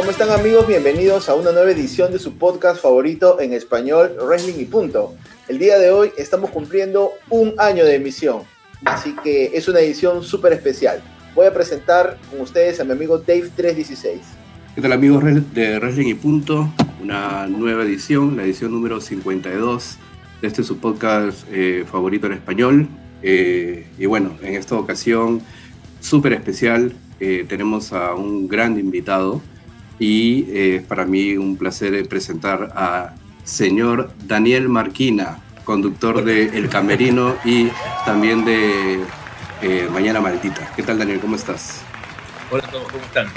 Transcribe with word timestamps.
¿Cómo 0.00 0.12
están 0.12 0.30
amigos? 0.30 0.66
Bienvenidos 0.66 1.28
a 1.28 1.34
una 1.34 1.52
nueva 1.52 1.70
edición 1.70 2.10
de 2.10 2.18
su 2.18 2.38
podcast 2.38 2.80
favorito 2.80 3.38
en 3.38 3.52
español, 3.52 4.16
Wrestling 4.18 4.58
y 4.58 4.64
Punto. 4.64 5.14
El 5.46 5.58
día 5.58 5.78
de 5.78 5.90
hoy 5.90 6.10
estamos 6.16 6.48
cumpliendo 6.48 7.10
un 7.28 7.52
año 7.58 7.84
de 7.84 7.96
emisión, 7.96 8.44
así 8.86 9.14
que 9.22 9.50
es 9.52 9.68
una 9.68 9.80
edición 9.80 10.22
súper 10.22 10.54
especial. 10.54 11.02
Voy 11.34 11.44
a 11.44 11.52
presentar 11.52 12.16
con 12.30 12.40
ustedes 12.40 12.80
a 12.80 12.84
mi 12.84 12.92
amigo 12.92 13.22
Dave316. 13.22 14.20
¿Qué 14.74 14.80
tal 14.80 14.92
amigos 14.94 15.22
de 15.52 15.78
Wrestling 15.78 16.08
y 16.08 16.14
Punto? 16.14 16.72
Una 17.02 17.46
nueva 17.46 17.82
edición, 17.82 18.38
la 18.38 18.44
edición 18.44 18.72
número 18.72 19.02
52 19.02 19.98
de 20.40 20.48
este 20.48 20.64
su 20.64 20.78
podcast 20.78 21.46
eh, 21.52 21.84
favorito 21.84 22.26
en 22.26 22.32
español. 22.32 22.88
Eh, 23.22 23.86
y 23.98 24.06
bueno, 24.06 24.38
en 24.40 24.54
esta 24.54 24.76
ocasión 24.76 25.42
súper 26.00 26.32
especial 26.32 26.94
eh, 27.20 27.44
tenemos 27.46 27.92
a 27.92 28.14
un 28.14 28.48
gran 28.48 28.78
invitado 28.80 29.42
y 30.00 30.46
es 30.52 30.82
para 30.82 31.04
mí 31.04 31.36
un 31.36 31.56
placer 31.56 32.08
presentar 32.08 32.72
a 32.74 33.14
señor 33.44 34.10
Daniel 34.24 34.68
Marquina, 34.68 35.38
conductor 35.64 36.24
de 36.24 36.56
El 36.56 36.68
Camerino 36.70 37.36
y 37.44 37.68
también 38.06 38.44
de 38.44 39.04
Mañana 39.92 40.20
Maldita. 40.20 40.72
¿Qué 40.74 40.82
tal 40.82 40.98
Daniel? 40.98 41.20
¿Cómo 41.20 41.36
estás? 41.36 41.82
Hola 42.50 42.64
a 42.66 42.70
todos, 42.70 42.90
¿cómo 42.90 43.04
están? 43.04 43.28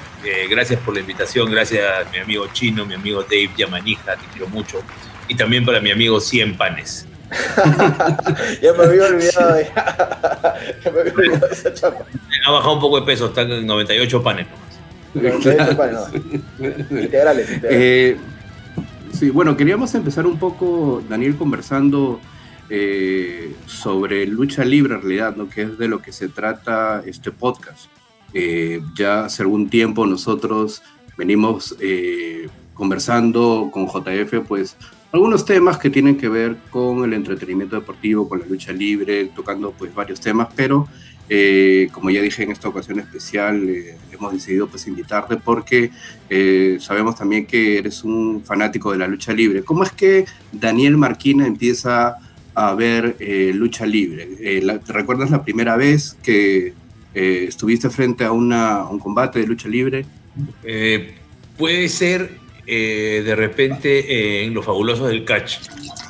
gracias 0.50 0.80
por 0.80 0.94
la 0.94 1.02
invitación, 1.02 1.52
gracias 1.52 1.86
a 1.86 2.10
mi 2.10 2.20
amigo 2.20 2.48
Chino, 2.54 2.86
mi 2.86 2.94
amigo 2.94 3.24
Dave 3.24 3.50
Yamanija, 3.58 4.16
te 4.16 4.26
quiero 4.32 4.48
mucho, 4.48 4.82
y 5.28 5.36
también 5.36 5.66
para 5.66 5.82
mi 5.82 5.92
amigo 5.92 6.22
Cien 6.22 6.56
Panes. 6.56 7.06
ya 8.62 8.74
me 8.74 8.84
había 8.86 9.06
olvidado, 9.06 9.60
ya, 9.62 10.56
me 10.94 11.00
había 11.02 11.14
olvidado 11.14 11.48
de 11.48 11.54
esa 11.54 11.74
chapa. 11.74 12.06
Ha 12.48 12.52
bajado 12.52 12.76
un 12.76 12.80
poco 12.80 13.02
de 13.02 13.06
peso, 13.06 13.28
están 13.28 13.52
en 13.52 13.68
98 13.68 14.24
panes 14.24 14.48
nomás. 14.48 14.73
98 15.14 15.78
panes, 15.78 15.96
no. 16.60 16.68
Integrales, 17.00 17.50
integrales. 17.50 17.50
Eh, 17.64 18.18
sí, 19.12 19.30
bueno, 19.30 19.56
queríamos 19.56 19.94
empezar 19.96 20.26
un 20.26 20.38
poco, 20.38 21.04
Daniel, 21.08 21.36
conversando 21.36 22.20
eh, 22.70 23.54
sobre 23.68 24.26
lucha 24.26 24.64
libre 24.64 24.96
en 24.96 25.02
realidad, 25.02 25.36
¿no? 25.36 25.50
que 25.50 25.64
es 25.64 25.78
de 25.78 25.88
lo 25.88 26.02
que 26.02 26.12
se 26.12 26.30
trata 26.30 27.04
este 27.06 27.32
podcast. 27.32 27.86
Eh, 28.34 28.82
ya 28.96 29.26
hace 29.26 29.44
algún 29.44 29.70
tiempo 29.70 30.08
nosotros 30.08 30.82
venimos 31.18 31.76
eh, 31.80 32.48
conversando 32.74 33.70
con 33.72 33.88
JF, 33.88 34.48
pues 34.48 34.76
algunos 35.12 35.46
temas 35.46 35.78
que 35.78 35.92
tienen 35.92 36.18
que 36.18 36.30
ver 36.30 36.56
con 36.72 37.04
el 37.04 37.14
entretenimiento 37.14 37.76
deportivo, 37.76 38.28
con 38.28 38.40
la 38.40 38.48
lucha 38.48 38.72
libre, 38.72 39.26
tocando 39.36 39.72
pues 39.72 39.94
varios 39.94 40.20
temas, 40.20 40.48
pero 40.56 40.88
eh, 41.30 41.90
como 41.92 42.10
ya 42.10 42.22
dije 42.22 42.44
en 42.44 42.52
esta 42.52 42.68
ocasión 42.68 43.00
especial, 43.00 43.68
hemos 44.12 44.34
decidido 44.34 44.68
pues 44.68 44.88
invitarte 44.88 45.38
porque 45.38 45.92
sabemos 46.80 47.16
también 47.16 47.46
que 47.46 47.78
eres 47.78 48.04
un 48.04 48.44
fanático 48.44 48.92
de 48.92 48.98
la 48.98 49.08
lucha 49.08 49.34
libre. 49.34 49.64
¿Cómo 49.64 49.84
es 49.84 49.92
que 49.92 50.26
Daniel 50.52 50.98
Marquina 50.98 51.46
empieza 51.46 52.18
a 52.56 52.76
ver 52.76 53.16
lucha 53.54 53.86
libre? 53.86 54.26
¿Te 54.26 54.94
recuerdas 54.94 55.32
la 55.32 55.44
primera 55.44 55.78
vez 55.78 56.18
que 56.24 56.74
eh, 57.16 57.46
¿Estuviste 57.48 57.90
frente 57.90 58.26
a, 58.26 58.32
un 58.32 59.00
combate 59.00 59.40
de 59.40 59.48
lucha 59.48 59.70
libre? 59.70 60.06
Eh, 60.64 61.14
puede 61.58 61.88
ser 61.90 62.32
eh, 62.66 63.22
de 63.24 63.36
repente 63.36 64.44
en 64.44 64.54
Los 64.54 64.66
Fabulosos 64.66 65.10
del 65.10 65.24
Catch. 65.24 65.58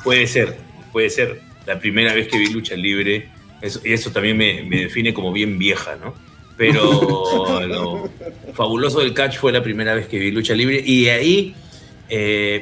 Puede 0.02 0.26
ser, 0.26 0.56
puede 0.92 1.10
ser 1.10 1.40
la 1.66 1.78
primera 1.78 2.14
vez 2.14 2.28
que 2.28 2.38
vi 2.38 2.46
lucha 2.48 2.74
libre. 2.74 3.28
Eso, 3.60 3.80
y 3.84 3.92
eso 3.92 4.10
también 4.10 4.36
me, 4.36 4.62
define 4.62 5.14
como 5.14 5.32
bien 5.32 5.58
vieja, 5.58 5.96
¿no? 5.96 6.14
Pero 6.56 7.60
lo 7.66 8.10
Fabuloso 8.52 9.00
del 9.00 9.14
Catch 9.14 9.38
fue 9.38 9.52
la 9.52 9.62
primera 9.62 9.94
vez 9.94 10.06
que 10.06 10.18
vi 10.18 10.30
lucha 10.30 10.54
libre 10.54 10.82
y 10.84 11.08
ahí 11.08 11.54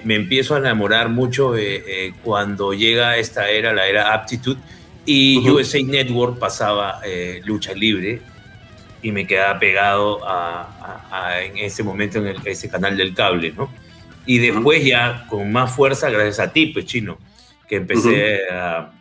me 0.05 0.15
empiezo 0.15 0.55
a 0.55 0.59
enamorar 0.59 1.09
mucho 1.09 1.55
cuando 2.23 2.73
llega 2.73 3.19
esta 3.19 3.51
era, 3.51 3.75
la 3.75 3.87
era 3.87 4.15
Aptitude, 4.15 4.59
y 5.05 5.39
USA 5.51 5.83
Network 5.83 6.39
pasaba 6.39 7.01
lucha 7.45 7.75
libre 7.75 8.23
y 9.03 9.11
me 9.11 9.27
quedaba 9.27 9.59
pegado 9.59 10.21
a, 10.25 11.41
en 11.43 11.59
ese 11.59 11.83
momento 11.83 12.25
en 12.25 12.37
ese 12.45 12.69
canal 12.71 12.97
del 12.97 13.15
cable, 13.15 13.53
¿no? 13.53 13.69
Y 14.25 14.39
después 14.39 14.85
ya 14.85 15.27
con 15.29 15.51
más 15.51 15.75
fuerza, 15.75 16.09
gracias 16.09 16.39
a 16.39 16.53
ti, 16.53 16.67
pues 16.67 16.87
chino, 16.87 17.19
que 17.69 17.77
empecé 17.77 18.49
a, 18.51 18.93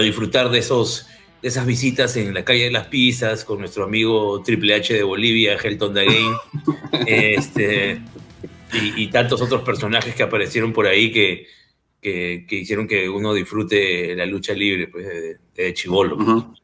disfrutar 0.00 0.48
de, 0.48 0.58
esos, 0.58 1.06
esas 1.46 1.66
visitas 1.66 2.16
en 2.16 2.34
la 2.34 2.44
calle 2.44 2.64
de 2.64 2.70
las 2.70 2.88
pizzas 2.88 3.44
con 3.44 3.60
nuestro 3.60 3.84
amigo 3.84 4.42
Triple 4.42 4.74
H 4.74 4.94
de 4.94 5.02
Bolivia, 5.02 5.56
Helton 5.56 5.94
Dagain, 5.94 6.32
este, 7.06 8.00
y, 8.96 9.06
tantos 9.08 9.40
otros 9.40 9.62
personajes 9.62 10.14
que 10.14 10.22
aparecieron 10.22 10.72
por 10.72 10.86
ahí 10.86 11.12
que, 11.12 11.46
que, 12.00 12.44
hicieron 12.50 12.88
que 12.88 13.08
uno 13.08 13.32
disfrute 13.32 14.14
la 14.16 14.26
lucha 14.26 14.54
libre 14.54 14.88
pues, 14.88 15.06
de, 15.06 15.36
de 15.54 15.74
chivolo. 15.74 16.54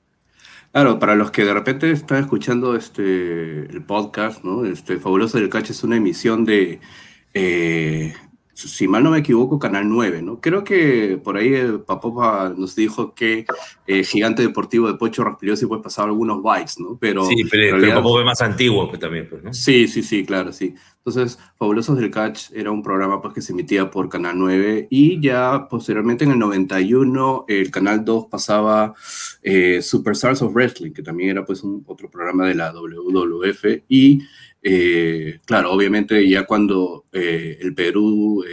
Claro, 0.72 0.98
para 0.98 1.14
los 1.14 1.30
que 1.30 1.44
de 1.44 1.52
repente 1.52 1.90
están 1.90 2.22
escuchando 2.22 2.74
este 2.74 3.02
el 3.02 3.84
podcast, 3.84 4.42
¿no? 4.42 4.64
Este 4.64 4.96
Fabuloso 4.96 5.38
del 5.38 5.50
Cache 5.50 5.72
es 5.72 5.84
una 5.84 5.96
emisión 5.96 6.44
de, 6.44 6.80
eh, 7.34 8.14
si 8.54 8.86
mal 8.86 9.02
no 9.02 9.10
me 9.10 9.18
equivoco, 9.18 9.58
Canal 9.58 9.88
9, 9.88 10.22
¿no? 10.22 10.40
Creo 10.40 10.62
que 10.62 11.18
por 11.22 11.36
ahí 11.36 11.54
eh, 11.54 11.78
Papopa 11.84 12.52
nos 12.56 12.76
dijo 12.76 13.14
que 13.14 13.46
eh, 13.86 14.04
Gigante 14.04 14.42
Deportivo 14.42 14.88
de 14.88 14.94
Pocho 14.94 15.24
Raspiliosi 15.24 15.66
pues 15.66 15.80
pasaba 15.82 16.08
algunos 16.08 16.42
bytes, 16.42 16.78
¿no? 16.78 16.98
Pero, 17.00 17.24
sí, 17.24 17.44
pero, 17.50 17.78
pero 17.80 17.94
Papopa 17.94 18.20
es 18.20 18.26
más 18.26 18.42
antiguo 18.42 18.88
pues, 18.88 19.00
también, 19.00 19.26
pues, 19.28 19.42
¿no? 19.42 19.54
Sí, 19.54 19.88
sí, 19.88 20.02
sí, 20.02 20.24
claro, 20.24 20.52
sí. 20.52 20.74
Entonces, 21.04 21.38
Fabulosos 21.56 21.98
del 21.98 22.12
Catch 22.12 22.52
era 22.52 22.70
un 22.70 22.82
programa 22.82 23.20
pues, 23.20 23.34
que 23.34 23.40
se 23.40 23.52
emitía 23.52 23.90
por 23.90 24.08
Canal 24.08 24.38
9 24.38 24.86
y 24.88 25.20
ya 25.20 25.66
posteriormente 25.68 26.24
en 26.24 26.32
el 26.32 26.38
91 26.38 27.46
el 27.48 27.70
Canal 27.72 28.04
2 28.04 28.26
pasaba 28.30 28.94
eh, 29.42 29.82
Superstars 29.82 30.42
of 30.42 30.54
Wrestling, 30.54 30.92
que 30.92 31.02
también 31.02 31.30
era 31.30 31.44
pues 31.44 31.64
un, 31.64 31.82
otro 31.86 32.08
programa 32.08 32.46
de 32.46 32.54
la 32.54 32.72
WWF 32.72 33.82
y 33.88 34.22
eh, 34.62 35.40
claro, 35.44 35.72
obviamente 35.72 36.28
ya 36.28 36.44
cuando 36.44 37.06
eh, 37.12 37.58
el 37.60 37.74
Perú 37.74 38.44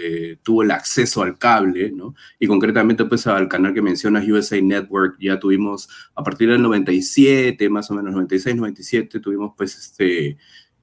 tuvo 0.44 0.64
el 0.64 0.72
acceso 0.72 1.22
al 1.22 1.38
cable, 1.38 1.92
¿no? 1.92 2.16
Y 2.40 2.48
concretamente 2.48 3.06
pues 3.06 3.28
al 3.28 3.48
canal 3.48 3.74
que 3.74 3.82
mencionas, 3.82 4.28
USA 4.28 4.62
Network, 4.62 5.18
ya 5.20 5.40
tuvimos 5.40 5.90
a 6.16 6.24
partir 6.24 6.50
del 6.50 6.62
97, 6.62 7.70
más 7.70 7.92
o 7.92 7.96
menos 7.96 8.14
96, 8.14 8.56
97, 8.56 9.20
tuvimos 9.20 9.54
pues 9.56 9.78
este 9.78 10.38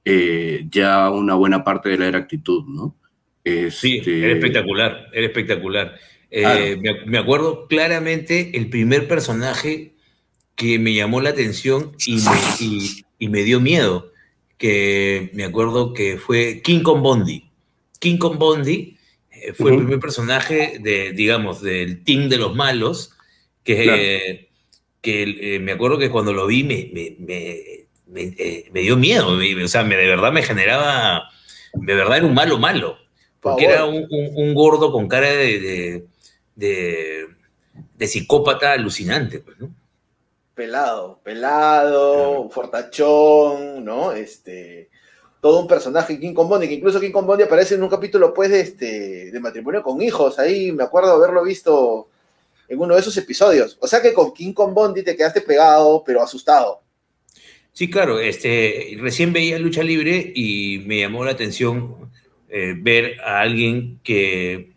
eh, 0.05 0.65
ya 0.69 1.09
una 1.11 1.35
buena 1.35 1.63
parte 1.63 1.89
de 1.89 1.97
la 1.97 2.07
era 2.07 2.19
actitud, 2.19 2.63
¿no? 2.65 2.95
Sí, 3.43 3.99
este, 3.99 4.23
era 4.25 4.33
espectacular, 4.33 5.07
era 5.13 5.25
espectacular. 5.25 5.97
Eh, 6.29 6.77
me, 7.05 7.17
acuerdo 7.17 7.67
claramente 7.67 8.57
el 8.57 8.69
primer 8.69 9.07
personaje 9.07 9.95
que 10.55 10.77
me 10.77 10.93
llamó 10.93 11.21
la 11.21 11.29
atención 11.29 11.93
y 12.05 13.27
me, 13.27 13.43
dio 13.43 13.61
miedo, 13.61 14.11
que 14.57 15.29
me 15.33 15.45
acuerdo 15.45 15.93
que 15.93 16.17
fue 16.17 16.61
King 16.63 16.81
Kong 16.81 17.01
Bondi. 17.01 17.49
King 17.99 18.17
Kong 18.17 18.37
Bondi 18.37 18.97
eh, 19.31 19.53
fue 19.53 19.71
el 19.71 19.77
primer 19.77 19.99
personaje 19.99 20.79
de, 20.79 21.11
digamos, 21.13 21.61
del 21.61 22.03
team 22.03 22.29
de 22.29 22.37
los 22.37 22.55
malos, 22.55 23.11
que, 23.63 24.49
que 25.01 25.59
me 25.61 25.73
acuerdo 25.73 25.97
que 25.97 26.09
cuando 26.09 26.33
lo 26.33 26.47
vi 26.47 26.63
me, 26.63 26.89
eh, 28.15 28.69
me, 28.71 28.81
dio 28.81 28.97
miedo, 28.97 29.37
o 29.37 29.67
sea, 29.67 29.83
me, 29.83 29.95
de 29.95 30.07
verdad 30.07 30.31
me 30.31 30.41
generaba, 30.41 31.29
de 31.73 31.93
verdad 31.93 32.17
era 32.17 32.25
un 32.25 32.33
malo 32.33 32.57
malo, 32.57 32.97
porque 33.41 33.65
era 33.65 33.85
un, 33.85 34.53
gordo 34.53 34.91
con 34.91 35.07
cara 35.07 35.29
de, 35.29 36.05
de, 36.55 38.07
psicópata 38.07 38.73
alucinante, 38.73 39.39
pues, 39.39 39.59
¿no? 39.59 39.71
Pelado, 40.57 41.19
pelado, 41.23 42.49
fortachón, 42.49 43.85
¿no? 43.85 44.11
Este, 44.11 44.89
todo 45.39 45.59
un 45.59 45.67
personaje 45.67 46.19
King 46.19 46.33
Kong 46.33 46.49
Bondi, 46.49 46.67
que 46.67 46.73
incluso 46.73 46.99
King 46.99 47.11
Kong 47.11 47.27
Bondi 47.27 47.43
aparece 47.43 47.75
en 47.75 47.83
un 47.83 47.89
capítulo, 47.89 48.33
pues, 48.33 48.49
de, 48.49 48.61
este, 48.61 49.29
de 49.29 49.39
matrimonio 49.39 49.83
con 49.83 50.01
hijos, 50.01 50.39
ahí 50.39 50.71
me 50.71 50.83
acuerdo 50.83 51.11
haberlo 51.11 51.43
visto 51.43 52.09
en 52.67 52.79
uno 52.79 52.95
de 52.95 53.01
esos 53.01 53.15
episodios. 53.17 53.77
O 53.81 53.85
sea 53.85 54.01
que 54.01 54.15
con 54.15 54.33
King 54.33 54.53
Kong 54.53 54.73
Bondi 54.73 55.03
te 55.03 55.15
quedaste 55.15 55.41
pegado, 55.41 56.03
pero 56.03 56.23
asustado. 56.23 56.81
Sí, 57.71 57.87
claro, 57.87 58.19
este, 58.19 58.97
recién 58.99 59.33
veía 59.33 59.59
lucha 59.59 59.83
libre 59.83 60.31
y 60.33 60.79
me 60.87 61.01
llamó 61.01 61.23
la 61.23 61.33
atención 61.33 62.09
eh, 62.49 62.73
ver 62.75 63.21
a 63.21 63.41
alguien 63.41 63.99
que, 64.03 64.71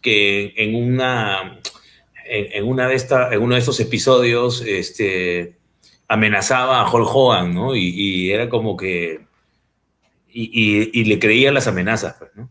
que 0.00 0.54
en 0.56 0.76
una 0.76 1.58
en, 2.26 2.66
una 2.66 2.88
de 2.88 2.94
esta, 2.94 3.32
en 3.32 3.42
uno 3.42 3.54
de 3.54 3.60
estos 3.60 3.80
episodios 3.80 4.62
este, 4.66 5.56
amenazaba 6.08 6.80
a 6.80 6.90
Hulk 6.90 7.08
Hogan, 7.12 7.54
¿no? 7.54 7.76
Y, 7.76 8.30
era 8.30 8.48
como 8.48 8.76
que 8.76 9.26
y, 10.28 11.04
le 11.04 11.18
creía 11.18 11.52
las 11.52 11.66
amenazas, 11.66 12.16
pues, 12.18 12.30
¿no? 12.34 12.48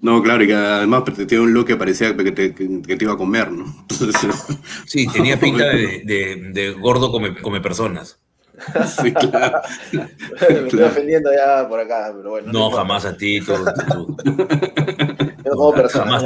No, 0.00 0.22
claro, 0.22 0.44
y 0.44 0.46
que 0.46 0.54
además 0.54 1.02
tenía 1.04 1.40
un 1.40 1.52
look 1.52 1.66
que 1.66 1.76
parecía 1.76 2.16
que 2.16 2.30
te, 2.30 2.54
que 2.54 2.96
te 2.96 3.04
iba 3.04 3.14
a 3.14 3.16
comer, 3.16 3.50
¿no? 3.50 3.86
sí, 4.86 5.08
tenía 5.08 5.40
pinta 5.40 5.64
de, 5.66 6.50
de, 6.52 6.70
gordo 6.70 7.10
come, 7.10 7.36
come 7.40 7.60
personas. 7.60 8.18
Sí, 9.02 9.12
claro. 9.12 9.60
Me 9.92 10.66
estoy 10.66 10.82
ofendiendo 10.82 11.30
ya 11.32 11.68
por 11.68 11.80
acá, 11.80 12.12
pero 12.16 12.30
bueno. 12.30 12.52
No, 12.52 12.70
jamás 12.70 13.04
a 13.04 13.16
ti. 13.16 13.40
Tú, 13.40 13.54
no, 15.54 15.72
persona, 15.72 16.20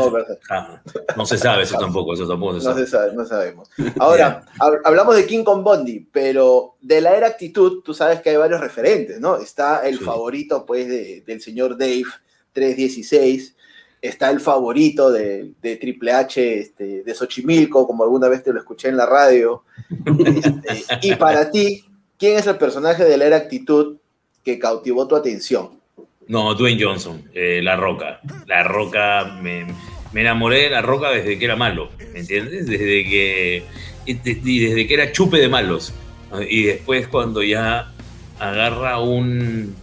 no, 1.17 1.27
se 1.27 1.39
sabe 1.39 1.63
eso 1.65 1.79
tampoco, 1.79 2.15
eso 2.15 2.27
tampoco 2.27 2.55
se 2.55 2.61
sabe. 2.61 2.81
No 2.81 2.87
se 2.87 2.91
sabe, 2.91 3.15
no 3.15 3.25
sabemos. 3.25 3.71
Ahora, 3.99 4.45
hablamos 4.85 5.17
de 5.17 5.27
King 5.27 5.45
Kong 5.45 5.63
Bondi, 5.63 6.07
pero 6.13 6.77
de 6.81 7.01
la 7.01 7.17
era 7.17 7.27
actitud, 7.27 7.83
tú 7.83 7.95
sabes 7.95 8.21
que 8.21 8.31
hay 8.31 8.37
varios 8.37 8.61
referentes, 8.61 9.21
¿no? 9.21 9.37
Está 9.37 9.87
el 9.87 9.99
favorito, 9.99 10.65
pues, 10.67 10.89
del 10.89 11.41
señor 11.41 11.77
Dave 11.77 12.05
316, 12.53 13.57
está 14.01 14.31
el 14.31 14.41
favorito 14.41 15.11
de, 15.11 15.55
Triple 15.61 16.13
H 16.13 16.59
este, 16.59 17.03
de 17.03 17.15
Xochimilco, 17.15 17.87
como 17.87 18.03
alguna 18.03 18.29
vez 18.29 18.43
te 18.43 18.53
lo 18.53 18.59
escuché 18.59 18.89
en 18.89 18.97
la 18.97 19.07
radio. 19.07 19.65
Este, 20.27 20.99
y 21.03 21.15
para 21.17 21.51
ti, 21.51 21.85
¿quién 22.19 22.39
es 22.39 22.47
el 22.47 22.57
personaje 22.57 23.05
de 23.05 23.17
la 23.17 23.27
era 23.27 23.37
actitud 23.37 23.97
que 24.45 24.59
cautivó 24.59 25.07
tu 25.07 25.17
atención? 25.17 25.82
No, 26.29 26.55
Dwayne 26.55 26.83
Johnson, 26.83 27.23
eh, 27.35 27.61
La 27.63 27.77
Roca. 27.77 28.21
La 28.47 28.63
Roca, 28.63 29.39
me, 29.43 29.67
enamoré 30.15 30.63
de 30.63 30.71
La 30.71 30.83
Roca 30.83 31.11
desde 31.11 31.39
que 31.39 31.45
era 31.45 31.57
malo, 31.57 31.91
¿me 32.13 32.21
entiendes? 32.21 32.67
Desde 32.67 33.05
que, 33.05 33.65
y 34.07 34.61
desde 34.61 34.87
que 34.87 34.95
era 34.95 35.13
chupe 35.13 35.39
de 35.39 35.49
malos. 35.49 35.93
Y 36.49 36.63
después 36.63 37.09
cuando 37.09 37.43
ya 37.43 37.93
agarra 38.39 38.99
un, 38.99 39.77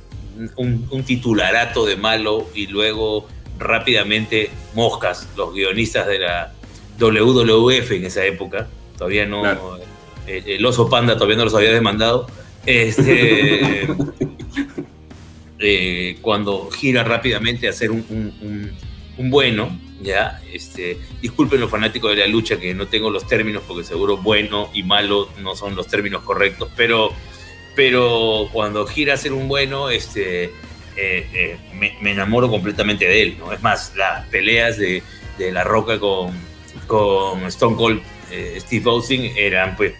un, 0.56 1.04
titularato 1.04 1.86
de 1.86 1.96
malo 1.96 2.48
y 2.54 2.68
luego 2.68 3.28
rápidamente 3.58 4.50
moscas, 4.74 5.28
los 5.36 5.54
guionistas 5.54 6.08
de 6.08 6.20
la 6.20 6.54
WWF 7.00 7.92
en 7.92 8.06
esa 8.06 8.26
época, 8.26 8.68
todavía 8.98 9.26
no, 9.26 9.44
el, 10.28 10.66
oso 10.66 10.90
panda 10.90 11.16
todavía 11.16 11.38
no 11.38 11.46
los 11.46 11.56
había 11.56 11.72
demandado, 11.72 12.28
este, 12.66 13.88
eh, 15.60 16.18
cuando 16.22 16.70
gira 16.72 17.04
rápidamente 17.04 17.68
a 17.68 17.72
hacer 17.72 17.92
un, 17.92 18.72
bueno, 19.18 19.78
ya, 20.02 20.42
este, 20.54 20.98
disculpen 21.22 21.60
los 21.60 21.70
fanáticos 21.70 22.12
de 22.12 22.18
la 22.18 22.28
lucha 22.28 22.58
que 22.58 22.74
no 22.74 22.88
tengo 22.88 23.10
los 23.10 23.28
términos 23.28 23.64
porque 23.68 23.84
seguro 23.84 24.18
bueno 24.18 24.70
y 24.74 24.84
malo 24.84 25.30
no 25.42 25.56
son 25.56 25.76
los 25.76 25.88
términos 25.88 26.24
correctos, 26.24 26.70
pero 26.76 27.12
pero 27.76 28.50
cuando 28.52 28.86
gira 28.88 29.14
a 29.14 29.18
ser 29.18 29.32
un 29.34 29.48
bueno, 29.48 29.90
este, 29.90 30.46
eh, 30.46 30.50
eh, 30.96 31.58
me, 31.74 32.12
enamoro 32.12 32.50
completamente 32.50 33.06
de 33.06 33.22
él, 33.22 33.38
¿no? 33.38 33.54
Es 33.54 33.62
más, 33.62 33.94
las 33.96 34.26
peleas 34.28 34.78
de, 34.78 35.04
de 35.38 35.52
La 35.52 35.64
Roca 35.64 36.00
con, 36.00 36.34
con 36.88 37.44
Stone 37.46 37.76
Cold 37.78 38.02
Steve 38.60 38.90
Austin 38.90 39.32
eran, 39.36 39.76
pues, 39.76 39.94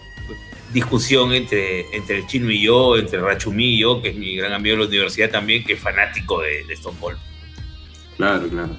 discusión 0.72 1.32
entre, 1.32 1.94
entre 1.94 2.18
el 2.18 2.26
chino 2.26 2.50
y 2.50 2.62
yo, 2.62 2.96
entre 2.96 3.20
Rachumi 3.20 3.74
y 3.74 3.80
yo, 3.80 4.00
que 4.00 4.10
es 4.10 4.16
mi 4.16 4.36
gran 4.36 4.52
amigo 4.52 4.76
de 4.76 4.82
la 4.82 4.88
universidad 4.88 5.30
también, 5.30 5.64
que 5.64 5.74
es 5.74 5.80
fanático 5.80 6.40
de, 6.40 6.72
Stone 6.72 6.96
Cold. 7.00 7.18
Claro, 8.16 8.48
claro. 8.48 8.76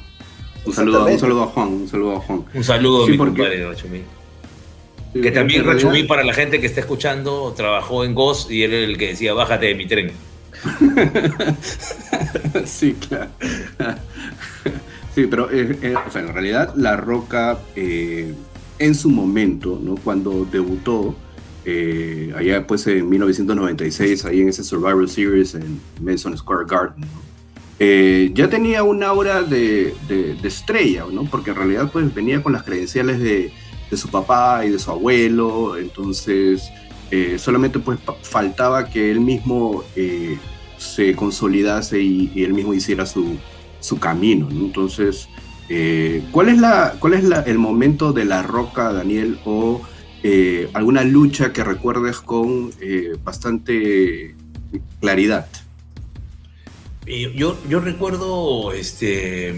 Un 0.64 0.74
saludo, 0.74 1.06
un 1.06 1.20
saludo 1.20 1.44
a 1.44 1.48
Juan, 1.48 1.68
un 1.70 1.88
saludo 1.88 2.18
a 2.18 2.20
Juan. 2.20 2.46
Un 2.54 2.64
saludo 2.64 3.06
a 3.06 3.08
mi 3.08 3.18
compadre 3.18 3.68
Rachumi. 3.68 4.02
Que 5.14 5.32
también 5.32 5.66
Rachumí, 5.66 6.04
para 6.04 6.24
la 6.24 6.34
gente 6.34 6.62
que 6.62 6.68
está 6.68 6.80
escuchando, 6.80 7.54
trabajó 7.56 8.06
en 8.06 8.16
Ghost 8.16 8.50
y 8.50 8.64
él 8.64 8.74
era 8.74 8.86
el 8.86 8.98
que 8.98 9.10
decía, 9.10 9.34
bájate 9.34 9.66
de 9.66 9.76
mi 9.76 9.86
tren. 9.86 10.12
sí, 12.66 12.96
claro. 13.08 13.30
Sí, 15.14 15.28
pero 15.30 15.52
eh, 15.52 15.78
eh, 15.82 15.96
en 16.16 16.34
realidad 16.34 16.74
La 16.78 16.96
Roca 16.96 17.60
eh, 17.76 18.34
en 18.80 18.96
su 18.96 19.10
momento, 19.10 19.78
¿no? 19.82 19.96
cuando 19.96 20.48
debutó, 20.50 21.16
allá 22.36 22.66
pues 22.66 22.88
en 22.88 23.10
1996, 23.10 24.26
ahí 24.26 24.42
en 24.42 24.50
ese 24.50 24.64
Survivor 24.64 25.08
Series 25.10 25.56
en 25.56 25.80
Mason 26.02 26.38
Square 26.38 26.66
Garden, 26.68 27.06
ya 28.34 28.50
tenía 28.50 28.84
una 28.84 29.08
aura 29.08 29.42
de, 29.44 29.94
de, 30.08 30.36
de, 30.36 30.48
estrella, 30.48 31.06
¿no? 31.12 31.26
porque 31.26 31.52
en 31.52 31.56
realidad 31.58 31.90
pues 31.92 32.14
venía 32.14 32.42
con 32.44 32.54
las 32.54 32.64
credenciales 32.64 33.20
de, 33.20 33.52
de 33.92 33.98
su 33.98 34.08
papá 34.10 34.66
y 34.66 34.70
de 34.70 34.80
su 34.80 34.90
abuelo, 34.90 35.78
entonces 35.78 36.72
eh, 37.12 37.38
solamente 37.38 37.78
pues 37.78 38.00
faltaba 38.24 38.90
que 38.90 39.12
él 39.12 39.20
mismo 39.20 39.84
eh, 39.98 40.38
se 40.78 41.14
consolidase 41.14 42.02
y, 42.02 42.32
él 42.42 42.54
mismo 42.54 42.74
hiciera 42.74 43.06
su, 43.06 43.38
su 43.82 44.00
camino, 44.00 44.48
entonces 44.50 45.28
eh, 45.68 46.24
¿cuál 46.32 46.48
es, 46.50 46.58
la, 46.58 46.96
cuál 47.00 47.16
es 47.16 47.26
el 47.46 47.58
momento 47.60 48.14
de 48.14 48.24
la 48.24 48.42
roca, 48.44 48.94
Daniel, 48.94 49.40
o 49.44 49.82
alguna 50.74 51.04
lucha 51.04 51.52
que 51.54 51.64
recuerdes 51.64 52.18
con 52.18 52.72
bastante 53.24 54.36
claridad? 55.00 55.48
Yo, 57.06 57.58
yo 57.68 57.80
recuerdo 57.80 58.72
este, 58.74 59.56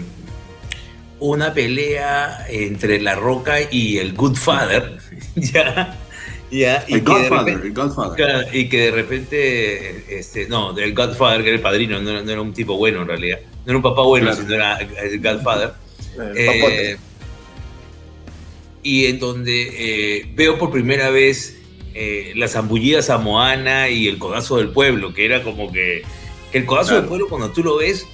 una 1.20 1.54
pelea 1.54 2.46
entre 2.48 3.00
La 3.00 3.14
Roca 3.14 3.56
y 3.70 3.98
el 3.98 4.14
Good 4.14 4.36
Father, 4.36 4.98
ya, 5.36 5.96
ya, 6.50 6.84
y 6.88 6.94
el, 6.94 7.02
Godfather, 7.02 7.60
el 7.62 7.72
Godfather. 7.72 8.48
Y 8.52 8.68
que 8.68 8.80
de 8.80 8.90
repente, 8.90 10.18
este, 10.18 10.48
no, 10.48 10.72
del 10.72 10.94
Godfather, 10.94 11.42
que 11.42 11.48
era 11.48 11.56
el 11.56 11.62
padrino, 11.62 12.00
no 12.00 12.10
era, 12.18 12.40
un 12.40 12.52
tipo 12.52 12.76
bueno 12.76 13.02
en 13.02 13.08
realidad, 13.08 13.38
no 13.64 13.70
era 13.72 13.76
un 13.76 13.82
papá 13.82 14.02
bueno, 14.02 14.34
sino 14.34 14.54
era 14.54 14.78
el 14.78 15.20
Godfather. 15.20 15.72
Eh, 16.36 16.96
y 18.84 19.06
en 19.06 19.18
donde 19.18 20.18
eh, 20.20 20.26
veo 20.34 20.58
por 20.58 20.70
primera 20.70 21.10
vez 21.10 21.56
eh, 21.94 22.32
la 22.36 22.46
zambullidas 22.46 23.10
a 23.10 23.18
Moana 23.18 23.88
y 23.88 24.06
el 24.06 24.18
codazo 24.18 24.58
del 24.58 24.68
pueblo, 24.68 25.14
que 25.14 25.24
era 25.24 25.42
como 25.42 25.72
que, 25.72 26.02
que 26.52 26.58
el 26.58 26.66
codazo 26.66 26.94
del 26.94 27.06
pueblo 27.06 27.26
cuando 27.28 27.50
tú 27.50 27.64
lo 27.64 27.78
ves 27.78 28.06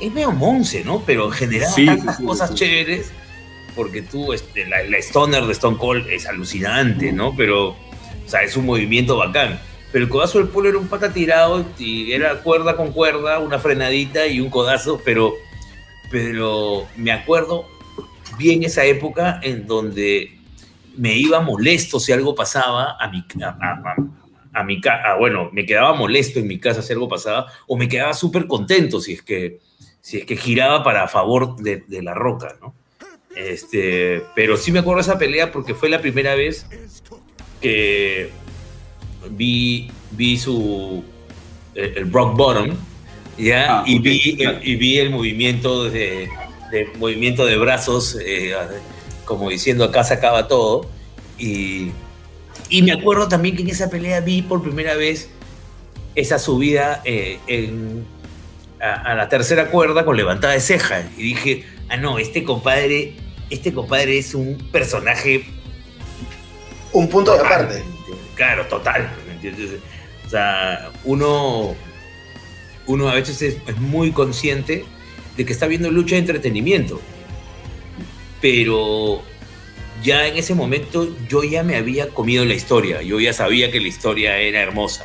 es 0.00 0.12
medio 0.12 0.30
monce, 0.30 0.84
¿no? 0.84 1.02
Pero 1.04 1.30
generaba 1.30 1.74
tantas 1.74 2.20
cosas 2.20 2.54
chéveres, 2.54 3.12
porque 3.74 4.02
tú, 4.02 4.32
este, 4.32 4.66
la, 4.66 4.80
Stoner 4.98 5.44
de 5.44 5.52
Stone 5.52 5.78
Cold 5.78 6.08
es 6.08 6.26
alucinante, 6.26 7.12
¿no? 7.12 7.34
Pero, 7.36 7.70
o 7.70 7.76
sea, 8.26 8.42
es 8.42 8.56
un 8.56 8.66
movimiento 8.66 9.16
bacán. 9.16 9.60
Pero 9.90 10.04
el 10.04 10.10
codazo 10.10 10.38
del 10.38 10.48
pueblo 10.48 10.70
era 10.70 10.78
un 10.78 10.88
pata 10.88 11.12
tirado 11.12 11.64
y 11.78 12.12
era 12.12 12.40
cuerda 12.42 12.76
con 12.76 12.92
cuerda, 12.92 13.40
una 13.40 13.58
frenadita 13.58 14.26
y 14.26 14.40
un 14.40 14.50
codazo, 14.50 15.00
pero, 15.04 15.34
pero 16.10 16.86
me 16.96 17.12
acuerdo 17.12 17.73
bien 18.38 18.62
esa 18.62 18.84
época 18.84 19.40
en 19.42 19.66
donde 19.66 20.38
me 20.96 21.16
iba 21.16 21.40
molesto 21.40 21.98
si 22.00 22.12
algo 22.12 22.34
pasaba 22.34 22.96
a 22.98 23.08
mi, 23.08 23.24
a, 24.52 24.62
mi 24.64 24.80
casa, 24.80 25.16
bueno, 25.18 25.50
me 25.52 25.66
quedaba 25.66 25.94
molesto 25.94 26.38
en 26.38 26.46
mi 26.46 26.58
casa 26.58 26.82
si 26.82 26.92
algo 26.92 27.08
pasaba, 27.08 27.46
o 27.66 27.76
me 27.76 27.88
quedaba 27.88 28.14
súper 28.14 28.46
contento 28.46 29.00
si 29.00 29.14
es 29.14 29.22
que 29.22 29.58
si 30.00 30.18
es 30.18 30.26
que 30.26 30.36
giraba 30.36 30.84
para 30.84 31.08
favor 31.08 31.56
de, 31.56 31.82
la 32.02 32.12
roca, 32.12 32.56
¿no? 32.60 32.74
Este, 33.34 34.22
pero 34.36 34.56
sí 34.56 34.70
me 34.70 34.80
acuerdo 34.80 34.98
de 34.98 35.10
esa 35.10 35.18
pelea 35.18 35.50
porque 35.50 35.74
fue 35.74 35.88
la 35.88 36.00
primera 36.00 36.34
vez 36.34 36.66
que 37.60 38.30
vi, 39.30 39.90
vi 40.10 40.36
su 40.36 41.02
el, 41.74 42.12
rock 42.12 42.36
bottom 42.36 42.76
ya 43.38 43.80
ah, 43.80 43.84
y, 43.86 43.98
vi, 43.98 44.38
y 44.62 44.76
vi 44.76 44.98
el 44.98 45.10
movimiento 45.10 45.90
de, 45.90 46.28
movimiento 46.98 47.46
de 47.46 47.56
brazos 47.56 48.16
eh, 48.24 48.54
como 49.24 49.48
diciendo 49.48 49.84
acá 49.84 50.04
se 50.04 50.14
acaba 50.14 50.48
todo 50.48 50.88
y, 51.38 51.90
y 52.68 52.82
me 52.82 52.92
acuerdo 52.92 53.28
también 53.28 53.56
que 53.56 53.62
en 53.62 53.68
esa 53.68 53.90
pelea 53.90 54.20
vi 54.20 54.42
por 54.42 54.62
primera 54.62 54.94
vez 54.94 55.28
esa 56.14 56.38
subida 56.38 57.02
eh, 57.04 57.38
en, 57.46 58.06
a, 58.80 59.14
la 59.14 59.28
tercera 59.28 59.70
cuerda 59.70 60.04
con 60.04 60.16
levantada 60.16 60.52
de 60.52 60.60
ceja. 60.60 61.08
Y 61.16 61.22
dije, 61.22 61.64
ah, 61.88 61.96
no, 61.96 62.18
este 62.18 62.44
compadre, 62.44 63.16
este 63.50 63.72
compadre 63.72 64.18
es 64.18 64.34
un 64.34 64.58
personaje. 64.70 65.44
Un 66.92 67.08
punto 67.08 67.34
de 67.34 67.40
aparte. 67.40 67.82
Claro, 68.34 68.66
total. 68.66 69.10
O 70.26 70.28
sea, 70.28 70.90
uno, 71.04 71.74
uno 72.86 73.08
a 73.08 73.14
veces 73.14 73.42
es, 73.42 73.76
muy 73.78 74.12
consciente 74.12 74.84
de 75.36 75.44
que 75.44 75.52
está 75.52 75.66
viendo 75.66 75.90
lucha 75.90 76.14
de 76.16 76.20
entretenimiento. 76.20 77.00
Pero 78.40 79.22
ya 80.02 80.26
en 80.26 80.36
ese 80.36 80.54
momento 80.54 81.08
yo 81.28 81.42
ya 81.42 81.62
me 81.62 81.76
había 81.76 82.08
comido 82.08 82.44
la 82.44 82.54
historia. 82.54 83.02
Yo 83.02 83.20
ya 83.20 83.32
sabía 83.32 83.70
que 83.70 83.80
la 83.80 83.88
historia 83.88 84.38
era 84.38 84.60
hermosa. 84.60 85.04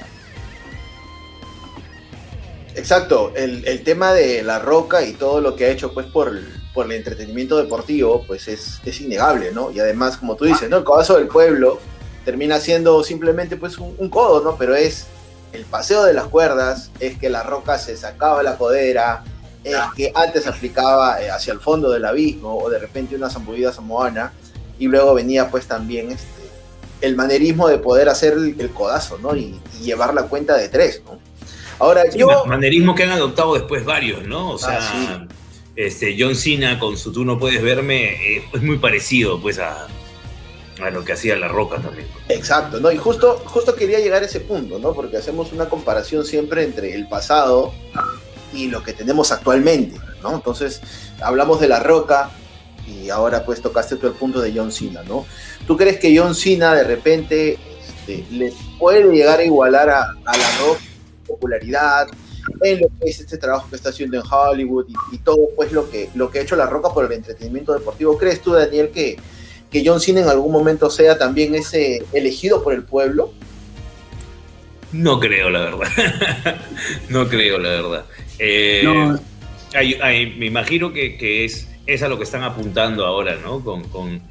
Exacto, 2.76 3.34
el, 3.36 3.84
tema 3.84 4.14
de 4.14 4.42
La 4.42 4.60
Roca 4.60 5.04
y 5.04 5.14
todo 5.14 5.42
lo 5.42 5.56
que 5.56 5.66
ha 5.66 5.70
hecho 5.70 5.94
pues 5.94 6.06
por, 6.06 6.40
por 6.74 6.86
el 6.86 6.94
entretenimiento 6.94 7.58
deportivo, 7.58 8.24
pues 8.26 8.48
es, 8.48 8.80
es, 8.86 9.02
innegable, 9.02 9.52
¿no? 9.52 9.72
Y 9.72 9.80
además, 9.80 10.16
como 10.16 10.36
tú 10.36 10.46
dices, 10.46 10.70
¿no? 10.70 10.78
El 10.78 10.84
codazo 10.86 11.18
del 11.18 11.28
pueblo 11.28 11.80
termina 12.24 12.60
siendo 12.60 13.04
simplemente 13.04 13.58
pues 13.58 13.78
un, 13.78 14.10
codo, 14.10 14.42
¿no? 14.44 14.56
Pero 14.58 14.76
es 14.76 15.08
el 15.52 15.66
paseo 15.66 16.04
de 16.04 16.14
las 16.14 16.28
cuerdas, 16.28 16.92
es 17.00 17.18
que 17.18 17.30
La 17.30 17.44
Roca 17.44 17.78
se 17.78 17.98
sacaba 17.98 18.44
la 18.44 18.56
codera, 18.58 19.24
es 19.64 19.76
que 19.96 20.12
antes 20.16 20.48
aplicaba 20.48 21.22
eh, 21.22 21.30
hacia 21.30 21.54
el 21.54 21.60
fondo 21.60 21.92
del 21.92 22.06
abismo 22.06 22.58
o 22.58 22.70
de 22.70 22.80
repente 22.80 23.16
una 23.16 23.30
zambullida 23.30 23.74
samoana 23.74 24.34
y 24.78 24.88
luego 24.88 25.14
venía 25.14 25.50
pues 25.50 25.68
también 25.68 26.12
este, 26.12 26.28
el 27.02 27.16
manerismo 27.16 27.68
de 27.68 27.78
poder 27.78 28.10
hacer 28.10 28.34
el, 28.34 28.70
codazo, 28.72 29.18
¿no? 29.20 29.36
Y, 29.36 29.60
llevar 29.84 30.14
la 30.14 30.24
cuenta 30.24 30.58
de 30.58 30.68
tres, 30.68 31.02
¿no? 31.06 31.20
Ahora, 31.80 32.04
yo... 32.14 32.46
Manerismo 32.46 32.94
que 32.96 33.04
han 33.04 33.12
adoptado 33.12 33.54
después 33.54 33.86
varios, 33.86 34.28
¿no? 34.28 34.52
O 34.52 34.58
sea, 34.58 34.80
ah, 34.82 35.26
este, 35.78 36.18
John 36.20 36.36
Cena 36.36 36.78
con 36.78 36.98
su 36.98 37.14
Tú 37.14 37.24
no 37.24 37.40
puedes 37.40 37.62
verme 37.62 38.36
eh, 38.36 38.44
es 38.54 38.62
muy 38.62 38.78
parecido, 38.78 39.42
pues, 39.42 39.58
a, 39.60 39.88
a 40.82 40.90
lo 40.90 41.06
que 41.06 41.14
hacía 41.14 41.38
La 41.38 41.48
Roca 41.48 41.78
también. 41.78 42.08
Exacto, 42.28 42.82
¿no? 42.82 42.92
Y 42.92 42.98
justo, 42.98 43.42
justo 43.46 43.76
quería 43.76 44.00
llegar 44.00 44.24
a 44.24 44.26
ese 44.26 44.42
punto, 44.42 44.80
¿no? 44.80 44.94
Porque 44.94 45.16
hacemos 45.16 45.54
una 45.54 45.70
comparación 45.70 46.26
siempre 46.26 46.64
entre 46.64 46.94
el 46.94 47.08
pasado 47.08 47.74
y 48.54 48.68
lo 48.68 48.84
que 48.84 48.94
tenemos 48.94 49.32
actualmente, 49.32 50.00
¿no? 50.22 50.36
Entonces, 50.36 50.82
hablamos 51.22 51.60
de 51.60 51.68
La 51.68 51.80
Roca, 51.80 52.32
y 52.90 53.10
ahora 53.10 53.44
pues 53.44 53.62
tocaste 53.62 53.96
todo 53.96 54.08
el 54.08 54.14
punto 54.14 54.42
de 54.42 54.52
John 54.54 54.72
Cena, 54.72 55.04
¿no? 55.04 55.26
¿Tú 55.68 55.78
crees 55.78 56.00
que 56.00 56.18
John 56.18 56.36
Cena 56.36 56.74
de 56.74 56.84
repente 56.84 57.58
este, 57.88 58.26
le 58.32 58.54
puede 58.78 59.04
llegar 59.12 59.40
a 59.40 59.44
igualar 59.44 59.90
a, 59.90 60.14
la 60.26 60.58
rock 60.60 60.80
popularidad 61.28 62.08
en 62.64 62.80
lo 62.80 62.88
que 62.88 63.10
es 63.10 63.20
este 63.20 63.38
trabajo 63.38 63.70
que 63.70 63.76
está 63.76 63.90
haciendo 63.90 64.18
en 64.18 64.24
Hollywood 64.30 64.88
y, 65.12 65.18
todo 65.20 65.50
pues 65.56 65.72
lo 65.72 65.90
que, 65.90 66.10
lo 66.16 66.32
que 66.32 66.40
ha 66.40 66.42
hecho 66.42 66.56
la 66.56 66.66
roca 66.66 66.90
por 66.90 67.06
el 67.06 67.12
entretenimiento 67.12 67.74
deportivo? 67.74 68.18
¿Crees 68.18 68.42
tú, 68.42 68.54
Daniel, 68.54 68.90
que, 68.90 69.18
que 69.70 69.84
John 69.86 70.00
Cena 70.00 70.22
en 70.22 70.30
algún 70.30 70.52
momento 70.52 70.90
sea 70.90 71.18
también 71.18 71.54
ese 71.54 72.04
elegido 72.14 72.64
por 72.64 72.74
el 72.74 72.84
pueblo? 72.84 73.32
No 74.92 75.20
creo, 75.20 75.52
la 75.52 75.60
verdad. 75.60 75.88
no 77.10 77.28
creo, 77.30 77.60
la 77.60 77.70
verdad. 77.70 78.06
Eh, 78.40 78.84
me 80.38 80.46
imagino 80.46 80.92
que, 80.92 81.18
que 81.18 81.46
es 81.46 81.70
es 81.94 82.04
a 82.04 82.08
lo 82.08 82.18
que 82.18 82.24
están 82.24 82.44
apuntando 82.44 83.06
ahora, 83.06 83.38
¿no? 83.44 83.64
Con, 83.64 83.84
con, 83.90 84.22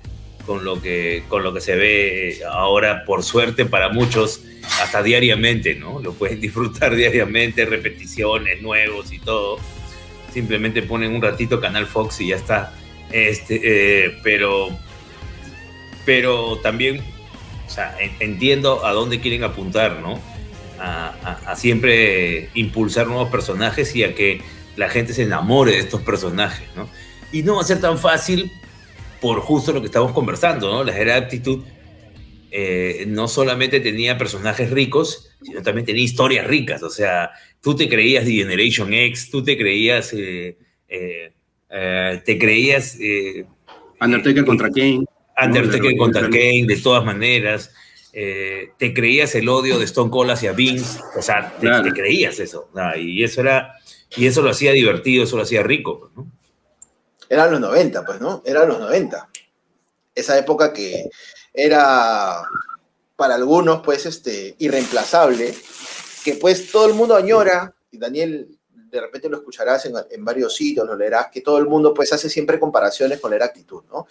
con, 0.46 0.64
lo 0.64 0.80
que, 0.80 1.24
con 1.28 1.42
lo 1.42 1.52
que 1.52 1.60
se 1.60 1.74
ve 1.74 2.40
ahora, 2.48 3.04
por 3.04 3.24
suerte 3.24 3.64
para 3.66 3.88
muchos, 3.88 4.42
hasta 4.80 5.02
diariamente, 5.02 5.74
¿no? 5.74 6.00
Lo 6.00 6.12
pueden 6.12 6.40
disfrutar 6.40 6.94
diariamente, 6.94 7.66
repeticiones 7.66 8.62
nuevos 8.62 9.12
y 9.12 9.18
todo. 9.18 9.58
Simplemente 10.32 10.82
ponen 10.82 11.14
un 11.14 11.22
ratito 11.22 11.60
Canal 11.60 11.86
Fox 11.86 12.20
y 12.20 12.28
ya 12.28 12.36
está. 12.36 12.72
Este, 13.10 13.60
eh, 13.62 14.18
pero, 14.22 14.68
pero 16.04 16.58
también, 16.58 17.02
o 17.66 17.70
sea, 17.70 17.96
entiendo 18.20 18.84
a 18.86 18.92
dónde 18.92 19.18
quieren 19.20 19.42
apuntar, 19.42 20.00
¿no? 20.00 20.20
A, 20.80 21.08
a, 21.08 21.52
a 21.52 21.56
siempre 21.56 22.50
impulsar 22.54 23.08
nuevos 23.08 23.30
personajes 23.30 23.97
y 23.97 24.04
a 24.04 24.14
que 24.14 24.40
la 24.76 24.88
gente 24.88 25.12
se 25.12 25.25
enamore 25.25 25.73
de 25.73 25.78
estos 25.78 26.02
personajes, 26.02 26.68
¿no? 26.76 26.88
Y 27.32 27.42
no 27.42 27.56
va 27.56 27.62
a 27.62 27.64
ser 27.64 27.80
tan 27.80 27.99
fácil 27.99 28.52
por 29.20 29.40
justo 29.40 29.73
lo 29.73 29.80
que 29.80 29.87
estamos 29.87 30.12
conversando, 30.12 30.70
¿no? 30.70 30.85
La 30.85 30.97
era 30.97 31.16
actitud 31.16 31.64
eh, 32.50 33.04
no 33.06 33.28
solamente 33.28 33.80
tenía 33.80 34.16
personajes 34.16 34.70
ricos, 34.70 35.30
sino 35.42 35.62
también 35.62 35.85
tenía 35.85 36.02
historias 36.02 36.47
ricas. 36.47 36.82
O 36.82 36.90
sea, 36.90 37.30
tú 37.61 37.76
te 37.76 37.88
creías 37.88 38.25
de 38.25 38.32
Generation 38.32 38.92
X, 38.92 39.30
tú 39.30 39.42
te 39.42 39.56
creías. 39.56 40.12
Eh, 40.14 40.56
eh, 40.88 42.23
te 42.25 42.38
creías. 42.38 42.97
Undertaker 44.00 44.44
contra 44.44 44.70
Kane. 44.70 45.04
Undertaker 45.42 45.97
contra 45.97 46.23
Kane, 46.23 46.64
de 46.66 46.76
todas 46.76 47.04
maneras. 47.04 47.73
Te 48.78 48.94
creías 48.94 49.34
el 49.34 49.48
odio 49.48 49.78
de 49.78 49.84
Stone 49.84 50.10
Cold 50.10 50.30
hacia 50.30 50.52
Vince. 50.52 51.00
O 51.16 51.22
sea, 51.22 51.54
te, 51.58 51.68
creías 51.92 52.38
eso. 52.38 52.68
y 52.96 53.22
eso 53.22 53.40
era. 53.40 53.75
Y 54.16 54.26
eso 54.26 54.40
lo 54.40 54.50
hacía 54.50 54.72
divertido, 54.72 55.25
eso 55.25 55.37
lo 55.37 55.42
hacía 55.42 55.62
rico, 55.62 56.10
¿no? 56.16 56.26
eran 57.28 57.50
los 57.50 57.60
90, 57.60 58.04
pues, 58.04 58.20
¿no? 58.20 58.42
Eran 58.44 58.68
los 58.68 58.80
90. 58.80 59.28
Esa 60.14 60.38
época 60.38 60.72
que 60.72 61.10
era 61.52 62.42
para 63.16 63.34
algunos, 63.34 63.82
pues, 63.82 64.06
este, 64.06 64.54
irreemplazable, 64.58 65.54
que 66.25 66.34
pues 66.34 66.70
todo 66.70 66.87
el 66.87 66.94
mundo 66.94 67.14
añora, 67.14 67.75
y 67.90 67.98
Daniel 67.98 68.48
de 68.70 69.00
repente 69.00 69.28
lo 69.28 69.37
escucharás 69.37 69.87
en, 69.87 70.25
varios 70.25 70.54
sitios, 70.54 70.87
lo 70.87 70.96
leerás, 70.96 71.28
que 71.30 71.42
todo 71.42 71.58
el 71.58 71.66
mundo 71.66 71.92
pues 71.92 72.10
hace 72.12 72.30
siempre 72.30 72.58
comparaciones 72.58 73.20
con 73.20 73.37
la 73.37 73.44
actitud, 73.44 73.82
¿no? 73.90 74.06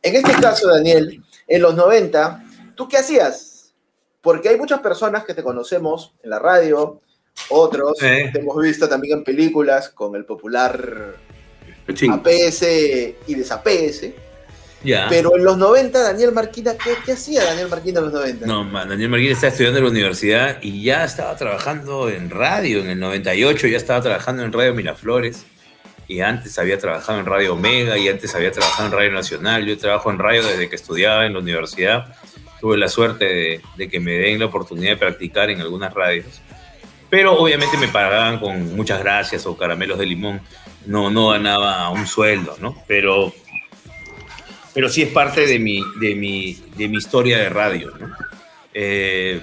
En 0.00 0.16
este 0.16 0.32
caso, 0.40 0.68
Daniel, 0.68 1.22
en 1.46 1.62
los 1.62 1.74
90, 1.74 2.43
¿tú 2.74 2.88
qué 2.88 2.98
hacías? 2.98 3.74
Porque 4.20 4.48
hay 4.48 4.56
muchas 4.56 4.80
personas 4.80 5.24
que 5.24 5.34
te 5.34 5.42
conocemos 5.42 6.14
en 6.22 6.30
la 6.30 6.38
radio, 6.38 7.00
otros 7.50 7.98
te 7.98 8.38
hemos 8.38 8.62
visto 8.62 8.88
también 8.88 9.18
en 9.18 9.24
películas 9.24 9.90
con 9.90 10.14
el 10.16 10.24
popular 10.24 11.16
APS 11.86 12.62
y 13.26 13.34
desaps. 13.34 14.04
Pero 15.08 15.36
en 15.36 15.44
los 15.44 15.56
90, 15.56 16.02
Daniel 16.02 16.32
Marquina, 16.32 16.74
¿qué, 16.76 17.12
hacía 17.12 17.44
Daniel 17.44 17.68
Marquina 17.68 18.00
en 18.00 18.04
los 18.04 18.14
90? 18.14 18.46
No, 18.46 18.64
Daniel 18.70 19.08
Marquina 19.08 19.32
estaba 19.32 19.50
estudiando 19.50 19.78
en 19.78 19.84
la 19.84 19.90
universidad 19.90 20.58
y 20.62 20.82
ya 20.82 21.04
estaba 21.04 21.34
trabajando 21.36 22.10
en 22.10 22.30
radio. 22.30 22.80
En 22.80 22.90
el 22.90 23.00
98 23.00 23.66
ya 23.68 23.76
estaba 23.76 24.02
trabajando 24.02 24.42
en 24.42 24.52
Radio 24.52 24.74
Miraflores. 24.74 25.46
Y 26.06 26.20
antes 26.20 26.58
había 26.58 26.78
trabajado 26.78 27.18
en 27.18 27.24
Radio 27.24 27.54
Omega 27.54 27.96
y 27.96 28.08
antes 28.08 28.34
había 28.34 28.52
trabajado 28.52 28.88
en 28.88 28.92
Radio 28.92 29.12
Nacional. 29.12 29.64
Yo 29.64 29.78
trabajo 29.78 30.10
en 30.10 30.18
radio 30.18 30.42
desde 30.46 30.68
que 30.68 30.76
estudiaba 30.76 31.24
en 31.24 31.32
la 31.32 31.38
universidad. 31.38 32.14
Tuve 32.64 32.78
la 32.78 32.88
suerte 32.88 33.26
de, 33.26 33.60
de 33.76 33.88
que 33.90 34.00
me 34.00 34.12
den 34.12 34.38
la 34.38 34.46
oportunidad 34.46 34.92
de 34.92 34.96
practicar 34.96 35.50
en 35.50 35.60
algunas 35.60 35.92
radios. 35.92 36.40
Pero 37.10 37.38
obviamente 37.38 37.76
me 37.76 37.88
pagaban 37.88 38.38
con 38.38 38.74
muchas 38.74 39.00
gracias 39.00 39.44
o 39.44 39.54
caramelos 39.54 39.98
de 39.98 40.06
limón 40.06 40.40
no, 40.86 41.10
no 41.10 41.28
ganaba 41.28 41.90
un 41.90 42.06
sueldo, 42.06 42.56
¿no? 42.60 42.82
Pero, 42.86 43.34
pero 44.72 44.88
sí 44.88 45.02
es 45.02 45.10
parte 45.10 45.46
de 45.46 45.58
mi, 45.58 45.82
de 46.00 46.14
mi, 46.14 46.54
de 46.76 46.88
mi 46.88 46.96
historia 46.96 47.38
de 47.38 47.48
radio, 47.48 47.92
¿no? 47.98 48.14
Eh, 48.72 49.42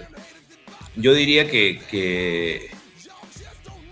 yo 0.95 1.13
diría 1.13 1.47
que, 1.47 1.79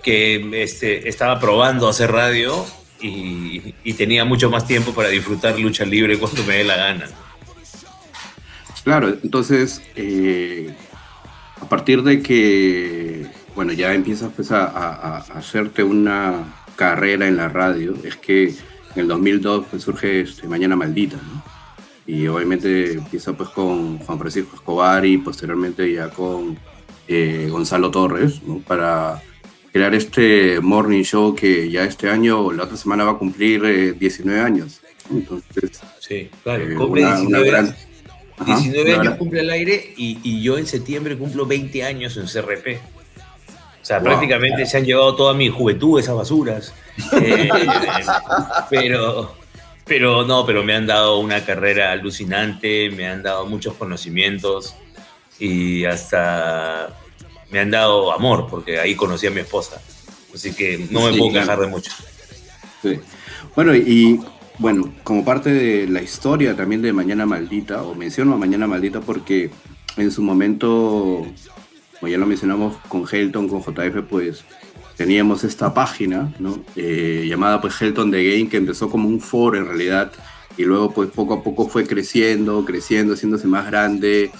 que, 0.03 0.62
este, 0.63 1.07
estaba 1.07 1.39
probando 1.39 1.88
hacer 1.88 2.12
radio 2.12 2.65
y, 3.00 3.93
tenía 3.93 4.25
mucho 4.25 4.50
más 4.50 4.65
tiempo 4.65 4.93
para 4.93 5.09
disfrutar 5.09 5.59
lucha 5.59 5.86
libre 5.86 6.17
cuando 6.17 6.43
me 6.43 6.57
dé 6.57 6.63
la 6.63 6.75
gana. 6.75 7.09
Claro, 8.89 9.17
entonces, 9.24 9.81
eh, 9.96 10.74
a 11.62 11.69
partir 11.69 12.03
de 12.03 12.22
que, 12.22 13.27
bueno, 13.55 13.74
ya 13.74 13.93
empiezas 13.93 14.31
pues, 14.36 14.51
a 14.51 15.17
hacerte 15.17 15.84
una, 15.84 16.46
carrera 16.79 17.27
en 17.27 17.36
la 17.36 17.50
radio 17.50 17.93
es 18.05 18.15
que 18.15 18.46
en 18.46 19.01
el 19.01 19.08
2002 19.10 19.65
pues, 19.69 19.84
surge 19.84 20.22
este, 20.22 20.48
Mañana 20.48 20.77
Maldita, 20.77 21.17
¿no? 21.17 21.43
Y 22.08 22.25
obviamente 22.27 22.93
empieza 22.93 23.34
pues 23.34 23.50
con 23.50 24.00
Juan 24.00 24.17
Francisco 24.17 24.55
Escobar 24.55 25.05
y 25.05 25.17
posteriormente 25.17 25.91
ya 25.91 26.10
con 26.10 26.58
eh, 27.08 27.50
Gonzalo 27.51 27.91
Torres, 27.91 28.41
¿no? 28.43 28.60
Para 28.60 29.22
crear 29.74 29.93
este 29.93 30.62
morning 30.62 31.03
show 31.03 31.36
que 31.36 31.69
ya 31.69 31.84
este 31.84 32.10
año, 32.10 32.51
la 32.53 32.63
otra 32.63 32.77
semana 32.77 33.03
va 33.03 33.12
a 33.12 33.17
cumplir 33.17 33.98
19 34.00 34.39
eh, 34.39 34.41
años. 34.41 34.79
Entonces, 35.12 35.81
sí, 36.00 36.29
claro, 36.43 36.63
eh, 36.63 36.75
cumple 36.75 37.05
19, 37.05 37.58
años. 37.58 37.75
19 38.46 38.96
años 38.96 39.15
cumple 39.15 39.41
el 39.41 39.50
aire 39.50 39.93
y, 39.98 40.19
y, 40.24 40.41
yo 40.41 40.58
en 40.58 40.65
septiembre 40.65 41.17
cumplo 41.17 41.46
20 41.46 41.84
años 41.84 42.17
en 42.17 42.25
CRP. 42.25 42.79
O 43.81 43.86
sea, 43.86 44.01
prácticamente 44.01 44.65
se 44.65 44.77
han 44.77 44.86
llevado 44.86 45.15
toda 45.15 45.34
mi 45.34 45.50
juventud 45.50 46.00
esas 46.00 46.15
basuras. 46.15 46.74
Eh, 47.22 47.50
pero, 48.69 49.36
pero 49.86 50.25
no, 50.25 50.46
pero 50.46 50.63
me 50.63 50.75
han 50.75 50.86
dado 50.86 51.19
una 51.19 51.46
carrera 51.46 51.93
alucinante, 51.93 52.91
me 52.91 53.08
han 53.08 53.24
dado 53.24 53.46
muchos 53.46 53.75
conocimientos 53.75 54.75
y 55.39 55.86
hasta 55.86 56.89
me 57.50 57.60
han 57.60 57.72
dado 57.72 58.12
amor, 58.12 58.48
porque 58.50 58.79
ahí 58.79 58.96
conocí 58.96 59.27
a 59.27 59.31
mi 59.31 59.39
esposa. 59.39 59.81
Así 60.34 60.53
que 60.53 60.88
no 60.91 61.10
me 61.10 61.17
puedo 61.17 61.31
quejar 61.31 61.60
de 61.60 61.67
mucho. 61.67 61.91
Sí. 62.81 63.00
Bueno, 63.55 63.74
y 63.74 64.19
bueno, 64.59 64.93
como 65.03 65.25
parte 65.25 65.51
de 65.51 65.87
la 65.87 66.01
historia 66.01 66.55
también 66.55 66.81
de 66.81 66.93
Mañana 66.93 67.25
Maldita, 67.25 67.83
o 67.83 67.95
menciono 67.95 68.35
a 68.35 68.37
Mañana 68.37 68.67
Maldita 68.67 69.01
porque 69.01 69.49
en 69.97 70.11
su 70.11 70.21
momento 70.21 71.25
como 71.99 72.09
ya 72.09 72.17
lo 72.17 72.25
mencionamos 72.25 72.77
con 72.87 73.05
Helton, 73.09 73.49
con 73.49 73.61
JF, 73.61 74.03
pues 74.09 74.43
teníamos 74.95 75.43
esta 75.43 75.73
página, 75.73 76.33
¿no? 76.39 76.59
Eh, 76.75 77.25
llamada 77.27 77.59
pues 77.59 77.79
Helton 77.81 78.11
The 78.11 78.23
Game, 78.23 78.49
que 78.49 78.57
empezó 78.57 78.89
como 78.89 79.07
un 79.09 79.19
foro 79.19 79.57
en 79.57 79.65
realidad, 79.65 80.11
y 80.57 80.63
luego 80.63 80.91
pues 80.91 81.09
poco 81.09 81.35
a 81.35 81.43
poco 81.43 81.67
fue 81.67 81.85
creciendo, 81.85 82.63
creciendo, 82.65 83.13
haciéndose 83.13 83.47
más 83.47 83.65
grande. 83.65 84.31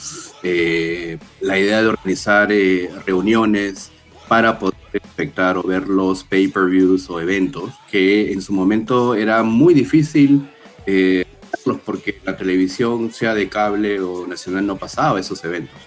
Eh, 0.44 1.18
la 1.42 1.60
idea 1.60 1.82
de 1.82 1.88
organizar 1.88 2.52
eh, 2.52 2.90
reuniones 3.06 3.92
para 4.28 4.58
poder 4.58 4.69
espectar 4.98 5.58
o 5.58 5.64
ver 5.64 5.88
los 5.88 6.24
pay-per-views 6.24 7.10
o 7.10 7.20
eventos, 7.20 7.72
que 7.90 8.32
en 8.32 8.42
su 8.42 8.54
momento 8.54 9.16
era 9.16 9.44
muy 9.44 9.74
difícil 9.74 10.48
porque 11.86 12.20
la 12.24 12.38
televisión, 12.38 13.12
sea 13.12 13.34
de 13.34 13.50
cable 13.50 14.00
o 14.02 14.26
nacional, 14.28 14.66
no 14.66 14.78
pasaba 14.78 15.20
esos 15.20 15.44
eventos. 15.44 15.78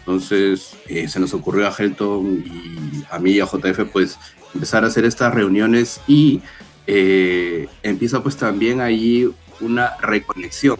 Entonces 0.00 0.76
eh, 0.86 1.06
se 1.08 1.20
nos 1.20 1.34
ocurrió 1.34 1.68
a 1.68 1.74
Helton 1.76 2.44
y 2.46 3.04
a 3.10 3.18
mí 3.18 3.32
y 3.32 3.40
a 3.40 3.46
JF 3.46 3.90
pues 3.92 4.18
empezar 4.54 4.84
a 4.84 4.86
hacer 4.86 5.04
estas 5.04 5.34
reuniones 5.34 6.00
y 6.06 6.40
eh, 6.86 7.68
empieza 7.82 8.22
pues 8.22 8.36
también 8.36 8.80
allí 8.80 9.30
una 9.60 9.96
reconexión 9.98 10.78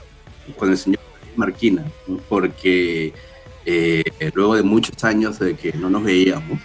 con 0.57 0.71
el 0.71 0.79
señor 0.79 1.01
Marquina, 1.37 1.85
porque 2.29 3.13
eh, 3.67 4.03
luego 4.33 4.57
de 4.57 4.63
muchos 4.63 5.05
años 5.05 5.39
de 5.39 5.55
que 5.55 5.73
no 5.75 5.91
nos 5.91 6.03
veíamos, 6.03 6.59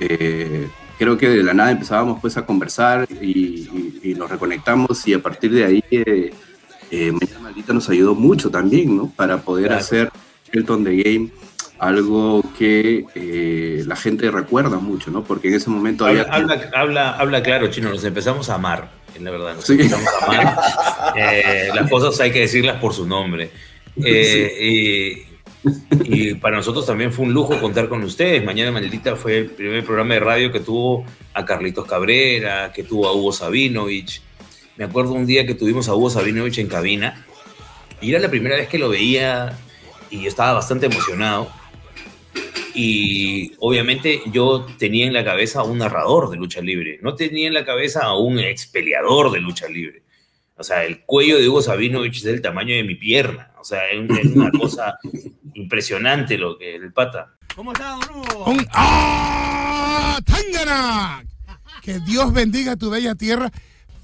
eh, 0.00 0.68
creo 0.98 1.16
que 1.16 1.28
de 1.28 1.42
la 1.42 1.54
nada 1.54 1.70
empezábamos 1.70 2.20
pues 2.20 2.36
a 2.36 2.46
conversar 2.46 3.06
y, 3.10 3.68
nos 4.16 4.30
reconectamos 4.30 5.06
y 5.08 5.14
a 5.14 5.22
partir 5.22 5.52
de 5.52 5.64
ahí 5.64 5.82
eh, 5.90 6.32
Mañana 6.90 7.40
Maldita 7.40 7.72
nos 7.72 7.88
ayudó 7.88 8.14
mucho 8.14 8.50
también, 8.50 8.94
¿no? 8.94 9.10
Para 9.16 9.38
poder 9.38 9.72
hacer 9.72 10.10
Elton 10.52 10.84
The 10.84 11.02
Game 11.02 11.30
algo 11.78 12.44
que 12.56 13.82
la 13.86 13.96
gente 13.96 14.30
recuerda 14.30 14.78
mucho, 14.78 15.10
¿no? 15.10 15.24
Porque 15.24 15.48
en 15.48 15.54
ese 15.54 15.68
momento 15.70 16.06
habla, 16.06 16.22
había... 16.30 16.70
Habla, 16.74 17.10
habla, 17.12 17.42
claro, 17.42 17.68
Chino, 17.68 17.90
nos 17.90 18.04
empezamos 18.04 18.48
a 18.50 18.54
amar, 18.54 18.90
la 19.18 19.30
verdad, 19.30 19.56
nos 19.56 19.68
empezamos 19.68 20.06
a 20.06 20.24
amar. 20.24 20.56
las 21.74 21.90
cosas 21.90 22.20
hay 22.20 22.30
que 22.30 22.40
decirlas 22.40 22.76
por 22.76 22.94
su 22.94 23.06
nombre. 23.06 23.50
y, 23.96 25.31
y 26.04 26.34
para 26.34 26.56
nosotros 26.56 26.86
también 26.86 27.12
fue 27.12 27.26
un 27.26 27.32
lujo 27.32 27.60
contar 27.60 27.88
con 27.88 28.02
ustedes. 28.02 28.44
Mañana 28.44 28.72
Maldita 28.72 29.16
fue 29.16 29.38
el 29.38 29.46
primer 29.46 29.84
programa 29.84 30.14
de 30.14 30.20
radio 30.20 30.52
que 30.52 30.60
tuvo 30.60 31.04
a 31.34 31.44
Carlitos 31.44 31.86
Cabrera, 31.86 32.72
que 32.72 32.82
tuvo 32.82 33.06
a 33.06 33.12
Hugo 33.12 33.32
Sabinovich. 33.32 34.22
Me 34.76 34.84
acuerdo 34.84 35.12
un 35.12 35.26
día 35.26 35.46
que 35.46 35.54
tuvimos 35.54 35.88
a 35.88 35.94
Hugo 35.94 36.10
Sabinovich 36.10 36.58
en 36.58 36.66
cabina 36.66 37.24
y 38.00 38.10
era 38.10 38.18
la 38.18 38.30
primera 38.30 38.56
vez 38.56 38.68
que 38.68 38.78
lo 38.78 38.88
veía 38.88 39.56
y 40.10 40.26
estaba 40.26 40.54
bastante 40.54 40.86
emocionado. 40.86 41.50
Y 42.74 43.52
obviamente 43.58 44.22
yo 44.32 44.66
tenía 44.78 45.06
en 45.06 45.12
la 45.12 45.24
cabeza 45.24 45.60
a 45.60 45.64
un 45.64 45.78
narrador 45.78 46.30
de 46.30 46.38
lucha 46.38 46.60
libre, 46.62 46.98
no 47.02 47.14
tenía 47.14 47.46
en 47.46 47.54
la 47.54 47.64
cabeza 47.64 48.04
a 48.04 48.16
un 48.16 48.38
expeleador 48.38 49.30
de 49.30 49.40
lucha 49.40 49.68
libre. 49.68 50.02
O 50.56 50.64
sea, 50.64 50.84
el 50.84 51.00
cuello 51.04 51.38
de 51.38 51.48
Hugo 51.48 51.62
Sabinovich 51.62 52.18
es 52.18 52.22
del 52.22 52.40
tamaño 52.40 52.74
de 52.74 52.84
mi 52.84 52.94
pierna. 52.94 53.52
O 53.60 53.64
sea, 53.64 53.88
es 53.90 53.98
una 53.98 54.50
cosa 54.50 54.98
impresionante 55.54 56.38
lo 56.38 56.58
que 56.58 56.76
el 56.76 56.92
pata. 56.92 57.34
¿Cómo 57.54 57.72
está, 57.72 57.98
Hugo? 57.98 58.56
¡Ah! 58.72 60.18
¡Tangana! 60.24 61.24
Que 61.82 61.98
Dios 62.00 62.32
bendiga 62.32 62.76
tu 62.76 62.90
bella 62.90 63.14
tierra. 63.14 63.50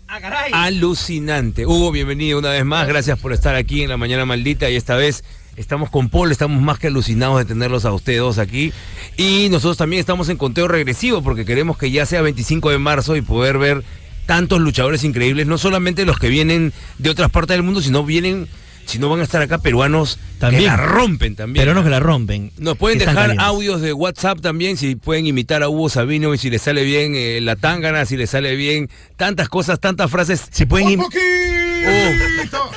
Ah, 0.09 0.65
Alucinante. 0.65 1.67
Hugo, 1.67 1.93
bienvenido 1.93 2.39
una 2.39 2.51
vez 2.51 2.65
más. 2.65 2.89
Gracias 2.89 3.19
por 3.19 3.33
estar 3.33 3.55
aquí 3.55 3.83
en 3.83 3.91
la 3.91 3.97
Mañana 3.97 4.25
Maldita 4.25 4.71
y 4.71 4.77
esta 4.77 4.97
vez 4.97 5.23
estamos 5.57 5.91
con 5.91 6.09
Paul, 6.09 6.33
estamos 6.33 6.63
más 6.63 6.79
que 6.79 6.87
alucinados 6.87 7.39
de 7.39 7.45
tenerlos 7.45 7.85
a 7.85 7.93
ustedes 7.93 8.21
dos 8.21 8.39
aquí. 8.39 8.73
Y 9.17 9.49
nosotros 9.51 9.77
también 9.77 10.01
estamos 10.01 10.29
en 10.29 10.39
conteo 10.39 10.67
regresivo 10.67 11.23
porque 11.23 11.45
queremos 11.45 11.77
que 11.77 11.91
ya 11.91 12.07
sea 12.07 12.23
25 12.23 12.71
de 12.71 12.79
marzo 12.79 13.17
y 13.17 13.23
poder 13.23 13.59
ver 13.59 13.85
tantos 14.25 14.61
luchadores 14.61 15.05
increíbles, 15.05 15.47
no 15.47 15.59
solamente 15.59 16.05
los 16.05 16.19
que 16.19 16.29
vienen 16.29 16.73
de 16.99 17.11
otras 17.11 17.31
partes 17.31 17.57
del 17.57 17.63
mundo, 17.63 17.81
sino 17.81 18.05
vienen 18.05 18.49
si 18.89 18.99
no 18.99 19.09
van 19.09 19.21
a 19.21 19.23
estar 19.23 19.43
acá 19.43 19.59
peruanos 19.59 20.19
también. 20.39 20.63
que 20.63 20.69
la 20.69 20.77
rompen 20.77 21.37
también. 21.37 21.63
Peruanos 21.63 21.85
que 21.85 21.91
la 21.91 22.01
rompen. 22.01 22.51
Nos 22.59 22.77
pueden 22.77 22.99
dejar 22.99 23.37
audios 23.39 23.81
de 23.81 23.93
WhatsApp 23.93 24.41
también, 24.41 24.77
si 24.77 24.97
pueden 24.97 25.27
imitar 25.27 25.63
a 25.63 25.69
Hugo 25.69 25.89
Sabino 25.89 26.33
y 26.35 26.39
si 26.39 26.51
le 26.51 26.59
sale 26.59 26.85
bien 26.85 27.15
eh, 27.15 27.41
la 27.43 27.57
tangana, 27.57 28.07
si 28.07 28.17
le 28.17 28.27
sale 28.27 28.57
bien 28.57 28.89
tantas 29.17 29.49
cosas, 29.49 29.79
tantas 29.79 30.11
frases. 30.11 30.47
Si 30.51 30.67
pueden 30.67 31.01
oh. 31.01 31.09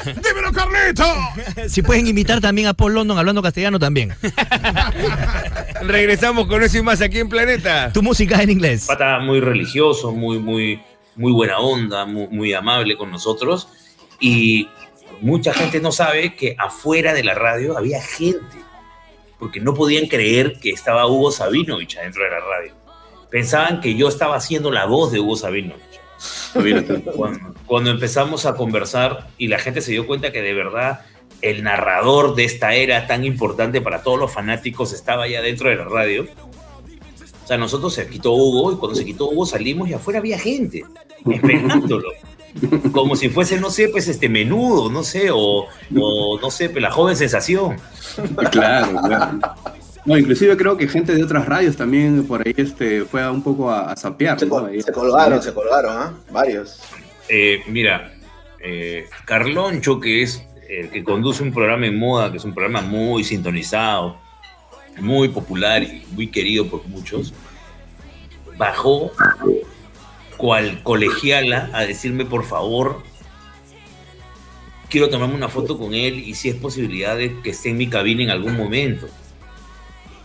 ¡Dímelo, 0.06 0.52
Carlito! 0.52 1.06
si 1.68 1.82
pueden 1.82 2.08
imitar 2.08 2.42
también 2.42 2.68
a 2.68 2.74
Paul 2.74 2.94
London 2.94 3.18
hablando 3.18 3.42
castellano 3.42 3.80
también. 3.80 4.14
Regresamos 5.82 6.48
con 6.48 6.62
eso 6.62 6.78
y 6.78 6.82
más 6.82 7.02
aquí 7.02 7.20
en 7.20 7.30
Planeta. 7.30 7.92
Tu 7.94 8.02
música 8.02 8.42
en 8.42 8.50
inglés. 8.50 8.86
Pata 8.88 9.20
muy 9.20 9.40
religioso, 9.40 10.12
muy, 10.12 10.40
muy 10.40 10.82
muy 11.16 11.32
buena 11.32 11.60
onda, 11.60 12.06
muy, 12.06 12.54
amable 12.54 12.98
con 12.98 13.12
nosotros. 13.12 13.68
Y 14.20 14.70
mucha 15.20 15.54
gente 15.54 15.80
no 15.80 15.92
sabe 15.92 16.36
que 16.36 16.56
afuera 16.58 17.14
de 17.14 17.24
la 17.24 17.34
radio 17.34 17.78
había 17.78 18.02
gente, 18.02 18.58
porque 19.38 19.60
no 19.60 19.74
podían 19.74 20.08
creer 20.08 20.60
que 20.60 20.72
estaba 20.72 21.08
Hugo 21.08 21.32
Sabinovich 21.32 21.98
adentro 21.98 22.24
de 22.24 22.30
la 22.30 22.40
radio. 22.40 22.74
Pensaban 23.30 23.82
que 23.82 23.96
yo 23.96 24.08
estaba 24.08 24.36
haciendo 24.36 24.72
la 24.72 24.86
voz 24.86 25.12
de 25.12 25.20
Hugo 25.20 25.36
Sabinovich. 25.36 25.82
Cuando, 27.16 27.54
cuando, 27.66 27.90
empezamos 27.90 28.46
a 28.46 28.56
conversar 28.56 29.30
y 29.38 29.48
la 29.48 29.58
gente 29.58 29.82
se 29.82 29.92
dio 29.92 30.06
cuenta 30.06 30.32
que 30.32 30.42
de 30.42 30.54
verdad 30.54 31.02
el 31.42 31.64
narrador 31.64 32.36
de 32.36 32.46
esta 32.46 32.76
era 32.76 33.08
tan 33.08 33.26
importante 33.26 33.82
para 33.82 34.04
todos 34.04 34.20
los 34.20 34.32
fanáticos 34.32 34.94
estaba 34.94 35.24
allá 35.24 35.42
dentro 35.42 35.70
de 35.70 35.76
la 35.76 35.86
radio, 35.86 36.28
o 37.44 37.48
sea, 37.48 37.58
nosotros 37.58 37.94
se 37.94 38.08
quitó 38.08 38.34
Hugo 38.34 38.72
y 38.72 38.76
cuando 38.76 38.96
se 38.96 39.06
quitó 39.06 39.30
Hugo 39.30 39.46
salimos 39.46 39.90
y 39.90 39.94
afuera 39.94 40.20
había 40.20 40.38
gente 40.38 40.84
esperándolo. 41.30 42.12
Como 42.92 43.16
si 43.16 43.30
fuese, 43.30 43.60
no 43.60 43.70
sé, 43.70 43.90
pues 43.90 44.08
este 44.08 44.28
menudo, 44.30 44.92
no 44.92 45.04
sé, 45.04 45.30
o, 45.32 45.68
no 45.90 46.52
sé, 46.52 46.70
pues 46.70 46.82
la 46.82 46.92
joven 46.92 47.16
sensación. 47.16 47.78
Claro, 48.52 49.02
claro. 49.02 49.40
No, 50.04 50.18
inclusive 50.18 50.58
creo 50.58 50.78
que 50.78 50.88
gente 50.88 51.14
de 51.14 51.24
otras 51.24 51.46
radios 51.46 51.78
también 51.78 52.26
por 52.26 52.46
ahí 52.46 52.54
este, 52.58 53.06
fue 53.06 53.30
un 53.30 53.44
poco 53.44 53.70
a, 53.70 53.92
a 53.92 53.96
sapear. 53.96 54.40
Se, 54.40 54.48
colgaron, 54.50 55.42
se 55.42 55.54
colgaron, 55.54 55.96
¿ah? 55.96 56.14
Varios. 56.32 56.80
Eh, 57.30 57.62
mira, 57.68 58.12
eh, 58.60 59.08
Carloncho, 59.26 60.00
que 60.00 60.24
es 60.24 60.44
el 60.68 60.90
que 60.90 61.04
conduce 61.04 61.44
un 61.44 61.54
programa 61.54 61.86
en 61.86 61.98
moda, 61.98 62.32
que 62.32 62.38
es 62.38 62.46
un 62.46 62.54
programa 62.54 62.82
muy 62.82 63.24
sintonizado, 63.24 64.18
muy 65.00 65.30
popular 65.30 65.84
y 65.84 66.06
muy 66.12 66.28
querido 66.28 66.68
por 66.68 66.86
muchos, 66.88 67.34
bajó 68.58 69.12
cual 70.42 70.82
colegiala 70.82 71.70
a 71.72 71.86
decirme, 71.86 72.26
por 72.26 72.44
favor, 72.44 73.04
quiero 74.90 75.08
tomarme 75.08 75.36
una 75.36 75.50
foto 75.50 75.78
con 75.78 75.94
él 75.94 76.18
y 76.18 76.34
si 76.34 76.50
es 76.50 76.56
posibilidad 76.56 77.16
de 77.16 77.40
que 77.42 77.52
esté 77.52 77.70
en 77.70 77.78
mi 77.78 77.88
cabina 77.88 78.24
en 78.24 78.30
algún 78.32 78.58
momento. 78.58 79.08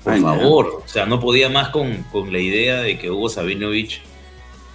Por 0.02 0.18
favor, 0.18 0.82
o 0.84 0.88
sea, 0.88 1.04
no 1.04 1.20
podía 1.20 1.50
más 1.50 1.68
con, 1.68 2.04
con, 2.12 2.32
la 2.32 2.38
idea 2.38 2.80
de 2.80 2.96
que 2.96 3.10
Hugo 3.10 3.28
Sabinovich 3.28 4.00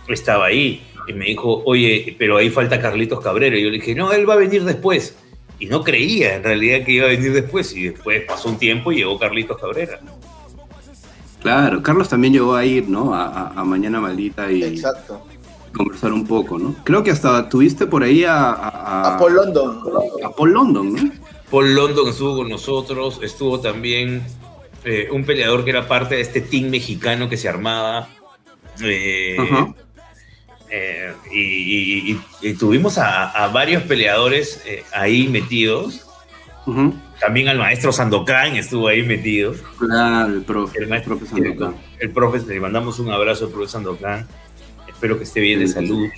estaba 0.09 0.45
ahí. 0.45 0.83
Y 1.07 1.13
me 1.13 1.25
dijo, 1.25 1.63
oye, 1.65 2.15
pero 2.19 2.37
ahí 2.37 2.49
falta 2.51 2.79
Carlitos 2.79 3.21
Cabrera. 3.21 3.57
Y 3.57 3.63
yo 3.63 3.69
le 3.69 3.79
dije, 3.79 3.95
no, 3.95 4.11
él 4.11 4.29
va 4.29 4.35
a 4.35 4.37
venir 4.37 4.63
después 4.63 5.15
y 5.57 5.65
no 5.65 5.83
creía 5.83 6.35
en 6.35 6.43
realidad 6.43 6.83
que 6.85 6.91
iba 6.91 7.05
a 7.05 7.09
venir 7.09 7.33
después 7.33 7.73
y 7.75 7.89
después 7.89 8.23
pasó 8.27 8.49
un 8.49 8.57
tiempo 8.57 8.91
y 8.91 8.97
llegó 8.97 9.17
Carlitos 9.17 9.57
Cabrera. 9.57 9.99
Claro, 11.41 11.81
Carlos 11.81 12.07
también 12.07 12.33
llegó 12.33 12.53
a 12.53 12.63
ir, 12.63 12.87
¿no? 12.87 13.15
A, 13.15 13.63
Mañana 13.63 13.99
Maldita 13.99 14.51
y 14.51 14.79
conversar 15.73 16.13
un 16.13 16.25
poco, 16.25 16.59
¿no? 16.59 16.75
Creo 16.83 17.03
que 17.03 17.11
hasta 17.11 17.49
tuviste 17.49 17.85
por 17.87 18.03
ahí 18.03 18.23
a... 18.23 18.51
A, 18.51 19.17
Paul 19.17 19.35
London. 19.35 19.79
A 20.23 20.29
Paul 20.29 20.53
London, 20.53 20.93
¿no? 20.93 21.11
Paul 21.49 21.75
London 21.75 22.07
estuvo 22.07 22.37
con 22.37 22.49
nosotros, 22.49 23.19
estuvo 23.21 23.59
también 23.59 24.23
eh, 24.85 25.09
un 25.11 25.25
peleador 25.25 25.63
que 25.63 25.71
era 25.71 25.87
parte 25.87 26.15
de 26.15 26.21
este 26.21 26.41
team 26.41 26.69
mexicano 26.69 27.27
que 27.29 27.37
se 27.37 27.49
armaba. 27.49 28.07
Eh, 28.81 29.37
eh, 30.69 31.13
y, 31.31 32.53
tuvimos 32.53 32.97
a, 32.97 33.49
varios 33.53 33.83
peleadores 33.83 34.61
eh, 34.65 34.83
ahí 34.93 35.27
metidos. 35.27 36.07
También 37.19 37.49
al 37.49 37.57
maestro 37.57 37.91
Sandokan 37.91 38.55
estuvo 38.55 38.87
ahí 38.87 39.03
metido. 39.03 39.53
Claro, 39.77 40.33
el 40.33 40.43
profe. 40.43 40.79
El 40.79 40.87
maestro 40.87 41.17
profe 41.17 41.31
Sandokan. 41.31 41.75
El, 41.99 42.11
profe, 42.11 42.39
le 42.47 42.59
mandamos 42.59 42.99
un 42.99 43.11
abrazo 43.11 43.45
al 43.45 43.51
profe 43.51 43.67
Sandokan. 43.67 44.27
Espero 45.01 45.17
que 45.17 45.23
esté 45.23 45.39
bien 45.39 45.59
de 45.59 45.67
salud. 45.67 46.09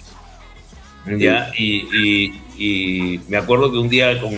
¿Ya? 1.18 1.54
Y, 1.58 3.22
me 3.30 3.38
acuerdo 3.38 3.72
que 3.72 3.78
un 3.78 3.88
día 3.88 4.20
con, 4.20 4.34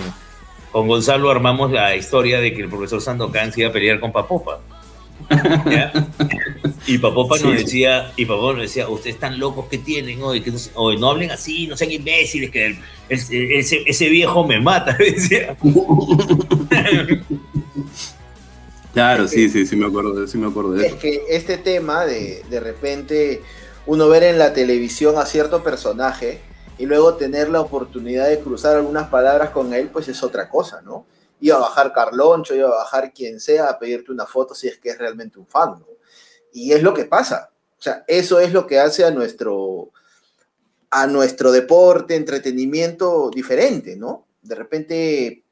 con 0.72 0.88
Gonzalo 0.88 1.32
armamos 1.32 1.72
la 1.72 1.96
historia 1.96 2.40
de 2.40 2.54
que 2.54 2.62
el 2.62 2.70
profesor 2.70 3.02
Sandokan 3.02 3.52
se 3.52 3.62
iba 3.62 3.72
a 3.72 3.74
pelear 3.74 4.00
con 4.00 4.12
Papopa. 4.12 4.62
Y 6.86 7.00
Papopa 7.00 7.40
nos 7.40 7.58
decía, 7.58 8.12
y 8.16 8.26
Papopa 8.28 8.54
nos 8.54 8.62
decía, 8.62 8.88
ustedes 8.88 9.16
están 9.16 9.40
locos 9.40 9.66
que 9.68 9.80
tienen 9.80 10.22
hoy, 10.22 10.42
que 10.42 10.52
no, 10.52 10.94
no, 11.00 11.10
hablen 11.10 11.32
así, 11.32 11.66
no 11.66 11.76
sean 11.76 11.90
imbéciles, 11.92 12.52
que 12.52 12.78
ese, 13.10 14.10
viejo 14.10 14.46
me 14.46 14.62
mata, 14.62 14.96
decía. 15.00 15.58
Claro, 18.94 19.28
sí, 19.28 19.50
sí, 19.50 19.66
sí 19.66 19.76
me 19.76 19.88
acuerdo, 19.88 20.28
sí 20.28 20.38
me 20.38 20.46
acuerdo 20.46 20.74
de 20.74 20.86
eso. 20.86 20.96
Es 20.96 21.02
que 21.02 21.24
este 21.32 21.58
tema 21.58 22.06
de 22.06 22.44
de 22.48 22.60
repente 22.60 23.42
uno 23.86 24.10
ver 24.10 24.24
en 24.24 24.40
la 24.40 24.54
televisión 24.54 25.18
a 25.18 25.26
cierto 25.26 25.64
personaje 25.64 26.42
y 26.78 26.86
luego 26.86 27.16
tener 27.16 27.50
la 27.50 27.62
oportunidad 27.62 28.28
de 28.28 28.40
cruzar 28.40 28.76
algunas 28.76 29.10
palabras 29.10 29.52
con 29.52 29.74
él, 29.74 29.90
pues 29.90 30.08
es 30.08 30.24
otra 30.24 30.50
cosa, 30.50 30.82
¿no? 30.82 31.06
iba 31.40 31.58
a 31.58 31.60
bajar 31.60 31.94
Carloncho, 31.94 32.56
iba 32.56 32.68
a 32.68 32.84
bajar 32.84 33.14
quien 33.14 33.40
sea 33.40 33.70
a 33.70 33.80
pedirte 33.80 34.12
una 34.12 34.26
foto 34.26 34.56
si 34.56 34.68
es 34.68 34.78
que 34.78 34.90
es 34.90 34.98
realmente 34.98 35.40
un 35.40 35.48
fan. 35.48 35.84
Y 36.54 36.72
es 36.72 36.82
lo 36.82 36.94
que 36.94 37.06
pasa. 37.06 37.52
O 37.78 37.82
sea, 37.82 38.04
eso 38.08 38.40
es 38.40 38.54
lo 38.54 38.66
que 38.66 38.80
hace 38.80 39.04
a 39.04 39.12
nuestro, 39.12 39.92
a 40.90 41.08
nuestro 41.08 41.52
deporte, 41.52 42.16
entretenimiento 42.16 43.30
diferente, 43.30 43.96
¿no? 43.96 44.26
De 44.42 44.56
repente, 44.56 45.44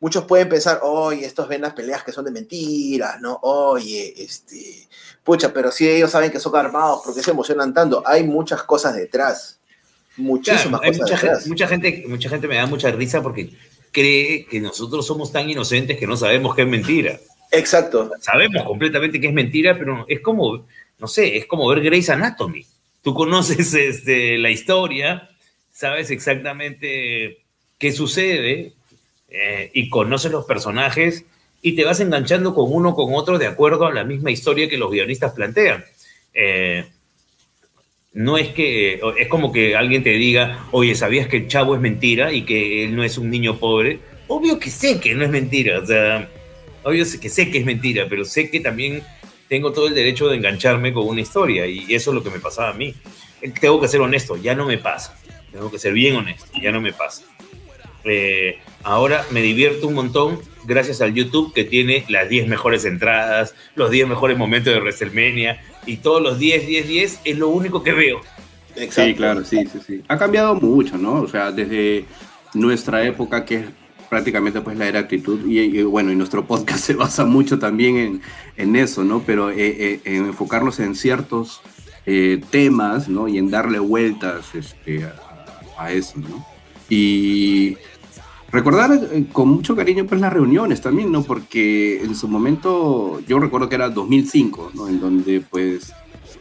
muchos 0.00 0.24
pueden 0.26 0.48
pensar, 0.48 0.80
oye, 0.82 1.24
estos 1.24 1.48
ven 1.48 1.62
las 1.62 1.74
peleas 1.74 2.04
que 2.04 2.12
son 2.12 2.24
de 2.24 2.30
mentiras, 2.30 3.20
¿no? 3.20 3.38
Oye, 3.42 4.14
este, 4.22 4.88
pucha, 5.24 5.52
pero 5.52 5.70
si 5.70 5.88
ellos 5.88 6.10
saben 6.10 6.30
que 6.30 6.40
son 6.40 6.54
armados, 6.56 7.02
¿por 7.04 7.14
qué 7.14 7.22
se 7.22 7.30
emocionan 7.30 7.72
tanto? 7.72 8.02
Hay 8.06 8.24
muchas 8.24 8.62
cosas 8.62 8.94
detrás. 8.94 9.58
Muchísimas 10.16 10.80
cosas 10.80 10.98
mucha 10.98 11.14
detrás. 11.14 11.38
Gente, 11.38 11.48
mucha, 11.48 11.68
gente, 11.68 12.04
mucha 12.08 12.28
gente 12.28 12.48
me 12.48 12.56
da 12.56 12.66
mucha 12.66 12.90
risa 12.90 13.22
porque 13.22 13.50
cree 13.90 14.46
que 14.46 14.60
nosotros 14.60 15.06
somos 15.06 15.30
tan 15.32 15.48
inocentes 15.48 15.98
que 15.98 16.06
no 16.06 16.16
sabemos 16.16 16.54
que 16.54 16.62
es 16.62 16.68
mentira. 16.68 17.18
Exacto. 17.50 18.10
Sabemos 18.20 18.64
completamente 18.64 19.20
que 19.20 19.28
es 19.28 19.34
mentira, 19.34 19.78
pero 19.78 20.04
es 20.08 20.20
como, 20.20 20.64
no 20.98 21.06
sé, 21.06 21.36
es 21.36 21.46
como 21.46 21.68
ver 21.68 21.82
Grey's 21.82 22.08
Anatomy. 22.10 22.66
Tú 23.02 23.14
conoces 23.14 23.74
este, 23.74 24.38
la 24.38 24.50
historia, 24.50 25.28
sabes 25.70 26.10
exactamente 26.10 27.38
qué 27.78 27.92
sucede 27.92 28.72
eh, 29.28 29.70
y 29.74 29.90
conoces 29.90 30.32
los 30.32 30.46
personajes 30.46 31.24
y 31.62 31.76
te 31.76 31.84
vas 31.84 32.00
enganchando 32.00 32.54
con 32.54 32.66
uno 32.72 32.94
con 32.94 33.14
otro 33.14 33.38
de 33.38 33.46
acuerdo 33.46 33.86
a 33.86 33.92
la 33.92 34.02
misma 34.02 34.32
historia 34.32 34.68
que 34.68 34.76
los 34.76 34.90
guionistas 34.90 35.32
plantean. 35.32 35.84
Eh, 36.34 36.84
no 38.14 38.36
es 38.36 38.48
que, 38.48 39.00
es 39.16 39.28
como 39.28 39.52
que 39.52 39.76
alguien 39.76 40.02
te 40.02 40.10
diga, 40.10 40.66
oye, 40.72 40.94
¿sabías 40.94 41.28
que 41.28 41.38
el 41.38 41.48
chavo 41.48 41.74
es 41.74 41.80
mentira 41.80 42.32
y 42.32 42.42
que 42.42 42.84
él 42.84 42.94
no 42.94 43.04
es 43.04 43.16
un 43.16 43.30
niño 43.30 43.58
pobre? 43.58 44.00
Obvio 44.26 44.58
que 44.58 44.70
sé 44.70 45.00
que 45.00 45.14
no 45.14 45.24
es 45.24 45.30
mentira, 45.30 45.78
o 45.78 45.86
sea, 45.86 46.28
obvio 46.82 47.04
que 47.20 47.28
sé 47.28 47.50
que 47.50 47.58
es 47.58 47.64
mentira, 47.64 48.06
pero 48.10 48.24
sé 48.24 48.50
que 48.50 48.60
también 48.60 49.02
tengo 49.48 49.72
todo 49.72 49.86
el 49.86 49.94
derecho 49.94 50.28
de 50.28 50.36
engancharme 50.36 50.92
con 50.92 51.06
una 51.06 51.20
historia 51.20 51.66
y 51.66 51.94
eso 51.94 52.10
es 52.10 52.14
lo 52.14 52.22
que 52.22 52.30
me 52.30 52.40
pasaba 52.40 52.70
a 52.70 52.74
mí. 52.74 52.94
Tengo 53.60 53.80
que 53.80 53.88
ser 53.88 54.00
honesto, 54.00 54.36
ya 54.36 54.54
no 54.54 54.66
me 54.66 54.78
pasa. 54.78 55.18
Tengo 55.50 55.70
que 55.70 55.78
ser 55.78 55.92
bien 55.92 56.16
honesto, 56.16 56.46
ya 56.60 56.72
no 56.72 56.80
me 56.80 56.92
pasa. 56.92 57.24
Eh, 58.04 58.58
ahora 58.82 59.24
me 59.30 59.42
divierto 59.42 59.86
un 59.86 59.94
montón 59.94 60.40
gracias 60.64 61.00
al 61.00 61.14
YouTube 61.14 61.52
que 61.52 61.64
tiene 61.64 62.04
las 62.08 62.28
10 62.28 62.48
mejores 62.48 62.84
entradas, 62.84 63.54
los 63.74 63.90
10 63.90 64.08
mejores 64.08 64.38
momentos 64.38 64.72
de 64.72 64.80
WrestleMania 64.80 65.60
y 65.86 65.98
todos 65.98 66.22
los 66.22 66.38
10, 66.38 66.66
10, 66.66 66.88
10 66.88 67.20
es 67.24 67.38
lo 67.38 67.48
único 67.48 67.82
que 67.82 67.92
veo. 67.92 68.20
Sí, 68.90 69.14
claro, 69.14 69.44
sí, 69.44 69.66
sí, 69.70 69.78
sí. 69.86 70.02
Ha 70.08 70.16
cambiado 70.16 70.54
mucho, 70.54 70.96
¿no? 70.96 71.20
O 71.20 71.28
sea, 71.28 71.52
desde 71.52 72.06
nuestra 72.54 73.04
época 73.04 73.44
que 73.44 73.56
es 73.56 73.64
prácticamente 74.08 74.60
pues 74.60 74.76
la 74.76 74.86
era 74.86 75.00
actitud 75.00 75.40
y, 75.46 75.82
bueno, 75.84 76.12
y 76.12 76.16
nuestro 76.16 76.46
podcast 76.46 76.80
se 76.84 76.94
basa 76.94 77.24
mucho 77.24 77.58
también 77.58 77.96
en, 77.96 78.22
en 78.56 78.76
eso, 78.76 79.04
¿no? 79.04 79.22
Pero 79.24 79.50
eh, 79.50 79.56
eh, 79.58 80.00
en 80.04 80.26
enfocarnos 80.26 80.80
en 80.80 80.94
ciertos 80.94 81.62
eh, 82.06 82.42
temas, 82.50 83.08
¿no? 83.08 83.28
Y 83.28 83.38
en 83.38 83.50
darle 83.50 83.78
vueltas 83.78 84.54
este, 84.54 85.04
a, 85.04 85.14
a 85.78 85.92
eso, 85.92 86.18
¿no? 86.18 86.46
Y 86.88 87.76
recordar 88.52 88.92
eh, 88.92 89.24
con 89.32 89.48
mucho 89.48 89.74
cariño 89.74 90.06
pues 90.06 90.20
las 90.20 90.32
reuniones 90.32 90.80
también, 90.80 91.10
¿no? 91.10 91.24
Porque 91.24 92.02
en 92.02 92.14
su 92.14 92.28
momento, 92.28 93.20
yo 93.26 93.38
recuerdo 93.38 93.68
que 93.68 93.74
era 93.74 93.88
2005, 93.88 94.72
¿no? 94.74 94.88
En 94.88 95.00
donde 95.00 95.40
pues 95.40 95.92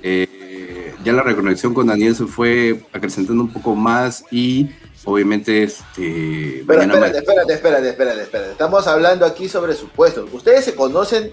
eh, 0.04 0.94
ya 1.04 1.14
la 1.14 1.24
reconexión 1.24 1.74
con 1.74 1.88
Daniel 1.88 2.16
se 2.16 2.26
fue 2.26 2.82
acrecentando 2.92 3.42
un 3.42 3.52
poco 3.52 3.76
más 3.76 4.26
y 4.30 4.70
obviamente 5.06 5.64
este... 5.64 6.64
Pero 6.68 6.82
espérate, 6.82 7.18
espérate, 7.18 7.54
espérate, 7.54 7.90
espérate, 7.90 8.22
espérate. 8.22 8.52
Estamos 8.52 8.88
hablando 8.88 9.26
aquí 9.26 9.48
sobre 9.48 9.74
supuestos. 9.74 10.30
Ustedes 10.32 10.66
se 10.66 10.76
conocen 10.76 11.32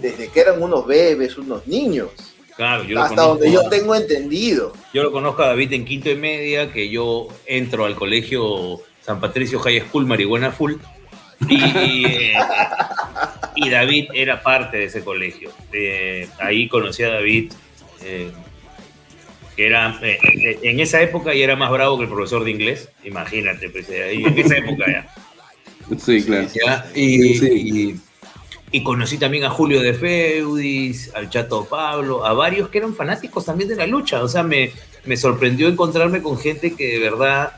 desde 0.00 0.28
que 0.28 0.40
eran 0.40 0.62
unos 0.62 0.86
bebés, 0.86 1.36
unos 1.38 1.66
niños. 1.66 2.10
Claro, 2.56 2.84
yo 2.84 3.00
Hasta 3.00 3.22
donde 3.22 3.50
yo 3.50 3.68
tengo 3.70 3.94
entendido. 3.94 4.74
Yo 4.92 5.02
lo 5.02 5.12
conozco 5.12 5.42
a 5.42 5.48
David 5.48 5.72
en 5.72 5.86
quinto 5.86 6.10
y 6.10 6.16
media, 6.16 6.70
que 6.72 6.90
yo 6.90 7.28
entro 7.46 7.86
al 7.86 7.96
colegio 7.96 8.80
San 9.10 9.20
Patricio 9.20 9.58
High 9.58 9.88
School 9.88 10.06
Marihuana 10.06 10.52
Full. 10.52 10.74
Y, 11.48 12.04
eh, 12.06 12.34
y 13.56 13.68
David 13.68 14.08
era 14.14 14.40
parte 14.40 14.76
de 14.76 14.84
ese 14.84 15.02
colegio. 15.02 15.50
Eh, 15.72 16.28
ahí 16.38 16.68
conocí 16.68 17.02
a 17.02 17.08
David, 17.08 17.50
eh, 18.04 18.30
que 19.56 19.66
era 19.66 19.98
en 20.00 20.78
esa 20.78 21.02
época 21.02 21.34
y 21.34 21.42
era 21.42 21.56
más 21.56 21.72
bravo 21.72 21.96
que 21.96 22.04
el 22.04 22.08
profesor 22.08 22.44
de 22.44 22.52
inglés. 22.52 22.88
Imagínate, 23.02 23.68
pues, 23.70 23.88
en 23.88 24.38
esa 24.38 24.58
época 24.58 24.84
ya. 24.86 25.98
Sí, 25.98 26.22
claro. 26.22 26.46
Y, 26.94 27.34
sí. 27.34 28.00
y, 28.70 28.82
conocí 28.84 29.18
también 29.18 29.42
a 29.42 29.50
Julio 29.50 29.80
de 29.80 29.94
Feudis, 29.94 31.12
al 31.16 31.30
Chato 31.30 31.64
Pablo, 31.64 32.24
a 32.24 32.32
varios 32.32 32.68
que 32.68 32.78
eran 32.78 32.94
fanáticos 32.94 33.44
también 33.44 33.70
de 33.70 33.74
la 33.74 33.88
lucha. 33.88 34.22
O 34.22 34.28
sea, 34.28 34.44
me, 34.44 34.70
me 35.04 35.16
sorprendió 35.16 35.66
encontrarme 35.66 36.22
con 36.22 36.38
gente 36.38 36.76
que 36.76 36.86
de 36.92 36.98
verdad 37.00 37.54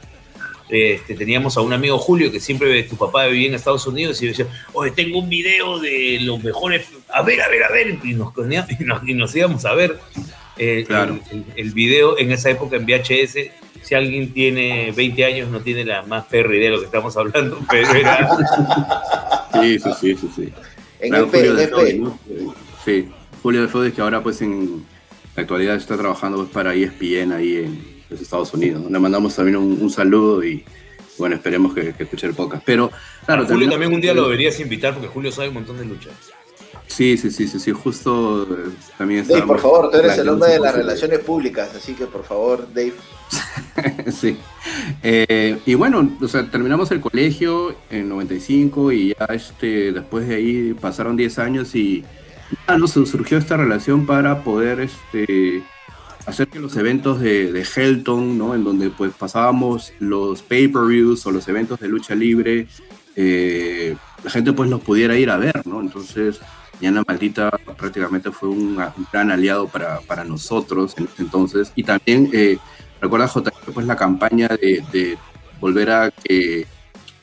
este, 0.72 1.14
teníamos 1.14 1.58
a 1.58 1.61
un 1.61 1.74
amigo 1.74 1.98
Julio 1.98 2.32
que 2.32 2.40
siempre 2.40 2.82
tu 2.85 2.96
papá 2.96 3.26
vivía 3.26 3.48
en 3.48 3.54
Estados 3.54 3.87
Unidos 3.87 4.22
y 4.22 4.28
decía, 4.28 4.46
oye, 4.72 4.90
tengo 4.90 5.18
un 5.18 5.28
video 5.28 5.78
de 5.78 6.18
los 6.22 6.42
mejores, 6.42 6.87
a 7.12 7.20
ver, 7.20 7.42
a 7.42 7.48
ver, 7.48 7.62
a 7.64 7.70
ver, 7.70 7.98
y 8.02 8.14
nos, 8.14 8.32
y 9.06 9.12
nos, 9.12 9.37
íbamos 9.37 9.66
a 9.66 9.74
ver 9.74 9.98
eh, 10.56 10.87
el, 11.56 11.72
video 11.72 12.18
en 12.18 12.32
esa 12.32 12.48
época 12.48 12.76
en 12.76 12.87
VHS. 12.87 13.37
Si 13.82 13.94
alguien 13.94 14.32
tiene 14.32 14.92
20 14.92 15.24
años, 15.26 15.50
no 15.50 15.61
tiene 15.61 15.85
la 15.85 16.02
más 16.02 16.24
perra 16.24 16.56
idea 16.56 16.70
de 16.70 16.76
lo 16.76 16.80
que 16.80 16.87
estamos 16.87 17.14
hablando, 17.18 17.61
pero 17.70 17.92
era... 17.92 18.30
Sí, 19.61 19.78
sí, 19.78 19.90
sí, 20.00 20.16
sí. 20.16 20.30
sí. 20.35 20.52
En 21.00 21.14
el 21.14 21.26
Julio 21.26 21.54
de 21.54 22.11
Sí, 22.82 23.08
Julio 23.42 23.66
de 23.66 23.92
que 23.92 24.00
ahora 24.00 24.22
pues 24.22 24.40
en 24.40 24.85
la 25.37 25.42
actualidad 25.42 25.76
está 25.76 25.98
trabajando 25.98 26.38
pues, 26.38 26.50
para 26.50 26.74
ESPN 26.74 27.32
ahí 27.32 27.56
en, 27.56 27.91
Estados 28.20 28.53
Unidos. 28.55 28.90
Le 28.90 28.98
mandamos 28.98 29.35
también 29.35 29.57
un, 29.57 29.90
saludo 29.90 30.44
y 30.44 30.64
bueno, 31.18 31.37
esperemos 31.37 31.75
que, 31.75 31.94
que 31.94 32.05
escuche 32.05 32.27
el 32.27 32.35
podcast. 32.35 32.62
Pero 32.64 32.90
claro, 33.25 33.46
Julio 33.46 33.70
también 33.70 33.92
un 33.92 34.01
día 34.01 34.14
lo 34.14 34.25
deberías 34.25 34.59
invitar 34.61 34.94
porque 34.94 35.09
Julio 35.09 35.33
sabe 35.33 35.48
un 35.48 35.55
montón 35.55 35.79
de 35.79 35.85
luchas. 35.85 36.14
Sí, 36.92 37.16
sí, 37.16 37.31
sí, 37.31 37.48
sí, 37.48 37.59
sí, 37.59 37.72
justo 37.72 38.42
eh, 38.42 38.70
también 38.98 39.27
Dave, 39.27 39.42
por 39.42 39.59
favor, 39.59 39.90
tú 39.90 39.96
eres 39.96 40.18
el 40.18 40.29
hombre 40.29 40.51
de 40.51 40.61
las 40.61 40.75
relaciones 40.75 41.20
públicas, 41.20 41.70
así 41.75 41.94
que 41.94 42.05
por 42.05 42.22
favor, 42.22 42.68
Dave. 42.75 42.92
sí. 44.12 44.37
Eh, 45.03 45.59
y 45.64 45.75
bueno, 45.75 46.18
o 46.20 46.29
sea, 46.29 46.51
terminamos 46.51 46.90
el 46.90 47.01
colegio 47.01 47.75
en 47.88 48.11
95 48.11 48.92
y 48.92 49.14
ya 49.18 49.25
este, 49.27 49.92
después 49.92 50.29
de 50.29 50.35
ahí 50.35 50.75
pasaron 50.75 51.16
10 51.16 51.38
años 51.38 51.75
y 51.75 52.05
ya 52.68 52.77
no 52.77 52.87
surgió 52.87 53.38
esta 53.38 53.57
relación 53.57 54.05
para 54.05 54.44
poder 54.44 54.81
este, 54.81 55.62
hacer 56.26 56.48
que 56.48 56.61
los 56.61 56.76
eventos 56.76 57.20
de, 57.20 57.52
de, 57.52 57.62
Helton, 57.64 58.38
¿no? 58.38 58.54
En 58.54 58.64
donde 58.64 58.90
pues 58.90 59.12
pasábamos 59.12 59.92
los 59.98 60.42
pay-per-views 60.42 61.26
o 61.26 61.30
los 61.30 61.46
eventos 61.48 61.80
de 61.80 61.88
lucha 61.88 62.14
libre, 62.14 62.66
eh, 63.16 63.96
la 64.22 64.30
gente 64.30 64.52
pues 64.52 64.70
los 64.70 64.80
pudiera 64.80 65.16
ir 65.16 65.30
a 65.30 65.37
ver, 65.37 65.66
¿no? 65.66 65.80
Entonces, 65.80 66.40
Diana 66.80 67.02
Maldita 67.06 67.50
prácticamente 67.76 68.30
fue 68.30 68.48
un, 68.48 68.78
gran 69.12 69.30
aliado 69.30 69.68
para, 69.68 70.00
para, 70.00 70.24
nosotros 70.24 70.94
en 70.96 71.04
ese 71.04 71.22
entonces. 71.22 71.72
Y 71.76 71.85
también, 71.85 72.30
eh, 72.32 72.58
recuerda 73.00 73.28
J, 73.28 73.52
pues 73.72 73.87
la 73.87 73.96
campaña 73.96 74.48
de, 74.48 74.85
de 74.92 75.18
volver 75.61 75.90
a 75.90 76.11
que 76.11 76.66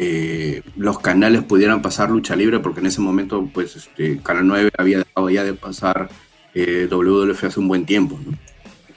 eh, 0.02 0.62
los 0.78 1.00
canales 1.00 1.44
pudieran 1.44 1.82
pasar 1.82 2.10
lucha 2.10 2.34
libre, 2.34 2.60
porque 2.60 2.80
en 2.80 2.86
ese 2.86 3.02
momento, 3.02 3.50
pues, 3.54 3.76
este, 3.76 4.20
Canal 4.20 4.48
9 4.48 4.72
había 4.78 5.00
dejado 5.00 5.30
ya 5.30 5.44
de 5.44 5.54
pasar 5.54 6.10
eh, 6.54 6.88
WWF 6.90 7.44
hace 7.44 7.60
un 7.60 7.68
buen 7.68 7.86
tiempo, 7.86 8.18
¿no? 8.26 8.38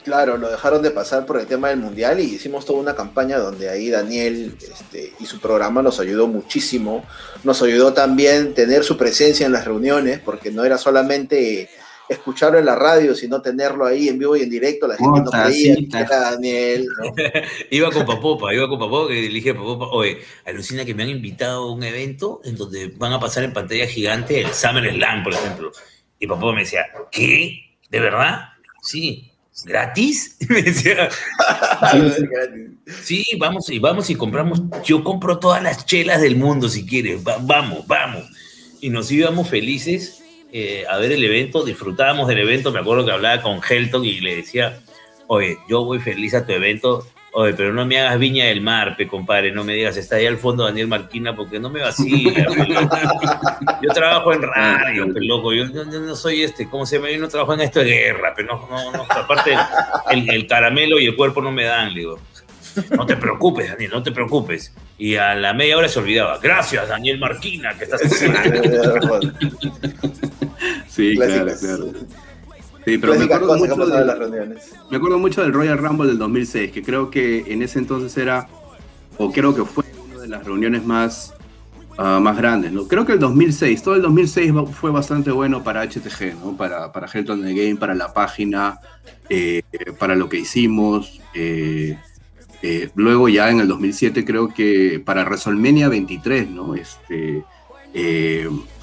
Claro, 0.03 0.37
lo 0.37 0.49
dejaron 0.49 0.81
de 0.81 0.91
pasar 0.91 1.25
por 1.25 1.39
el 1.39 1.47
tema 1.47 1.69
del 1.69 1.79
mundial 1.79 2.19
y 2.19 2.23
hicimos 2.23 2.65
toda 2.65 2.79
una 2.79 2.95
campaña 2.95 3.37
donde 3.37 3.69
ahí 3.69 3.89
Daniel 3.89 4.57
este, 4.59 5.13
y 5.19 5.25
su 5.25 5.39
programa 5.39 5.81
nos 5.81 5.99
ayudó 5.99 6.27
muchísimo. 6.27 7.05
Nos 7.43 7.61
ayudó 7.61 7.93
también 7.93 8.53
tener 8.53 8.83
su 8.83 8.97
presencia 8.97 9.45
en 9.45 9.53
las 9.53 9.65
reuniones, 9.65 10.19
porque 10.19 10.51
no 10.51 10.65
era 10.65 10.77
solamente 10.77 11.69
escucharlo 12.09 12.59
en 12.59 12.65
la 12.65 12.75
radio, 12.75 13.15
sino 13.15 13.41
tenerlo 13.41 13.85
ahí 13.85 14.09
en 14.09 14.19
vivo 14.19 14.35
y 14.35 14.41
en 14.41 14.49
directo. 14.49 14.87
La 14.87 14.97
gente 14.97 15.21
no 15.21 15.31
creía 15.31 15.75
que 15.75 15.97
era 15.97 16.31
Daniel. 16.31 16.87
iba 17.71 17.91
con 17.91 18.05
Papopa, 18.05 18.53
iba 18.53 18.67
con 18.67 18.79
Papopa, 18.79 19.07
que 19.07 19.21
le 19.21 19.29
dije 19.29 19.51
a 19.51 19.55
Papopa, 19.55 19.87
oye, 19.87 20.19
alucina 20.45 20.83
que 20.83 20.93
me 20.93 21.03
han 21.03 21.09
invitado 21.09 21.63
a 21.63 21.71
un 21.71 21.83
evento 21.83 22.41
en 22.43 22.57
donde 22.57 22.87
van 22.97 23.13
a 23.13 23.19
pasar 23.19 23.45
en 23.45 23.53
pantalla 23.53 23.87
gigante 23.87 24.41
el 24.41 24.53
Summer 24.53 24.91
Slam, 24.93 25.23
por 25.23 25.33
ejemplo. 25.33 25.71
Y 26.19 26.27
Papopa 26.27 26.53
me 26.53 26.61
decía, 26.61 26.85
¿qué? 27.09 27.77
¿De 27.89 27.99
verdad? 27.99 28.49
Sí, 28.81 29.32
¿Gratis? 29.65 30.37
Me 30.49 30.61
decía. 30.61 31.09
sí, 33.03 33.25
vamos 33.37 33.69
y 33.69 33.79
vamos 33.79 34.09
y 34.09 34.15
compramos. 34.15 34.61
Yo 34.83 35.03
compro 35.03 35.39
todas 35.39 35.61
las 35.61 35.85
chelas 35.85 36.21
del 36.21 36.35
mundo 36.35 36.69
si 36.69 36.85
quieres. 36.85 37.23
vamos, 37.23 37.85
vamos. 37.87 38.23
Y 38.81 38.89
nos 38.89 39.11
íbamos 39.11 39.49
felices 39.49 40.23
eh, 40.55 40.85
a 40.87 40.99
ver 40.99 41.11
el 41.11 41.23
evento, 41.23 41.65
disfrutábamos 41.65 42.27
del 42.27 42.37
evento. 42.37 42.71
Me 42.71 42.79
acuerdo 42.79 43.05
que 43.05 43.11
hablaba 43.11 43.41
con 43.41 43.59
Helton 43.67 44.05
y 44.05 44.21
le 44.21 44.35
decía, 44.35 44.79
oye, 45.25 45.57
yo 45.67 45.83
voy 45.83 45.99
feliz 45.99 46.35
a 46.35 46.45
tu 46.45 46.51
evento, 46.51 47.07
Oye, 47.35 47.55
pero 47.55 47.73
no 47.73 47.83
me 47.83 47.99
hagas 47.99 48.19
viña 48.19 48.45
del 48.45 48.61
mar, 48.61 48.95
pe 48.95 49.07
compadre, 49.07 49.51
no 49.51 49.63
me 49.63 49.73
digas, 49.73 49.97
está 49.97 50.17
ahí 50.17 50.27
al 50.27 50.37
fondo 50.37 50.65
Daniel 50.65 50.87
Marquina, 50.87 51.35
porque 51.35 51.59
no 51.59 51.71
me 51.71 51.81
vacila. 51.81 52.45
yo 53.81 53.89
trabajo 53.91 54.33
en 54.33 54.43
radio, 54.43 55.11
pe 55.11 55.19
loco, 55.21 55.51
yo, 55.51 55.65
no 55.65 56.15
soy 56.15 56.43
este, 56.43 56.69
¿cómo 56.69 56.85
se 56.85 56.97
llama? 56.97 57.09
Yo 57.09 57.17
no 57.17 57.27
trabajo 57.27 57.55
en 57.55 57.61
esto 57.61 57.79
de 57.79 57.89
guerra, 57.89 58.33
pero 58.35 58.55
no, 58.55 58.69
no, 58.69 58.91
no, 58.91 59.07
aparte 59.09 59.55
el, 60.11 60.45
caramelo 60.45 60.99
y 60.99 61.07
el 61.07 61.15
cuerpo 61.15 61.41
no 61.41 61.51
me 61.51 61.63
dan, 61.63 61.95
digo. 61.95 62.19
No 62.91 63.07
te 63.07 63.17
preocupes, 63.17 63.67
Daniel, 63.67 63.89
no 63.91 64.03
te 64.03 64.11
preocupes. 64.11 64.71
Y 64.99 65.15
a 65.15 65.33
la 65.33 65.53
media 65.53 65.75
hora 65.77 65.89
se 65.89 65.97
olvidaba. 65.97 66.37
Gracias, 66.37 66.87
Daniel 66.87 67.17
Marquina, 67.17 67.75
que 67.75 67.85
estás 67.85 68.01
Sí, 70.87 71.15
claro, 71.15 71.51
claro. 71.59 71.85
Sí, 72.85 72.97
pero 72.97 73.13
me 73.19 73.25
acuerdo, 73.35 73.53
mucho 73.59 73.75
me 74.91 74.97
acuerdo 74.97 75.19
mucho 75.19 75.41
del 75.41 75.53
Royal 75.53 75.77
Rumble 75.77 76.07
del 76.07 76.17
2006, 76.17 76.71
que 76.71 76.81
creo 76.83 77.09
que 77.09 77.45
en 77.47 77.61
ese 77.61 77.79
entonces 77.79 78.15
era, 78.17 78.47
o 79.17 79.31
creo 79.31 79.55
que 79.55 79.63
fue 79.63 79.85
una 80.11 80.21
de 80.21 80.27
las 80.27 80.43
reuniones 80.43 80.85
más 80.85 81.33
ah, 81.97 82.19
más 82.21 82.35
grandes, 82.35 82.71
¿no? 82.71 82.87
Creo 82.87 83.05
que 83.05 83.13
el 83.13 83.19
2006, 83.19 83.83
todo 83.83 83.95
el 83.95 84.01
2006 84.01 84.55
va- 84.55 84.65
fue 84.65 84.91
bastante 84.91 85.31
bueno 85.31 85.63
para 85.63 85.81
HTG, 85.83 86.35
¿no? 86.43 86.57
Para, 86.57 86.91
para 86.91 87.07
Helton 87.07 87.41
the 87.43 87.53
Game, 87.53 87.75
para 87.77 87.93
la 87.95 88.11
página, 88.13 88.79
eh, 89.29 89.61
para 89.99 90.15
lo 90.15 90.27
que 90.27 90.39
hicimos. 90.39 91.21
eh, 91.33 91.97
eh, 92.65 92.89
luego 92.95 93.27
ya 93.27 93.49
en 93.51 93.59
el 93.59 93.67
2007 93.67 94.23
creo 94.23 94.47
que 94.47 95.01
para 95.03 95.23
WrestleMania 95.25 95.89
23, 95.89 96.49
¿no? 96.49 96.75
Este, 96.75 97.43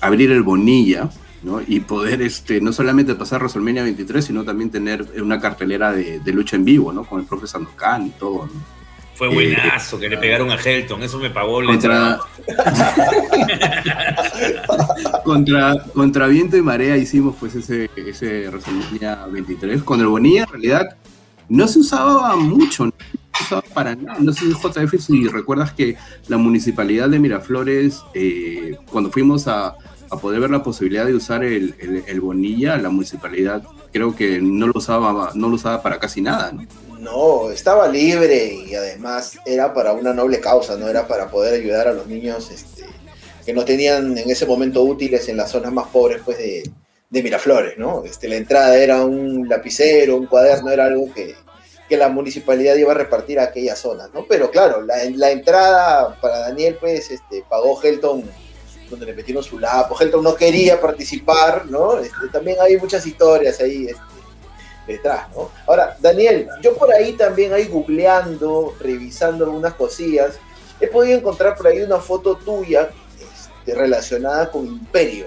abrir 0.00 0.30
el 0.30 0.42
Bonilla, 0.42 1.08
¿no? 1.42 1.60
Y 1.66 1.80
poder 1.80 2.22
este, 2.22 2.60
no 2.60 2.72
solamente 2.72 3.14
pasar 3.14 3.40
WrestleMania 3.40 3.82
23, 3.82 4.24
sino 4.24 4.44
también 4.44 4.70
tener 4.70 5.06
una 5.22 5.40
cartelera 5.40 5.92
de, 5.92 6.20
de 6.20 6.32
lucha 6.32 6.56
en 6.56 6.64
vivo, 6.64 6.92
¿no? 6.92 7.04
Con 7.04 7.20
el 7.20 7.26
profe 7.26 7.46
Sandokan 7.46 8.06
y 8.06 8.10
todo, 8.10 8.46
¿no? 8.46 8.80
Fue 9.20 9.28
Eh, 9.28 9.34
buenazo 9.34 9.98
que 9.98 10.08
le 10.08 10.16
pegaron 10.16 10.50
a 10.50 10.54
Helton, 10.54 11.02
eso 11.02 11.18
me 11.18 11.28
pagó 11.28 11.60
la 11.60 11.72
Contra, 11.72 12.20
contra, 15.24 15.74
contra 15.92 16.26
viento 16.26 16.56
y 16.56 16.62
marea 16.62 16.96
hicimos 16.96 17.36
pues 17.38 17.54
ese, 17.54 17.90
ese 17.96 18.48
WrestleMania 18.48 19.26
23. 19.26 19.82
Con 19.82 20.00
el 20.00 20.06
Bonilla 20.06 20.44
en 20.44 20.48
realidad 20.48 20.96
no 21.50 21.68
se 21.68 21.80
usaba 21.80 22.34
mucho, 22.36 22.86
no 22.86 22.92
se 23.36 23.44
usaba 23.44 23.62
para 23.74 23.94
nada. 23.94 24.18
No 24.20 24.32
sé, 24.32 24.46
JF, 24.46 24.98
si 24.98 25.28
recuerdas 25.28 25.72
que 25.72 25.98
la 26.28 26.38
municipalidad 26.38 27.10
de 27.10 27.18
Miraflores, 27.18 28.00
eh, 28.14 28.78
cuando 28.90 29.10
fuimos 29.10 29.46
a, 29.48 29.74
a 30.10 30.16
poder 30.16 30.40
ver 30.40 30.50
la 30.50 30.62
posibilidad 30.62 31.06
de 31.06 31.14
usar 31.14 31.44
el, 31.44 32.20
Bonilla, 32.20 32.76
la 32.76 32.90
municipalidad 32.90 33.62
creo 33.92 34.14
que 34.14 34.40
no 34.40 34.66
lo 34.66 34.72
usaba, 34.74 35.30
no 35.34 35.48
lo 35.48 35.54
usaba 35.54 35.82
para 35.82 35.98
casi 35.98 36.20
nada, 36.20 36.52
¿no? 36.98 37.50
Estaba 37.50 37.88
libre 37.88 38.54
y 38.54 38.74
además 38.74 39.38
era 39.46 39.72
para 39.72 39.92
una 39.92 40.12
noble 40.12 40.40
causa, 40.40 40.76
no 40.76 40.88
era 40.88 41.06
para 41.06 41.30
poder 41.30 41.54
ayudar 41.54 41.88
a 41.88 41.92
los 41.92 42.06
niños 42.08 42.50
este, 42.50 42.84
que 43.46 43.52
no 43.52 43.64
tenían 43.64 44.18
en 44.18 44.28
ese 44.30 44.46
momento 44.46 44.82
útiles 44.82 45.28
en 45.28 45.36
las 45.36 45.50
zonas 45.50 45.72
más 45.72 45.88
pobres 45.88 46.22
pues, 46.24 46.38
de, 46.38 46.68
de 47.08 47.22
Miraflores, 47.22 47.78
¿no? 47.78 48.04
Este, 48.04 48.28
la 48.28 48.36
entrada 48.36 48.76
era 48.76 49.04
un 49.04 49.48
lapicero, 49.48 50.16
un 50.16 50.26
cuaderno, 50.26 50.70
era 50.70 50.86
algo 50.86 51.12
que, 51.14 51.36
que 51.88 51.96
la 51.96 52.08
municipalidad 52.08 52.76
iba 52.76 52.92
a 52.92 52.96
repartir 52.96 53.38
a 53.38 53.44
aquellas 53.44 53.78
zonas, 53.78 54.10
¿no? 54.12 54.26
Pero 54.28 54.50
claro, 54.50 54.82
la, 54.82 54.96
la 55.14 55.30
entrada 55.30 56.20
para 56.20 56.40
Daniel, 56.40 56.76
pues, 56.80 57.10
este, 57.10 57.44
pagó 57.48 57.80
Helton 57.80 58.24
donde 58.90 59.06
le 59.06 59.14
metieron 59.14 59.42
su 59.42 59.58
lapo. 59.58 59.96
Helton 59.98 60.22
no 60.22 60.34
quería 60.34 60.80
participar, 60.80 61.66
¿no? 61.66 61.98
Este, 61.98 62.28
también 62.32 62.58
hay 62.60 62.76
muchas 62.76 63.06
historias 63.06 63.60
ahí 63.60 63.86
este, 63.86 64.02
detrás, 64.86 65.28
¿no? 65.34 65.50
Ahora, 65.66 65.96
Daniel, 66.00 66.48
yo 66.62 66.74
por 66.76 66.92
ahí 66.92 67.12
también, 67.12 67.52
ahí 67.54 67.66
googleando, 67.66 68.74
revisando 68.80 69.44
algunas 69.44 69.74
cosillas, 69.74 70.38
he 70.80 70.88
podido 70.88 71.16
encontrar 71.18 71.54
por 71.56 71.68
ahí 71.68 71.80
una 71.80 71.98
foto 71.98 72.34
tuya 72.36 72.90
este, 73.20 73.74
relacionada 73.74 74.50
con 74.50 74.66
Imperio, 74.66 75.26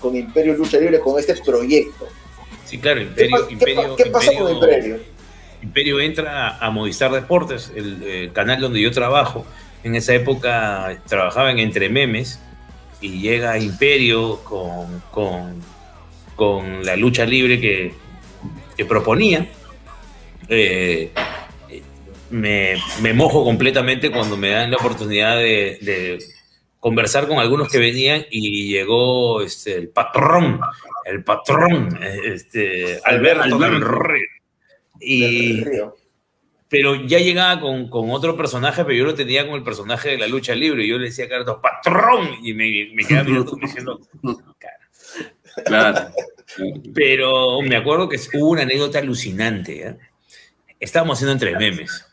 con 0.00 0.16
Imperio 0.16 0.54
Lucha 0.54 0.78
Libre, 0.78 1.00
con 1.00 1.18
este 1.18 1.34
proyecto. 1.36 2.06
Sí, 2.64 2.78
claro, 2.78 3.00
¿Qué, 3.00 3.26
Imperio, 3.26 3.46
qué 3.46 3.52
Imperio, 3.52 3.82
pa- 3.90 3.96
qué 3.96 4.06
pasó 4.06 4.32
con 4.38 4.52
Imperio- 4.52 4.98
Imperio? 5.62 6.00
Entra 6.00 6.56
a 6.58 6.70
Movistar 6.70 7.10
Deportes, 7.12 7.70
el, 7.74 8.02
eh, 8.02 8.30
canal 8.32 8.60
donde 8.60 8.80
yo 8.80 8.90
trabajo. 8.90 9.44
En 9.82 9.94
esa 9.94 10.14
época 10.14 10.98
trabajaba 11.06 11.50
en 11.50 11.58
Entre 11.58 11.90
Memes 11.90 12.38
y 13.04 13.20
llega 13.20 13.58
Imperio 13.58 14.42
con, 14.44 15.02
con, 15.10 15.60
con 16.34 16.82
la 16.86 16.96
lucha 16.96 17.26
libre 17.26 17.60
que, 17.60 17.92
que 18.74 18.84
proponía. 18.86 19.46
Eh, 20.48 21.10
me, 22.30 22.76
me 23.02 23.12
mojo 23.12 23.44
completamente 23.44 24.10
cuando 24.10 24.38
me 24.38 24.48
dan 24.50 24.70
la 24.70 24.78
oportunidad 24.78 25.36
de, 25.36 25.78
de 25.82 26.18
conversar 26.80 27.28
con 27.28 27.38
algunos 27.38 27.68
que 27.70 27.76
venían 27.76 28.24
y 28.30 28.70
llegó 28.70 29.42
este, 29.42 29.74
el 29.74 29.88
patrón, 29.88 30.60
el 31.04 31.22
patrón, 31.22 31.98
este, 32.24 33.00
Alberto, 33.04 33.58
del 33.58 33.64
Alberto. 33.64 33.98
Río. 33.98 34.28
Y, 34.98 35.56
Del 35.56 35.64
Río. 35.66 35.96
Pero 36.74 36.96
ya 37.06 37.20
llegaba 37.20 37.60
con, 37.60 37.88
con 37.88 38.10
otro 38.10 38.36
personaje, 38.36 38.84
pero 38.84 38.96
yo 38.96 39.04
lo 39.04 39.14
tenía 39.14 39.46
con 39.46 39.54
el 39.54 39.62
personaje 39.62 40.08
de 40.08 40.18
la 40.18 40.26
lucha 40.26 40.56
libre. 40.56 40.84
Y 40.84 40.88
yo 40.88 40.98
le 40.98 41.04
decía 41.04 41.26
a 41.26 41.28
Carlos, 41.28 41.58
patrón, 41.62 42.30
y 42.42 42.52
me, 42.52 42.90
me 42.92 43.04
quedaba 43.04 43.22
mirando 43.22 43.48
como 43.52 43.64
diciendo, 43.64 44.00
"Cara". 44.58 44.78
Claro. 45.64 46.10
Pero 46.92 47.62
me 47.62 47.76
acuerdo 47.76 48.08
que 48.08 48.18
hubo 48.32 48.48
una 48.48 48.62
anécdota 48.62 48.98
alucinante. 48.98 49.86
¿eh? 49.86 49.96
Estábamos 50.80 51.16
haciendo 51.16 51.34
entre 51.34 51.56
memes. 51.56 52.06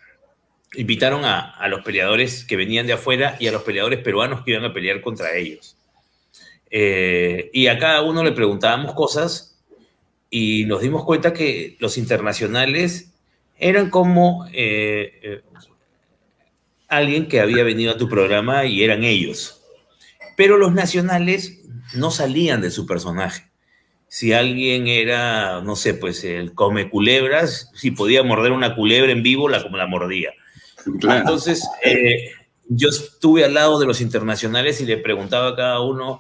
Invitaron 0.76 1.26
a, 1.26 1.56
a 1.56 1.67
los 1.67 1.84
peleadores 1.84 2.43
que 2.45 2.56
venían 2.56 2.86
de 2.86 2.93
afuera 2.93 3.38
y 3.39 3.47
a 3.47 3.52
los 3.52 3.63
peleadores 3.63 3.97
peruanos 3.97 4.43
que 4.43 4.52
iban 4.52 4.65
a 4.65 4.71
pelear 4.71 5.02
contra 5.02 5.34
ellos. 5.34 5.76
Eh, 6.69 7.50
y 7.52 7.65
a 7.65 7.80
cada 7.80 8.04
uno 8.04 8.24
le 8.24 8.32
preguntábamos 8.32 8.93
cosas 8.93 9.60
y 10.30 10.65
nos 10.65 10.84
dimos 10.84 11.04
cuenta 11.04 11.34
que 11.34 11.78
los 11.80 11.97
internacionales 11.97 13.11
eran 13.62 13.91
como 13.91 14.47
eh, 14.52 15.19
eh, 15.21 15.41
alguien 16.89 17.28
que 17.28 17.39
había 17.39 17.63
venido 17.63 17.91
a 17.93 17.97
tu 17.97 18.10
programa 18.10 18.65
y 18.65 18.84
eran 18.84 19.04
ellos. 19.04 19.62
Pero 20.36 20.58
los 20.58 20.74
nacionales 20.74 21.62
no 21.93 22.10
salían 22.10 22.62
de 22.62 22.71
su 22.71 22.88
personaje. 22.88 23.52
Si 24.08 24.34
alguien 24.34 24.88
era, 24.88 25.62
no 25.62 25.76
sé, 25.76 25.93
pues 25.93 26.24
el 26.24 26.54
come 26.54 26.89
culebras, 26.89 27.69
si 27.76 27.91
podía 27.91 28.24
morder 28.24 28.52
una 28.52 28.76
culebra 28.76 29.12
en 29.12 29.24
vivo, 29.24 29.47
la 29.47 29.62
como 29.62 29.78
la 29.78 29.88
mordía. 29.88 30.32
claro. 31.00 31.19
Entonces, 31.19 31.63
eh, 31.86 32.32
yo 32.67 32.89
estuve 32.89 33.45
al 33.45 33.54
lado 33.54 33.80
de 33.80 33.86
los 33.86 34.02
internacionales 34.02 34.82
y 34.82 34.86
le 34.86 34.97
preguntaba 34.97 35.50
a 35.50 35.56
cada 35.56 35.82
uno 35.82 36.19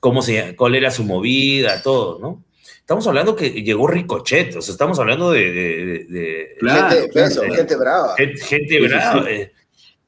cómo 0.00 0.22
se, 0.22 0.56
cuál 0.56 0.74
era 0.74 0.90
su 0.90 1.04
movida, 1.04 1.82
todo, 1.82 2.18
¿no? 2.18 2.45
Estamos 2.86 3.04
hablando 3.08 3.34
que 3.34 3.50
llegó 3.50 3.88
Ricochet, 3.88 4.54
o 4.54 4.62
sea, 4.62 4.70
estamos 4.70 4.96
hablando 5.00 5.32
de, 5.32 5.50
de- 5.52 5.82
de- 5.82 6.04
de- 6.08 6.56
Claro, 6.60 6.88
gente 6.90 7.00
de 7.02 7.08
peso, 7.08 7.40
claro. 7.40 7.54
gente 7.56 7.76
brava. 7.76 8.14
gente, 8.16 8.40
gente 8.44 8.68
Sí, 8.68 8.74
sí, 8.80 8.86
brava. 8.86 9.22
sí. 9.24 9.28
eh, 9.28 9.52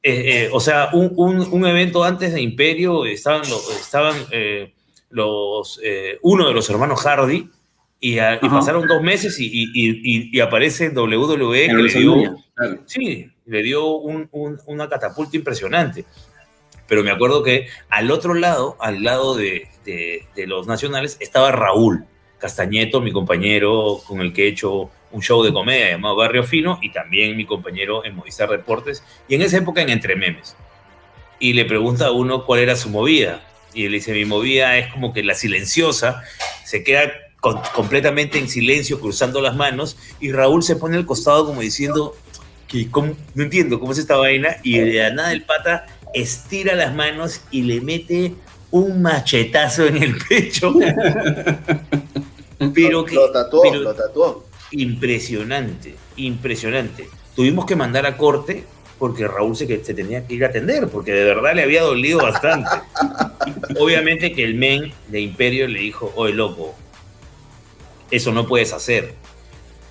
eh, 0.01 0.23
eh, 0.45 0.49
o 0.53 0.59
sea, 0.61 0.89
un, 0.93 1.11
un- 1.17 1.45
un 1.51 1.65
evento 1.67 2.05
antes 2.05 2.33
de 2.33 2.39
Imperio 2.39 3.05
estaban, 3.05 3.41
los, 3.49 3.69
estaban 3.81 4.15
eh, 4.31 4.71
los, 5.09 5.77
eh, 5.83 6.19
uno 6.21 6.47
de 6.47 6.53
los 6.53 6.69
hermanos 6.69 7.01
Hardy 7.01 7.49
y, 7.99 8.17
a- 8.19 8.35
y 8.35 8.45
Ajá. 8.45 8.49
pasaron 8.49 8.87
dos 8.87 9.01
meses 9.01 9.37
y, 9.41 9.47
y- 9.47 9.71
y- 9.73 10.29
y 10.31 10.39
aparece 10.39 10.87
WWE 10.91 11.65
En 11.65 11.75
que 11.75 11.83
le 11.83 11.93
dio, 11.93 12.37
claro. 12.55 12.79
sí, 12.85 13.29
le 13.45 13.61
dio 13.61 13.87
un- 13.97 14.29
un- 14.31 14.57
una 14.67 14.87
catapulta 14.87 15.35
impresionante. 15.35 16.05
Pero 16.87 17.03
me 17.03 17.11
acuerdo 17.11 17.43
que 17.43 17.67
al 17.89 18.09
otro 18.09 18.33
lado, 18.35 18.77
al 18.79 19.03
lado 19.03 19.35
de, 19.35 19.67
de- 19.83 20.25
de 20.33 20.47
los 20.47 20.65
nacionales, 20.65 21.17
estaba 21.19 21.51
Raúl 21.51 22.05
Castañeto, 22.39 23.01
mi 23.01 23.11
compañero 23.11 24.01
con 24.07 24.21
el 24.21 24.33
que 24.33 24.45
he 24.45 24.47
hecho 24.47 24.89
un 25.11 25.21
show 25.21 25.43
de 25.43 25.51
comedia 25.51 25.91
llamado 25.91 26.15
Barrio 26.15 26.43
Fino, 26.43 26.79
y 26.81 26.91
también 26.91 27.35
mi 27.35 27.45
compañero 27.45 28.05
en 28.05 28.15
Movistar 28.15 28.49
Deportes, 28.49 29.03
y 29.27 29.35
en 29.35 29.41
esa 29.41 29.57
época 29.57 29.81
en 29.81 29.89
Entre 29.89 30.15
Memes. 30.15 30.55
Y 31.39 31.53
le 31.53 31.65
pregunta 31.65 32.07
a 32.07 32.11
uno 32.11 32.45
cuál 32.45 32.61
era 32.61 32.75
su 32.75 32.89
movida, 32.89 33.41
y 33.73 33.85
él 33.85 33.91
dice, 33.91 34.13
mi 34.13 34.25
movida 34.25 34.77
es 34.77 34.91
como 34.91 35.13
que 35.13 35.23
la 35.23 35.35
silenciosa, 35.35 36.23
se 36.63 36.83
queda 36.83 37.11
completamente 37.73 38.37
en 38.37 38.49
silencio, 38.49 38.99
cruzando 38.99 39.41
las 39.41 39.55
manos, 39.55 39.97
y 40.19 40.31
Raúl 40.31 40.63
se 40.63 40.75
pone 40.75 40.97
al 40.97 41.05
costado 41.05 41.45
como 41.45 41.61
diciendo, 41.61 42.15
que 42.67 42.87
no 43.33 43.43
entiendo 43.43 43.79
cómo 43.79 43.93
es 43.93 43.97
esta 43.97 44.17
vaina, 44.17 44.57
y 44.63 44.77
de 44.77 44.99
la 44.99 45.11
nada 45.11 45.31
el 45.31 45.43
pata 45.43 45.87
estira 46.13 46.75
las 46.75 46.93
manos 46.93 47.41
y 47.51 47.63
le 47.63 47.81
mete 47.81 48.33
un 48.71 49.01
machetazo 49.01 49.87
en 49.87 50.03
el 50.03 50.17
pecho. 50.17 50.73
pero 52.73 53.05
que, 53.05 53.15
lo 53.15 53.31
tatuó, 53.31 53.61
pero 53.63 53.79
lo 53.79 53.93
tatuó. 53.95 54.45
impresionante, 54.71 55.95
impresionante. 56.17 57.09
Tuvimos 57.35 57.65
que 57.65 57.75
mandar 57.75 58.05
a 58.05 58.17
corte 58.17 58.65
porque 58.99 59.27
Raúl 59.27 59.55
se, 59.55 59.65
que 59.65 59.83
se 59.83 59.93
tenía 59.93 60.27
que 60.27 60.33
ir 60.35 60.43
a 60.43 60.49
atender, 60.49 60.89
porque 60.89 61.13
de 61.13 61.23
verdad 61.23 61.55
le 61.55 61.63
había 61.63 61.81
dolido 61.81 62.19
bastante. 62.19 62.69
Obviamente 63.79 64.33
que 64.33 64.43
el 64.43 64.55
men 64.55 64.91
de 65.07 65.21
Imperio 65.21 65.67
le 65.69 65.79
dijo, 65.79 66.11
oye 66.15 66.33
loco, 66.33 66.75
eso 68.11 68.33
no 68.33 68.45
puedes 68.45 68.73
hacer. 68.73 69.13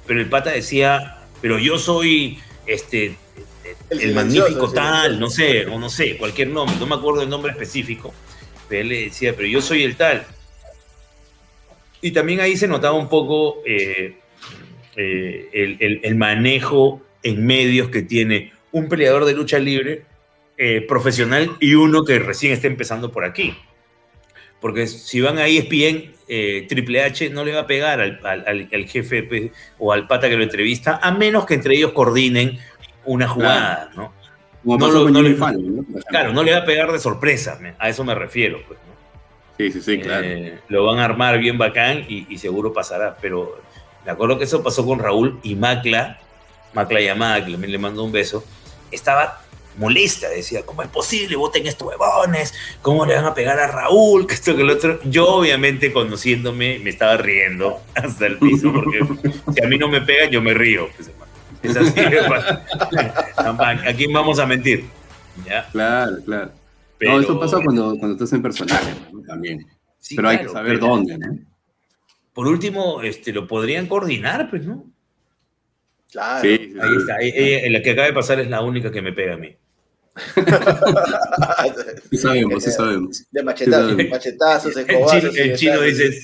Pero 0.07 0.20
el 0.20 0.28
pata 0.28 0.50
decía, 0.50 1.24
pero 1.40 1.59
yo 1.59 1.78
soy 1.78 2.38
este 2.66 3.16
El 3.88 4.00
el, 4.00 4.14
magnífico 4.14 4.70
tal, 4.70 5.18
no 5.18 5.31
sé, 5.31 5.66
o 5.66 5.78
no 5.78 5.88
sé, 5.88 6.18
cualquier 6.18 6.48
nombre, 6.48 6.76
no 6.78 6.87
me 6.87 6.94
acuerdo 6.94 7.22
el 7.22 7.31
nombre 7.31 7.52
específico. 7.52 8.12
Pero 8.68 8.83
él 8.83 8.88
le 8.90 9.04
decía, 9.04 9.35
pero 9.35 9.48
yo 9.48 9.62
soy 9.62 9.83
el 9.85 9.96
tal. 9.96 10.26
Y 12.00 12.12
también 12.12 12.40
ahí 12.40 12.56
se 12.56 12.68
notaba 12.68 12.94
un 12.96 13.08
poco 13.08 13.62
eh, 13.66 14.16
eh, 14.96 15.48
el, 15.52 15.76
el- 15.80 16.00
el 16.02 16.14
manejo 16.16 17.02
en 17.22 17.44
medios 17.46 17.88
que 17.88 18.02
tiene 18.02 18.52
un 18.72 18.88
peleador 18.88 19.24
de 19.24 19.34
lucha 19.34 19.58
libre 19.58 20.02
eh, 20.56 20.80
profesional 20.87 21.50
y 21.61 21.74
uno 21.74 22.04
que 22.04 22.18
recién 22.18 22.52
está 22.52 22.66
empezando 22.66 23.11
por 23.11 23.24
aquí. 23.24 23.54
Porque 24.61 24.87
si 24.88 25.20
van 25.20 25.38
a 25.38 25.46
E 25.46 25.58
ESPN, 25.58 26.14
Triple 26.68 27.02
H 27.04 27.30
no 27.30 27.44
le 27.44 27.52
va 27.54 27.61
a 27.61 27.66
pegar 27.66 28.00
al, 28.00 28.20
al- 28.24 28.87
jefe 28.87 29.22
pues, 29.22 29.50
o 29.78 29.92
al 29.92 30.06
pata 30.08 30.28
que 30.28 30.37
lo 30.37 30.42
entrevista, 30.42 30.98
a 31.02 31.12
menos 31.12 31.46
que 31.46 31.54
entre 31.54 31.76
ellos 31.76 31.92
coordinen 31.92 32.58
una 33.04 33.28
jugada, 33.28 33.90
¿no? 33.96 34.12
Como 34.64 34.78
no 34.88 34.92
lo- 34.92 35.04
le- 35.22 35.34
Fallon, 35.37 35.76
¿no? 35.76 35.84
Claro, 36.08 36.32
no 36.32 36.42
le 36.42 36.52
va 36.52 36.58
a 36.58 36.64
pegar 36.64 36.90
de 36.92 36.98
sorpresa, 36.98 37.58
a 37.78 37.88
eso 37.88 38.04
me 38.04 38.14
refiero. 38.16 38.61
Pues, 38.66 38.78
¿no? 38.87 38.97
Sí, 39.59 39.73
sí, 39.73 39.83
sí, 39.83 39.99
claro. 39.99 40.25
Eh, 40.25 40.61
lo 40.68 40.87
van 40.87 40.99
a 41.01 41.05
armar 41.05 41.38
bien 41.38 41.59
bacán 41.59 42.05
y, 42.09 42.27
y 42.33 42.38
seguro 42.38 42.73
pasará. 42.73 43.16
Pero 43.21 43.61
me 44.05 44.12
acuerdo 44.12 44.38
que 44.38 44.44
eso 44.44 44.62
pasó 44.62 44.87
con 44.87 45.01
Raúl 45.01 45.38
y 45.42 45.57
Macla, 45.57 46.18
Macla 46.73 47.01
llamada, 47.01 47.44
que 47.44 47.53
también 47.53 47.73
le 47.73 47.79
mando 47.79 48.05
un 48.05 48.12
beso, 48.12 48.44
estaba 48.90 49.40
molesta, 49.79 50.29
decía, 50.29 50.64
¿cómo 50.64 50.83
es 50.83 50.88
posible? 50.88 51.37
Voten 51.37 51.66
estos 51.66 51.88
huevones, 51.88 52.53
¿cómo 52.83 53.07
le 53.07 53.14
van 53.14 53.25
a 53.25 53.35
pegar 53.35 53.59
a 53.59 53.66
Raúl? 53.66 54.27
Que 54.27 54.35
esto, 54.35 54.57
que 54.57 54.64
lo 54.64 54.75
otro. 54.75 55.01
Yo, 55.05 55.27
obviamente, 55.29 55.92
conociéndome, 55.92 56.79
me 56.81 56.90
estaba 56.90 57.16
riendo 57.16 57.81
hasta 57.94 58.27
el 58.27 58.38
piso, 58.38 58.73
porque 58.73 59.01
si 59.55 59.64
a 59.64 59.68
mí 59.68 59.79
no 59.79 59.88
me 59.88 60.01
pegan, 60.01 60.31
yo 60.31 60.42
me 60.42 60.55
río. 60.55 60.88
pues, 60.97 61.11
es 61.62 61.77
así. 61.77 62.01
¿A 63.37 63.92
quién 63.97 64.12
vamos 64.12 64.38
a 64.38 64.47
mentir? 64.47 64.87
¿Ya? 65.47 65.68
Claro, 65.71 66.16
claro. 66.25 66.51
Pero- 66.98 67.12
No, 67.12 67.20
eso 67.20 67.40
pasa 67.40 67.61
cuando, 67.62 67.90
cuando 67.98 68.12
estás 68.12 68.32
en 68.32 68.42
personaje 68.42 68.94
¿no? 69.12 69.22
también. 69.22 69.66
Sí, 69.98 70.14
pero 70.16 70.28
hay 70.28 70.38
que 70.38 70.48
saber 70.48 70.74
pero- 70.74 70.87
dónde, 70.87 71.18
¿no? 71.18 71.38
Por 72.32 72.46
último, 72.46 73.02
este, 73.02 73.32
lo 73.32 73.46
podrían 73.48 73.87
coordinar, 73.87 74.48
pues, 74.48 74.64
¿no? 74.64 74.84
Claro. 76.11 76.40
Sí, 76.42 76.48
Ahí 76.80 76.96
está. 76.96 77.14
Ahí- 77.16 77.68
la 77.70 77.82
que 77.82 77.90
acaba 77.90 78.06
de 78.06 78.12
pasar 78.14 78.40
es 78.40 78.48
la 78.48 78.62
única 78.62 78.90
que 78.92 79.02
me 79.02 79.12
pega 79.12 79.34
a 79.34 79.37
mí. 79.37 79.54
Sí 82.11 82.16
sabemos, 82.16 82.64
sí 82.64 82.70
sabemos. 82.70 83.24
De 83.32 83.42
machetazos, 83.42 83.96
Sí, 83.96 84.08
machetazos, 84.08 84.76
El 84.76 84.90
escobazos. 84.90 85.20
chino, 85.20 85.32
y 85.34 85.38
el 85.48 85.56
chino 85.56 85.80
dice, 85.82 86.20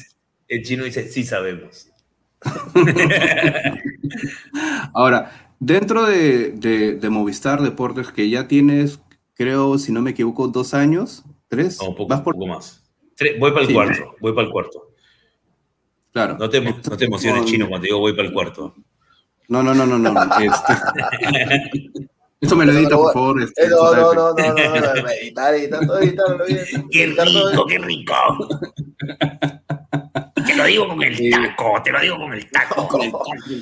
el 0.48 0.62
chino 0.64 0.84
dice, 0.84 1.08
sí 1.08 1.24
sabemos. 1.24 1.88
Ahora, 4.94 5.48
dentro 5.60 6.06
de, 6.06 6.52
de- 6.52 6.94
de 6.94 7.10
Movistar 7.10 7.60
Deportes, 7.62 8.10
que 8.12 8.28
ya 8.30 8.48
tienes, 8.48 9.00
creo, 9.35 9.79
si 9.79 9.92
no 9.92 10.01
me 10.03 10.11
equivoco, 10.11 10.49
dos 10.49 10.75
años, 10.75 11.25
tres, 11.49 11.79
No, 11.83 11.88
un 11.90 11.94
poco, 11.97 12.09
vas 12.09 12.20
por... 12.23 12.35
poco 12.35 12.47
más. 12.47 12.83
Voy 13.38 13.51
para 13.53 13.61
el 13.62 13.66
Sí. 13.68 13.75
cuarto, 13.75 14.16
voy 14.20 14.33
para 14.33 14.47
el 14.47 14.53
cuarto. 14.53 14.90
Claro. 16.12 16.37
No 16.38 16.49
te, 16.49 16.62
emo- 16.62 16.81
no 16.90 16.97
te 16.97 17.05
emociones, 17.05 17.42
Con- 17.42 17.51
chino, 17.51 17.68
cuando 17.68 17.85
digo 17.85 17.99
voy 17.99 18.12
para 18.14 18.29
el 18.29 18.35
cuarto. 18.35 18.75
No, 19.49 19.62
no, 19.62 19.75
no, 19.75 19.85
no, 19.87 19.99
no. 19.99 20.11
este- 20.40 21.70
Esto 22.40 22.57
me 22.57 22.66
lo 22.66 22.73
edita, 22.73 22.97
por 22.97 23.12
favor. 23.12 23.42
este, 23.42 23.64
Eh, 23.64 23.68
no, 23.70 23.94
no, 23.94 24.12
no, 24.14 24.33
no, 24.33 24.35
no, 24.35 24.55
no, 24.55 25.09
editar, 25.11 25.55
editar, 25.55 25.87
todo. 25.87 26.01
¡Qué 26.90 27.07
rico, 27.07 27.66
qué 27.66 27.79
rico! 27.79 28.14
Te 30.46 30.57
lo 30.57 30.64
digo 30.64 30.88
con 30.88 31.02
el 31.02 31.30
taco, 31.30 31.80
te 31.83 31.90
lo 31.92 32.00
digo 32.00 32.16
con 32.16 32.33
el 32.35 32.50
taco. 32.50 32.88
Con 32.88 33.02
el- 33.02 33.12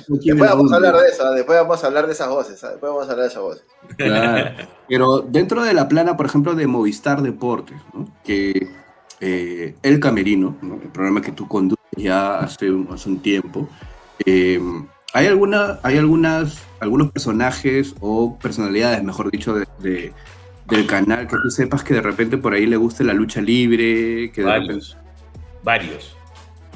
Después 0.09 0.51
vamos 0.51 0.73
a 0.73 0.77
hablar 0.77 0.97
de 0.97 1.09
eso, 1.09 1.31
después 1.33 1.59
vamos 1.61 1.83
a 1.83 1.87
hablar 1.87 2.07
de 2.07 2.13
esas 2.13 2.29
voces, 2.29 2.61
después 2.61 2.81
vamos 2.83 3.09
a 3.09 3.13
hablar 3.13 3.25
de 3.27 3.31
esas 3.31 3.43
voces. 3.43 3.65
Claro. 3.97 4.51
Pero 4.89 5.21
dentro 5.21 5.63
de 5.65 5.75
la 5.75 5.89
plana, 5.89 6.17
por 6.17 6.27
ejemplo, 6.27 6.55
de 6.55 6.67
Movistar 6.67 7.23
Deportes, 7.23 7.77
¿no? 7.95 8.09
que 8.25 8.69
eh, 9.21 9.75
El 9.83 10.01
Camerino, 10.01 10.57
¿no? 10.63 10.75
el 10.75 10.89
programa 10.89 11.21
que 11.23 11.33
tú 11.33 11.47
conduces 11.49 11.79
ya 11.97 12.39
hace 12.39 12.71
un, 12.71 12.89
hace 12.93 13.09
un 13.09 13.21
tiempo, 13.21 13.69
eh, 14.27 14.61
hay, 15.15 15.27
alguna, 15.27 15.79
hay 15.83 15.99
algunas, 15.99 16.63
algunos 16.81 17.11
personajes 17.13 17.95
o 18.01 18.39
personalidades, 18.39 19.03
mejor 19.05 19.31
dicho, 19.31 19.55
de, 19.55 19.67
de- 19.81 20.13
del 20.67 20.87
canal 20.87 21.27
que 21.27 21.37
tú 21.43 21.51
sepas 21.51 21.83
que 21.85 21.93
de 21.93 22.01
repente 22.01 22.39
por 22.39 22.55
ahí 22.55 22.67
le 22.67 22.77
guste 22.77 23.05
la 23.05 23.13
lucha 23.13 23.41
libre, 23.43 24.31
que 24.33 24.43
de 24.43 24.47
repente... 24.53 24.73
Varios, 24.73 24.97
varios. 25.63 26.17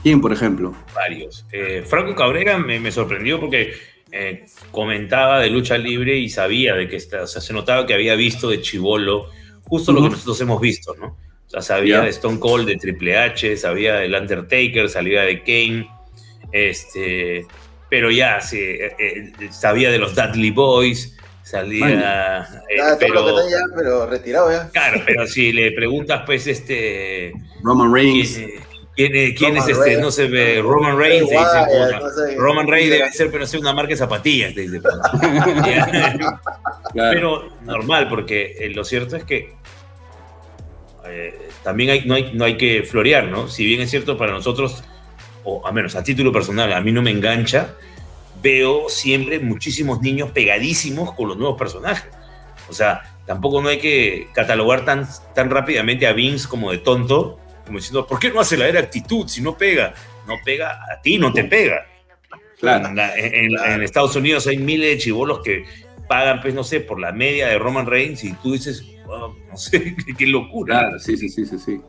¿Quién, 0.06 0.20
por 0.20 0.32
ejemplo? 0.32 0.72
Varios. 0.94 1.44
Eh, 1.50 1.82
Franco 1.84 2.14
Cabrera 2.14 2.58
me, 2.58 2.78
me 2.78 2.92
sorprendió 2.92 3.40
porque 3.40 3.72
eh, 4.12 4.46
comentaba 4.70 5.40
de 5.40 5.50
lucha 5.50 5.76
libre 5.76 6.16
y 6.16 6.28
sabía 6.28 6.76
de 6.76 6.86
que 6.86 6.94
está, 6.94 7.22
o 7.22 7.26
sea, 7.26 7.42
se 7.42 7.52
notaba 7.52 7.84
que 7.86 7.94
había 7.94 8.14
visto 8.14 8.48
de 8.48 8.60
Chivolo 8.60 9.26
justo 9.64 9.92
lo 9.92 10.04
que 10.04 10.10
nosotros 10.10 10.40
hemos 10.40 10.60
visto, 10.60 10.94
¿no? 10.94 11.06
O 11.08 11.50
sea, 11.50 11.60
sabía 11.60 12.02
de 12.02 12.10
Stone 12.10 12.38
Cold, 12.38 12.68
de 12.68 12.76
Triple 12.76 13.18
H, 13.18 13.56
sabía 13.56 13.96
del 13.96 14.14
Undertaker, 14.14 14.88
sabía 14.88 15.22
de 15.22 15.40
Kane, 15.42 15.90
este, 16.52 17.44
pero 17.90 18.08
ya 18.08 18.40
sí, 18.40 18.60
eh, 18.60 18.94
eh, 19.00 19.32
sabía 19.50 19.90
de 19.90 19.98
los 19.98 20.14
Dudley 20.14 20.52
Boys, 20.52 21.16
salía, 21.42 22.42
eh, 22.70 22.76
Ah, 22.80 22.96
todo 22.96 22.98
pero 23.00 23.50
ya, 23.50 23.58
pero 23.74 24.06
retirado 24.08 24.52
ya. 24.52 24.70
claro, 24.70 25.02
pero 25.04 25.26
si 25.26 25.52
le 25.52 25.72
preguntas, 25.72 26.22
pues, 26.24 26.46
este, 26.46 27.32
Roman 27.64 27.92
Reigns. 27.92 28.38
¿Quién, 28.96 29.12
quién- 29.12 29.34
quién 29.34 29.54
Roman 29.54 29.62
es 29.70 29.76
este? 29.76 29.84
Reigns. 29.84 30.02
No 30.02 30.10
se 30.10 30.26
ve. 30.26 30.60
Roman 30.62 30.98
Reigns. 30.98 31.28
Dice, 31.30 31.34
no 32.00 32.10
sé. 32.10 32.34
Roman 32.36 32.66
Reigns 32.66 32.90
debe 32.90 33.12
ser, 33.12 33.26
pero 33.28 33.40
no 33.40 33.46
sé, 33.46 33.58
una 33.58 33.72
marca 33.74 33.90
de 33.90 33.96
zapatillas. 33.96 34.54
te 34.54 34.62
dice, 34.62 34.80
puta. 34.80 35.10
Claro. 36.92 37.10
pero 37.12 37.48
normal, 37.62 38.08
porque 38.08 38.56
eh, 38.58 38.70
lo 38.70 38.82
cierto 38.84 39.16
es 39.16 39.24
que 39.24 39.52
eh, 41.06 41.48
también 41.62 41.90
hay, 41.90 42.04
no, 42.06 42.14
hay, 42.14 42.32
no 42.32 42.44
hay 42.44 42.56
que 42.56 42.82
florear, 42.84 43.24
¿no? 43.26 43.48
Si 43.48 43.64
bien 43.66 43.80
es 43.80 43.90
cierto 43.90 44.16
para 44.16 44.32
nosotros, 44.32 44.82
o 45.44 45.66
a 45.66 45.72
menos 45.72 45.94
a 45.94 46.02
título 46.02 46.32
personal, 46.32 46.72
a 46.72 46.80
mí 46.80 46.90
no 46.92 47.02
me 47.02 47.10
engancha, 47.10 47.74
veo 48.42 48.88
siempre 48.88 49.38
muchísimos 49.40 50.00
niños 50.00 50.30
pegadísimos 50.30 51.12
con 51.12 51.28
los 51.28 51.36
nuevos 51.36 51.58
personajes. 51.58 52.08
O 52.68 52.72
sea, 52.72 53.02
tampoco 53.26 53.60
no 53.62 53.68
hay 53.68 53.78
que 53.78 54.28
catalogar 54.32 54.84
tan, 54.84 55.06
tan 55.34 55.50
rápidamente 55.50 56.06
a 56.06 56.12
Vince 56.12 56.48
como 56.48 56.70
de 56.72 56.78
tonto, 56.78 57.38
como 57.66 57.78
diciendo, 57.78 58.06
¿por 58.06 58.18
qué 58.18 58.30
no 58.30 58.40
acelera 58.40 58.72
la 58.72 58.80
actitud 58.80 59.26
si 59.28 59.42
no 59.42 59.56
pega? 59.56 59.92
No 60.26 60.34
pega, 60.44 60.70
a 60.92 61.00
ti 61.02 61.18
no 61.18 61.32
te 61.32 61.44
pega. 61.44 61.84
Claro. 62.58 62.88
En, 62.88 62.96
la- 62.96 63.16
en- 63.18 63.34
en- 63.54 63.72
en 63.72 63.82
Estados 63.82 64.16
Unidos 64.16 64.46
hay 64.46 64.56
miles 64.56 64.90
de 64.90 64.98
chivolos 64.98 65.40
que 65.44 65.64
pagan, 66.08 66.40
pues, 66.40 66.54
no 66.54 66.64
sé, 66.64 66.80
por 66.80 66.98
la 67.00 67.12
media 67.12 67.48
de 67.48 67.58
Roman 67.58 67.84
Reigns 67.86 68.24
y 68.24 68.32
tú 68.34 68.52
dices, 68.52 68.84
"Wow, 69.06 69.34
no 69.50 69.56
sé, 69.56 69.94
qué, 70.16 70.26
locura. 70.26 70.80
Claro, 70.80 70.98
sí, 70.98 71.16
sí, 71.16 71.28
sí, 71.28 71.44
sí, 71.44 71.58
sí. 71.58 71.80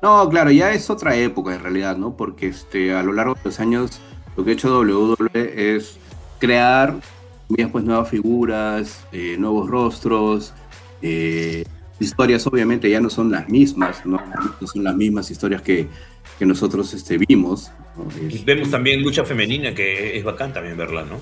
No, 0.00 0.28
claro, 0.28 0.50
ya 0.50 0.72
es 0.72 0.88
otra 0.90 1.16
época 1.16 1.54
en 1.54 1.62
realidad, 1.62 1.96
¿no? 1.96 2.16
Porque 2.16 2.48
este, 2.48 2.92
a 2.94 3.02
lo 3.02 3.12
largo 3.12 3.34
de 3.34 3.40
los 3.44 3.60
años 3.60 4.00
lo 4.36 4.44
que 4.44 4.50
ha 4.50 4.54
hecho 4.54 4.68
WWE 4.80 5.76
es 5.76 5.98
crear 6.38 6.94
pues, 7.72 7.84
nuevas 7.84 8.08
figuras, 8.08 9.04
eh, 9.12 9.36
nuevos 9.38 9.68
rostros, 9.68 10.52
eh, 11.02 11.64
historias 12.00 12.46
obviamente 12.46 12.90
ya 12.90 13.00
no 13.00 13.08
son 13.10 13.30
las 13.30 13.48
mismas, 13.48 14.04
¿no? 14.04 14.20
No 14.60 14.66
son 14.66 14.84
las 14.84 14.96
mismas 14.96 15.30
historias 15.30 15.62
que, 15.62 15.88
que 16.38 16.46
nosotros 16.46 16.92
este, 16.94 17.18
vimos. 17.18 17.70
¿no? 17.96 18.08
Es- 18.28 18.44
vemos 18.44 18.70
también 18.70 19.02
lucha 19.02 19.24
femenina, 19.24 19.74
que 19.74 20.16
es 20.18 20.24
bacán 20.24 20.52
también 20.52 20.76
verla, 20.76 21.04
¿no? 21.04 21.20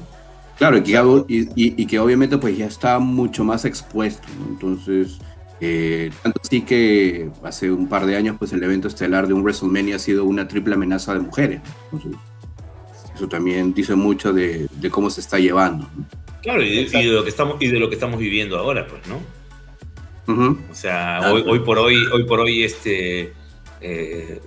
Claro, 0.59 0.77
y 0.79 0.83
que, 0.83 0.93
y, 1.29 1.41
y- 1.41 1.83
y 1.83 1.87
que 1.87 1.99
obviamente 1.99 2.39
pues 2.39 2.57
ya 2.57 2.67
está 2.67 2.99
mucho 2.99 3.45
más 3.45 3.65
expuesto, 3.65 4.29
¿no? 4.39 4.49
Entonces, 4.53 5.19
eh, 5.61 6.11
tanto 6.23 6.41
así 6.43 6.63
que 6.63 7.31
hace 7.43 7.71
un 7.71 7.89
par 7.89 8.07
de 8.07 8.17
años 8.17 8.37
pues 8.39 8.53
el 8.53 8.63
evento 8.63 8.89
estelar 8.89 9.27
de 9.27 9.35
un 9.35 9.43
WrestleMania 9.43 9.97
ha 9.97 9.99
sido 9.99 10.25
una 10.25 10.47
triple 10.49 10.75
amenaza 10.75 11.15
de 11.15 11.21
mujeres. 11.21 11.61
Entonces, 11.93 12.19
eso 13.15 13.29
también 13.29 13.75
dice 13.75 13.95
mucho 13.95 14.33
de, 14.33 14.67
de 14.81 14.91
cómo 14.91 15.11
se 15.11 15.21
está 15.21 15.39
llevando. 15.39 15.89
Claro, 16.43 16.63
y, 16.63 16.69
y 16.79 16.87
de 16.87 17.13
lo 17.13 17.23
que 17.23 17.29
estamos, 17.31 17.57
y 17.61 17.69
de 17.69 17.79
lo 17.79 17.89
que 17.89 17.95
estamos 17.95 18.19
viviendo 18.19 18.59
ahora, 18.59 18.87
pues, 18.87 19.07
¿no? 19.07 19.19
O 20.27 20.75
sea, 20.75 21.19
Claro. 21.21 21.35
hoy, 21.35 21.45
hoy 21.47 21.59
por 21.61 21.79
hoy, 21.79 21.97
hoy 22.13 22.25
por 22.25 22.41
hoy, 22.41 22.63
este 22.65 23.33
eh, 23.81 24.41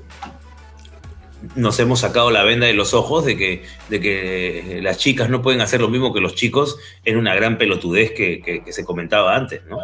nos 1.56 1.80
hemos 1.80 2.00
sacado 2.00 2.32
la 2.32 2.44
venda 2.44 2.66
de 2.66 2.74
los 2.74 2.94
ojos 2.94 3.24
de 3.26 3.38
que, 3.38 3.64
de 3.90 4.00
que 4.00 4.80
las 4.82 4.98
chicas 4.98 5.30
no 5.30 5.42
pueden 5.42 5.62
hacer 5.62 5.80
lo 5.82 5.90
mismo 5.90 6.14
que 6.14 6.22
los 6.22 6.34
chicos, 6.36 6.78
era 7.04 7.20
una 7.20 7.36
gran 7.36 7.58
pelotudez 7.58 8.12
que, 8.12 8.42
que- 8.42 8.64
que 8.64 8.74
se 8.74 8.84
comentaba 8.86 9.36
antes, 9.36 9.64
¿no? 9.66 9.78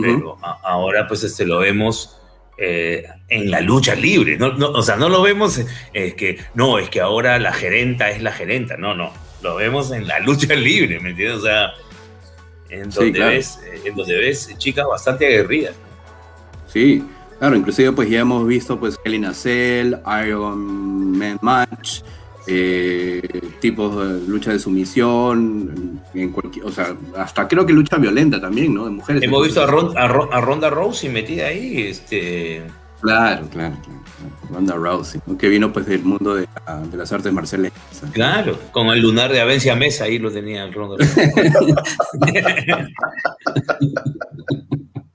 Pero 0.00 0.38
a- 0.42 0.60
ahora 0.62 1.08
pues 1.08 1.24
este 1.24 1.44
lo 1.46 1.58
vemos 1.58 2.16
eh, 2.58 3.06
en 3.28 3.50
la 3.50 3.60
lucha 3.60 3.94
libre, 3.94 4.36
¿no? 4.36 4.52
No, 4.52 4.68
o 4.70 4.82
sea, 4.82 4.96
no 4.96 5.08
lo 5.08 5.22
vemos 5.22 5.58
eh, 5.58 5.66
es 5.94 6.14
que, 6.14 6.38
no, 6.54 6.78
es 6.78 6.90
que 6.90 7.00
ahora 7.00 7.38
la 7.40 7.52
gerenta 7.54 8.10
es 8.10 8.22
la 8.22 8.30
gerenta, 8.32 8.76
no, 8.76 8.94
no, 8.94 9.12
lo 9.42 9.56
vemos 9.56 9.90
en 9.90 10.06
la 10.06 10.20
lucha 10.20 10.54
libre, 10.54 11.00
¿me 11.00 11.10
entiendes? 11.10 11.38
O 11.38 11.42
sea, 11.42 11.72
en 12.70 12.90
Sí, 12.92 12.98
donde, 12.98 13.12
claro. 13.12 13.32
ves, 13.32 13.58
en 13.84 13.94
donde 13.96 14.16
ves 14.16 14.54
chicas 14.58 14.86
bastante 14.86 15.26
aguerridas. 15.26 15.74
Sí, 16.66 17.02
claro, 17.38 17.56
inclusive 17.56 17.92
pues 17.92 18.08
ya 18.08 18.20
hemos 18.20 18.46
visto 18.46 18.78
pues 18.78 18.96
Hell 19.04 19.14
in 19.14 19.24
a 19.24 19.34
Cell, 19.34 19.94
Iron 20.26 21.18
Man 21.18 21.38
Match, 21.42 22.00
eh, 22.46 23.20
tipos 23.60 23.96
de 23.96 24.26
lucha 24.28 24.52
de 24.52 24.58
sumisión, 24.58 26.00
en, 26.14 26.30
cualquier, 26.30 26.64
o 26.64 26.70
sea, 26.72 26.94
hasta 27.16 27.46
creo 27.46 27.66
que 27.66 27.72
lucha 27.72 27.96
violenta 27.96 28.40
también, 28.40 28.74
¿no? 28.74 28.84
De 28.86 28.90
mujeres. 28.90 29.22
Hemos 29.22 29.44
visto 29.44 29.62
a, 29.62 29.66
Ron- 29.66 29.96
a 29.96 30.08
Ron- 30.08 30.28
a 30.32 30.40
Ronda 30.40 30.70
Rousey 30.70 31.10
metida 31.10 31.46
ahí, 31.48 31.82
este, 31.88 32.62
Claro, 33.00 33.48
claro, 33.48 33.76
claro. 33.82 34.00
Ronda 34.50 34.74
Rousey, 34.74 35.20
¿no? 35.26 35.38
que 35.38 35.48
vino 35.48 35.72
pues 35.72 35.86
del 35.86 36.02
mundo 36.02 36.34
de, 36.34 36.46
la- 36.66 36.80
de 36.80 36.96
las 36.96 37.10
artes 37.12 37.32
marciales. 37.32 37.72
claro, 38.12 38.58
con 38.72 38.88
el 38.88 39.00
lunar 39.00 39.32
de 39.32 39.40
Avencia 39.40 39.74
Mesa, 39.74 40.04
ahí 40.04 40.18
lo 40.18 40.30
tenía 40.30 40.64
el 40.64 40.72
Ronda 40.74 40.96
Rousey. 40.98 41.30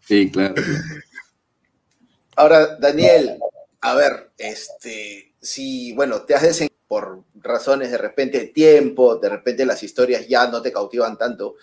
Sí, 0.08 0.30
claro. 0.30 0.54
Ahora, 2.36 2.76
Daniel, 2.76 3.40
a 3.82 3.96
ver, 3.96 4.32
este, 4.38 5.34
si, 5.42 5.94
bueno, 5.94 6.22
te 6.22 6.36
has 6.36 6.44
desen 6.44 6.70
por 6.88 7.24
razones 7.42 7.90
de 7.92 7.98
repente 7.98 8.38
de 8.40 8.46
tiempo, 8.48 9.16
de 9.16 9.30
repente 9.30 9.66
las 9.66 9.82
historias 9.82 10.28
ya 10.28 10.48
no 10.48 10.62
te 10.62 10.72
cautivan 10.72 11.18
tanto, 11.18 11.56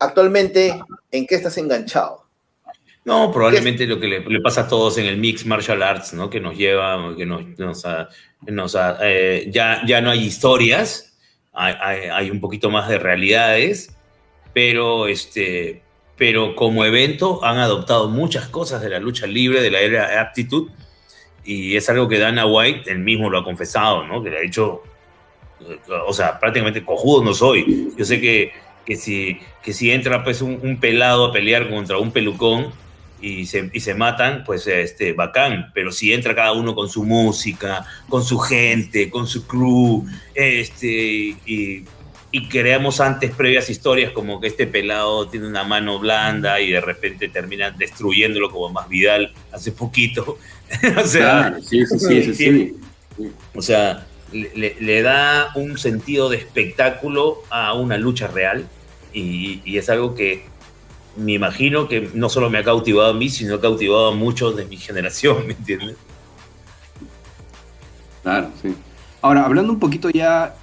actualmente, 0.00 0.80
¿en 1.12 1.26
qué 1.26 1.36
estás 1.36 1.56
enganchado? 1.58 2.19
No, 3.04 3.32
probablemente 3.32 3.86
lo 3.86 3.98
que 3.98 4.06
le, 4.08 4.20
le 4.20 4.40
pasa 4.40 4.62
a 4.62 4.68
todos 4.68 4.98
en 4.98 5.06
el 5.06 5.16
mix 5.16 5.46
martial 5.46 5.82
arts, 5.82 6.12
¿no? 6.12 6.28
Que 6.28 6.38
nos 6.40 6.56
lleva, 6.56 7.14
que 7.16 7.24
nos, 7.24 7.44
eh, 9.02 9.48
ya, 9.50 9.82
ya 9.86 10.00
no 10.00 10.10
hay 10.10 10.20
historias, 10.24 11.16
hay, 11.52 11.74
hay- 11.80 12.08
hay 12.12 12.30
un 12.30 12.40
poquito 12.40 12.70
más 12.70 12.88
de 12.88 12.98
realidades, 12.98 13.96
pero, 14.52 15.06
este, 15.08 15.82
pero 16.16 16.54
como 16.54 16.84
evento 16.84 17.42
han 17.42 17.56
adoptado 17.58 18.08
muchas 18.08 18.48
cosas 18.48 18.82
de 18.82 18.90
la 18.90 18.98
lucha 19.00 19.26
libre, 19.26 19.62
de 19.62 19.70
la 19.70 19.80
era 19.80 20.08
de 20.08 20.18
aptitud, 20.18 20.68
y 21.42 21.76
es 21.76 21.88
algo 21.88 22.06
que 22.06 22.18
Dana 22.18 22.44
White, 22.46 22.90
él 22.92 22.98
mismo 22.98 23.30
lo 23.30 23.38
ha 23.38 23.44
confesado, 23.44 24.04
¿no? 24.06 24.22
Que 24.22 24.28
le 24.30 24.38
ha 24.38 24.42
dicho, 24.42 24.82
o 26.06 26.12
sea, 26.12 26.38
prácticamente 26.38 26.84
cojudo 26.84 27.24
no 27.24 27.32
soy. 27.32 27.92
Yo 27.96 28.04
sé 28.04 28.20
que, 28.20 28.52
que, 28.84 28.96
si, 28.96 29.38
que 29.62 29.72
si 29.72 29.90
entra 29.90 30.22
pues 30.22 30.42
un, 30.42 30.60
un 30.62 30.78
pelado 30.78 31.24
a 31.26 31.32
pelear 31.32 31.70
contra 31.70 31.96
un 31.98 32.12
pelucón 32.12 32.72
y 33.22 33.46
se, 33.46 33.70
y 33.72 33.80
se 33.80 33.94
matan, 33.94 34.44
pues 34.44 34.66
este, 34.66 35.12
bacán. 35.12 35.70
Pero 35.74 35.92
si 35.92 36.12
entra 36.12 36.34
cada 36.34 36.52
uno 36.52 36.74
con 36.74 36.88
su 36.88 37.04
música, 37.04 37.84
con 38.08 38.24
su 38.24 38.38
gente, 38.38 39.10
con 39.10 39.26
su 39.26 39.46
crew, 39.46 40.06
este, 40.34 40.86
y, 40.88 41.84
y 42.32 42.48
creamos 42.48 43.00
antes 43.00 43.32
previas 43.34 43.68
historias 43.70 44.12
como 44.12 44.40
que 44.40 44.46
este 44.48 44.66
pelado 44.66 45.28
tiene 45.28 45.46
una 45.48 45.64
mano 45.64 45.98
blanda 45.98 46.60
y 46.60 46.70
de 46.70 46.80
repente 46.80 47.28
termina 47.28 47.70
destruyéndolo 47.72 48.50
como 48.50 48.70
más 48.70 48.88
Vidal 48.88 49.32
hace 49.52 49.72
poquito. 49.72 50.38
o 50.96 51.04
sea, 51.06 51.48
Claro, 51.50 51.62
sí, 51.62 51.84
sí, 51.86 51.98
sí, 51.98 52.22
sí, 52.22 52.34
sí. 52.34 53.32
o 53.54 53.60
sea, 53.62 54.06
le, 54.32 54.52
le- 54.54 54.76
le 54.80 55.02
da 55.02 55.50
un 55.56 55.76
sentido 55.76 56.28
de 56.28 56.36
espectáculo 56.36 57.42
a 57.50 57.74
una 57.74 57.98
lucha 57.98 58.28
real 58.28 58.68
y, 59.12 59.60
y 59.64 59.76
es 59.78 59.90
algo 59.90 60.14
que 60.14 60.44
me 61.16 61.32
imagino 61.32 61.88
que 61.88 62.10
no 62.14 62.28
solo 62.28 62.50
me 62.50 62.58
ha 62.58 62.64
cautivado 62.64 63.10
a 63.10 63.14
mí, 63.14 63.28
sino 63.28 63.56
ha 63.56 63.60
cautivado 63.60 64.08
a 64.08 64.14
muchos 64.14 64.56
de 64.56 64.64
mi 64.64 64.76
generación, 64.76 65.46
¿me 65.46 65.52
entiendes? 65.54 65.96
Claro, 68.22 68.50
sí. 68.62 68.74
Ahora, 69.22 69.44
hablando 69.44 69.72
un 69.72 69.78
poquito 69.78 70.10
ya 70.10 70.54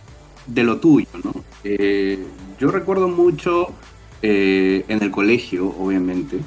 de 0.46 0.64
lo 0.64 0.78
tuyo, 0.78 1.08
¿no? 1.24 1.34
Eh, 1.64 2.20
yo 2.60 2.72
recuerdo 2.72 3.08
mucho 3.08 3.74
eh, 4.22 4.84
en 4.88 5.04
el 5.04 5.12
colegio, 5.12 5.68
obviamente, 5.78 6.40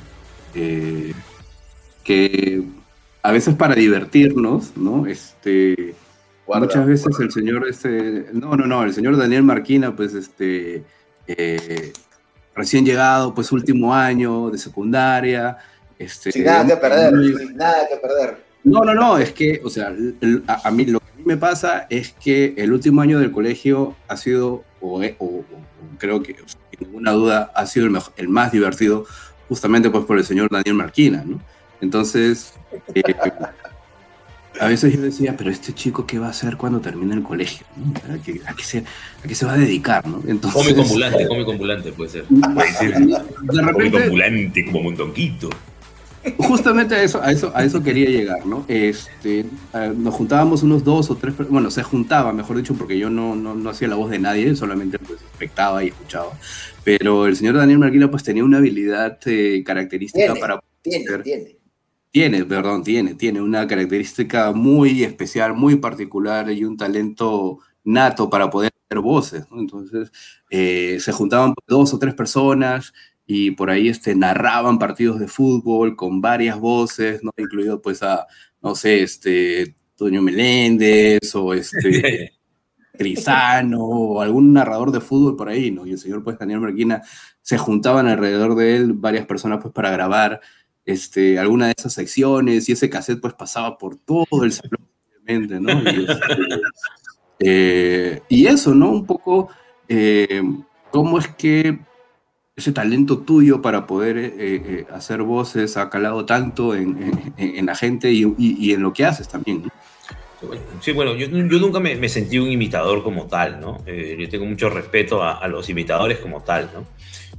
eh, 0.55 1.13
que 2.03 2.65
a 3.23 3.33
veces 3.33 3.55
para 3.55 3.75
divertirnos, 3.75 4.77
¿no? 4.77 5.07
Este, 5.07 5.95
Guarda, 6.47 6.67
muchas 6.67 6.87
veces 6.87 7.21
el 7.21 7.31
señor, 7.31 7.69
este, 7.69 8.27
no, 8.33 8.57
no, 8.57 8.67
no, 8.67 8.83
el 8.83 8.93
señor 8.93 9.17
Daniel 9.17 9.45
Marquina, 9.45 9.95
pues, 9.95 10.15
este, 10.15 10.83
eh, 11.29 11.93
recién 12.55 12.85
llegado, 12.85 13.35
pues, 13.35 13.53
último 13.53 13.95
año 13.95 14.51
de 14.51 14.59
secundaria, 14.59 15.57
este, 15.99 16.33
Sin 16.33 16.45
nada 16.45 16.67
que 16.67 16.77
perder, 16.77 17.15
muy- 17.15 17.37
sin 17.37 17.57
nada 17.57 17.87
que 17.89 17.97
perder. 17.97 18.45
no, 18.65 18.85
no, 18.85 18.95
no, 18.95 19.19
es 19.19 19.33
que, 19.33 19.61
o 19.65 19.71
sea, 19.71 19.89
el- 19.89 20.43
a, 20.47 20.69
a 20.69 20.71
mí 20.71 20.85
lo 20.87 20.99
que 21.01 21.07
a 21.13 21.17
mí 21.17 21.23
me 21.25 21.37
pasa 21.37 21.87
es 21.91 22.13
que 22.13 22.55
el 22.57 22.73
último 22.73 23.01
año 23.03 23.19
del 23.19 23.31
colegio 23.33 23.95
ha 24.09 24.17
sido, 24.17 24.65
o, 24.81 25.01
o- 25.03 25.25
o- 25.27 25.45
creo 25.99 26.23
que, 26.23 26.35
sin 26.47 26.87
ninguna 26.89 27.13
duda, 27.13 27.53
ha 27.55 27.67
sido 27.67 27.87
el, 27.87 27.93
mejor- 27.93 28.15
el 28.17 28.29
más 28.29 28.53
divertido, 28.53 29.05
justamente 29.49 29.91
pues 29.91 30.05
por 30.05 30.17
el 30.19 30.25
señor 30.25 30.49
Daniel 30.51 30.75
Marquina, 30.75 31.23
¿no? 31.27 31.41
Entonces, 31.81 32.55
eh, 32.95 33.03
a 34.61 34.69
veces 34.69 34.95
yo 34.95 35.01
decía, 35.01 35.37
pero 35.39 35.51
este 35.51 35.73
chico, 35.73 36.07
¿qué 36.07 36.19
va 36.19 36.27
a 36.27 36.31
hacer 36.31 36.59
cuando 36.59 36.81
termine 36.81 37.15
el 37.15 37.23
colegio? 37.23 37.67
¿A, 38.13 38.23
qué, 38.23 38.43
a 38.47 38.55
qué 38.55 38.63
se, 38.63 38.79
¿A 38.79 39.27
qué 39.27 39.35
se 39.35 39.47
va 39.47 39.55
a 39.55 39.57
dedicar? 39.57 40.07
¿no? 40.07 40.23
Entonces, 40.27 40.63
Cómico 40.63 40.83
ambulante, 40.83 41.27
cómico 41.27 41.53
ambulante 41.53 41.93
puede 41.93 42.11
ser. 42.11 42.25
Puede 42.25 42.73
ser. 42.75 42.99
de 42.99 43.17
Cómico 43.39 43.63
repente, 43.63 44.05
ambulante 44.05 44.65
como 44.67 44.83
Montonquito. 44.83 45.49
Justamente 46.37 46.95
a 46.95 47.03
eso, 47.03 47.23
a 47.23 47.33
eso, 47.33 47.51
a 47.55 47.65
eso 47.65 47.83
quería 47.83 48.11
llegar, 48.11 48.45
¿no? 48.45 48.67
Este, 48.69 49.41
eh, 49.41 49.93
nos 49.97 50.13
juntábamos 50.13 50.63
unos 50.63 50.85
dos 50.85 51.11
o 51.11 51.17
tres, 51.17 51.35
bueno, 51.49 51.71
se 51.71 51.83
juntaba, 51.83 52.35
mejor 52.35 52.59
dicho, 52.59 52.75
porque 52.75 52.99
yo 52.99 53.09
no, 53.09 53.35
no, 53.35 53.55
no 53.55 53.71
hacía 53.71 53.89
la 53.89 53.95
voz 53.95 54.11
de 54.11 54.19
nadie, 54.19 54.55
solamente 54.55 54.99
pues 54.99 55.23
espectaba 55.23 55.83
y 55.83 55.89
escuchaba. 55.89 56.39
Pero 56.85 57.27
el 57.27 57.37
señor 57.37 57.57
Daniel 57.57 57.79
Marquina 57.79 58.11
pues 58.11 58.23
tenía 58.23 58.45
una 58.45 58.59
habilidad 58.59 59.19
eh, 59.25 59.63
característica 59.65 60.27
Tiene. 60.27 60.41
para 60.41 60.63
Tiene, 60.83 61.19
tiene. 61.23 61.60
Tiene, 62.11 62.45
perdón, 62.45 62.83
tiene, 62.83 63.15
tiene 63.15 63.41
una 63.41 63.67
característica 63.67 64.53
muy 64.53 65.05
especial, 65.05 65.55
muy 65.55 65.77
particular 65.77 66.51
y 66.51 66.65
un 66.65 66.77
talento 66.77 67.59
nato 67.85 68.29
para 68.29 68.51
poder 68.51 68.73
hacer 68.87 69.01
voces, 69.01 69.47
¿no? 69.51 69.61
Entonces, 69.61 70.11
eh, 70.51 70.99
se 71.01 71.13
juntaban 71.13 71.55
dos 71.67 71.95
o 71.95 71.99
tres 71.99 72.15
personas 72.15 72.93
y 73.27 73.53
por 73.53 73.71
ahí 73.71 73.89
este, 73.89 74.15
narraban 74.17 74.79
partidos 74.79 75.21
de 75.21 75.29
fútbol 75.29 75.97
con 75.97 76.21
varias 76.21 76.59
voces, 76.59 77.23
¿no? 77.23 77.31
Incluido 77.37 77.81
pues 77.81 78.03
a, 78.03 78.27
no 78.61 78.75
sé, 78.75 79.03
este, 79.03 79.77
Toño 79.97 80.23
Meléndez 80.23 81.35
o 81.35 81.55
este... 81.55 82.33
Trizano 83.01 83.83
o 83.83 84.21
algún 84.21 84.53
narrador 84.53 84.93
de 84.93 85.01
fútbol 85.01 85.35
por 85.35 85.49
ahí, 85.49 85.71
¿no? 85.71 85.87
Y 85.87 85.93
el 85.93 85.99
señor, 85.99 86.23
pues, 86.23 86.39
Daniel 86.39 86.61
Marquina, 86.61 87.01
se 87.41 87.57
juntaban 87.57 88.07
alrededor 88.07 88.55
de 88.57 88.77
él 88.77 88.93
varias 88.93 89.25
personas, 89.25 89.61
pues, 89.63 89.73
para 89.73 89.91
grabar 89.91 90.43
este, 90.85 91.39
alguna 91.39 91.67
de 91.67 91.75
esas 91.77 91.93
secciones 91.93 92.69
y 92.69 92.73
ese 92.73 92.91
cassette, 92.91 93.21
pues, 93.21 93.35
pasaba 93.35 93.77
por 93.79 93.97
todo 93.97 94.45
el 94.45 94.53
salón, 94.53 94.89
obviamente, 95.23 95.61
¿no? 95.61 95.83
Y, 95.83 96.07
este, 96.09 96.61
eh, 97.41 98.23
y 98.29 98.47
eso, 98.47 98.75
¿no? 98.75 98.91
Un 98.91 99.07
poco, 99.07 99.49
eh, 99.89 100.43
¿cómo 100.91 101.19
es 101.19 101.29
que 101.29 101.79
ese 102.57 102.73
talento 102.73 103.19
tuyo 103.21 103.63
para 103.63 103.87
poder 103.87 104.19
eh, 104.19 104.33
eh, 104.39 104.87
hacer 104.93 105.23
voces 105.23 105.77
ha 105.79 105.89
calado 105.89 106.27
tanto 106.27 106.75
en, 106.75 107.33
en- 107.39 107.57
en 107.57 107.67
la 107.67 107.75
gente 107.75 108.13
y, 108.13 108.25
y- 108.37 108.57
y 108.59 108.73
en 108.75 108.83
lo 108.83 108.93
que 108.93 109.07
haces 109.07 109.29
también, 109.29 109.63
¿no? 109.63 109.69
Sí, 110.81 110.93
bueno, 110.93 111.15
yo, 111.15 111.27
yo 111.29 111.59
nunca 111.59 111.81
me, 111.81 111.97
me 111.97 112.09
sentí 112.09 112.39
un 112.39 112.51
imitador 112.51 113.03
como 113.03 113.27
tal, 113.27 113.61
¿no? 113.61 113.83
Eh, 113.87 114.17
yo 114.19 114.29
tengo 114.29 114.47
mucho 114.47 114.71
respeto 114.71 115.23
a, 115.23 115.33
a 115.39 115.49
los 115.49 115.69
imitadores 115.69 116.19
como 116.19 116.43
tal, 116.43 116.71
¿no? 116.75 116.85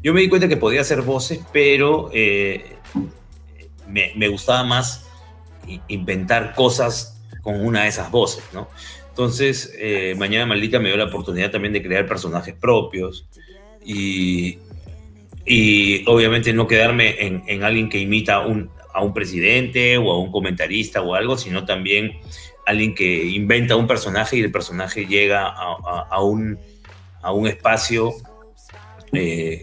Yo 0.03 0.13
me 0.13 0.21
di 0.21 0.29
cuenta 0.29 0.47
que 0.47 0.57
podía 0.57 0.81
hacer 0.81 1.01
voces, 1.01 1.39
pero 1.51 2.09
eh, 2.13 2.77
me, 3.91 4.27
gustaba 4.29 4.63
más 4.63 5.05
inventar 5.87 6.53
cosas 6.55 7.21
con 7.41 7.59
una 7.65 7.83
de 7.83 7.89
esas 7.89 8.09
voces, 8.11 8.43
¿no? 8.53 8.67
Entonces, 9.09 9.73
eh, 9.77 10.15
Mañana 10.17 10.45
Maldita 10.45 10.79
me 10.79 10.89
dio 10.89 10.97
la 10.97 11.05
oportunidad 11.05 11.51
también 11.51 11.73
de 11.73 11.81
crear 11.83 12.07
personajes 12.07 12.55
propios 12.55 13.27
y, 13.83 14.59
y 15.45 16.03
obviamente 16.07 16.53
no 16.53 16.67
quedarme 16.67 17.15
en, 17.25 17.43
en 17.47 17.63
alguien 17.63 17.89
que 17.89 17.99
imita 17.99 18.35
a 18.35 18.47
un, 18.47 18.69
a 18.93 19.03
un 19.03 19.13
presidente 19.13 19.97
o 19.97 20.11
a 20.11 20.19
un 20.19 20.31
comentarista 20.31 21.01
o 21.01 21.13
algo, 21.15 21.37
sino 21.37 21.65
también 21.65 22.19
alguien 22.65 22.95
que 22.95 23.25
inventa 23.25 23.75
un 23.75 23.87
personaje 23.87 24.37
y 24.37 24.41
el 24.41 24.51
personaje 24.51 25.05
llega 25.05 25.45
a, 25.47 25.75
a- 25.85 26.07
a 26.09 26.23
un, 26.23 26.59
a 27.21 27.31
un 27.33 27.47
espacio, 27.47 28.13
eh, 29.13 29.61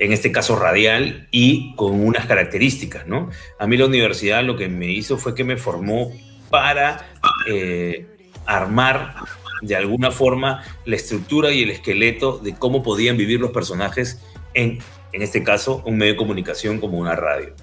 en 0.00 0.12
este 0.12 0.32
caso 0.32 0.56
radial, 0.56 1.28
y 1.30 1.74
con 1.76 2.00
unas 2.00 2.26
características, 2.26 3.06
¿no? 3.06 3.30
A 3.58 3.66
mí 3.66 3.76
la 3.76 3.86
universidad 3.86 4.42
lo 4.42 4.56
que 4.56 4.68
me 4.68 4.90
hizo 4.90 5.18
fue 5.18 5.34
que 5.34 5.44
me 5.44 5.56
formó 5.56 6.10
para 6.48 7.06
eh, 7.46 8.06
armar 8.46 9.14
de 9.62 9.76
alguna 9.76 10.10
forma 10.10 10.64
la 10.86 10.96
estructura 10.96 11.52
y 11.52 11.62
el 11.62 11.70
esqueleto 11.70 12.38
de 12.38 12.54
cómo 12.54 12.82
podían 12.82 13.16
vivir 13.16 13.40
los 13.40 13.50
personajes 13.50 14.20
en, 14.54 14.78
en 15.12 15.22
este 15.22 15.44
caso, 15.44 15.82
un 15.84 15.98
medio 15.98 16.14
de 16.14 16.18
comunicación 16.18 16.80
como 16.80 16.98
una 16.98 17.14
radio. 17.14 17.54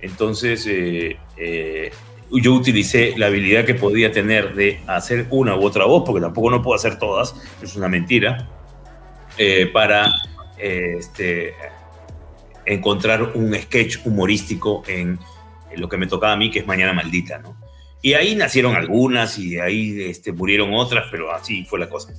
Entonces, 0.00 0.64
eh, 0.68 1.18
eh, 1.36 1.90
yo 2.30 2.54
utilicé 2.54 3.14
la 3.16 3.26
habilidad 3.26 3.64
que 3.64 3.74
podía 3.74 4.12
tener 4.12 4.54
de 4.54 4.80
hacer 4.86 5.26
una 5.30 5.56
u 5.56 5.64
otra 5.64 5.86
voz, 5.86 6.04
porque 6.06 6.20
tampoco 6.20 6.50
no 6.50 6.62
puedo 6.62 6.76
hacer 6.76 6.98
todas, 6.98 7.34
es 7.62 7.74
una 7.74 7.88
mentira, 7.88 8.48
eh, 9.38 9.66
para 9.72 10.10
este, 10.60 11.54
encontrar 12.66 13.22
un 13.34 13.54
sketch 13.54 13.98
humorístico 14.04 14.82
en, 14.86 15.18
lo 15.76 15.88
que 15.88 15.96
me 15.96 16.06
tocaba 16.06 16.32
a 16.32 16.36
mí, 16.36 16.50
que 16.50 16.60
es 16.60 16.66
Mañana 16.66 16.92
Maldita, 16.92 17.38
¿no? 17.38 17.56
Y 18.00 18.14
ahí 18.14 18.34
nacieron 18.36 18.74
algunas 18.76 19.38
y 19.38 19.50
de 19.50 19.62
ahí 19.62 20.02
este, 20.02 20.32
murieron 20.32 20.72
otras, 20.74 21.06
pero 21.10 21.32
así 21.32 21.64
fue 21.64 21.78
la 21.78 21.88
cosa. 21.88 22.12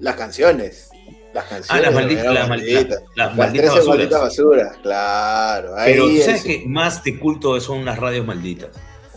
Las 0.00 0.16
canciones. 0.16 0.90
Las 1.32 1.44
canciones. 1.44 1.70
Ah, 1.70 1.90
las, 1.90 1.94
de 1.94 2.00
maldi- 2.02 2.16
Mañana 2.16 2.32
las, 2.32 2.48
maldi- 2.48 2.74
Maldita. 2.74 2.96
las 3.16 3.36
malditas 3.36 3.60
13 3.72 3.76
basuras. 3.78 3.86
malditas 3.96 4.20
basuras, 4.20 4.76
claro. 4.82 5.76
Ahí 5.76 5.92
Pero 5.92 6.08
tú 6.08 6.16
sabes 6.18 6.34
es- 6.36 6.42
que 6.44 6.64
más 6.66 7.02
de 7.04 7.18
culto 7.18 7.60
son 7.60 7.84
las 7.84 7.98
radios 7.98 8.26
malditas. 8.26 8.70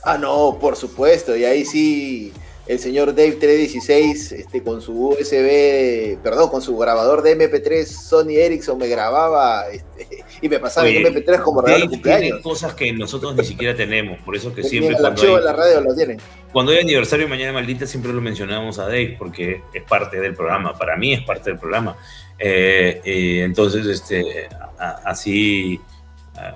Ah, 0.04 0.18
no, 0.18 0.58
por 0.60 0.76
supuesto. 0.76 1.36
Y 1.36 1.44
ahí 1.46 1.66
sí, 1.66 2.32
el 2.68 2.80
señor 2.80 3.16
Dave 3.16 3.32
316, 3.34 4.32
este, 4.34 4.62
con 4.62 4.82
su 4.82 5.10
USB, 5.10 6.18
perdón, 6.22 6.50
con 6.50 6.62
su 6.62 6.78
grabador 6.78 7.22
de 7.22 7.38
MP3 7.38 7.86
Sony 7.86 8.32
Ericsson 8.38 8.78
me 8.78 8.88
grababa 8.88 9.70
este, 9.70 10.24
y 10.42 10.50
me 10.50 10.60
pasaban 10.60 10.90
Oye, 10.90 11.08
en 11.08 11.14
MP3 11.14 11.42
como 11.42 11.62
regalo 11.62 11.86
de 11.86 11.92
Dave 11.92 12.02
tiene 12.04 12.14
cumpleaños. 12.30 12.42
cosas 12.42 12.74
que 12.74 12.92
nosotros 12.92 13.36
ni 13.36 13.46
siquiera 13.46 13.76
tenemos, 13.76 14.20
por 14.22 14.36
eso 14.36 14.54
que 14.54 14.62
En 14.62 14.68
siempre 14.68 14.96
el 14.96 15.02
cuando 15.02 15.22
hay, 15.38 15.44
la 15.44 15.54
radio 15.54 15.82
lo 15.82 15.96
tienen. 15.96 16.18
cuando 16.52 16.72
hay 16.74 16.80
aniversario 16.80 17.26
de 17.26 17.30
Mañana 17.30 17.54
Maldita 17.54 17.88
siempre 17.88 18.12
lo 18.12 18.20
mencionamos 18.22 18.78
a 18.80 18.84
Dave 18.84 19.16
porque 19.18 19.62
es 19.74 19.84
parte 19.84 20.20
del 20.20 20.34
programa, 20.36 20.78
para 20.78 20.98
mí 20.98 21.14
es 21.14 21.22
parte 21.22 21.50
del 21.52 21.60
programa. 21.60 21.96
Eh, 22.40 23.02
eh, 23.04 23.42
entonces, 23.44 23.86
este, 23.88 24.48
a- 24.78 25.02
así, 25.06 25.80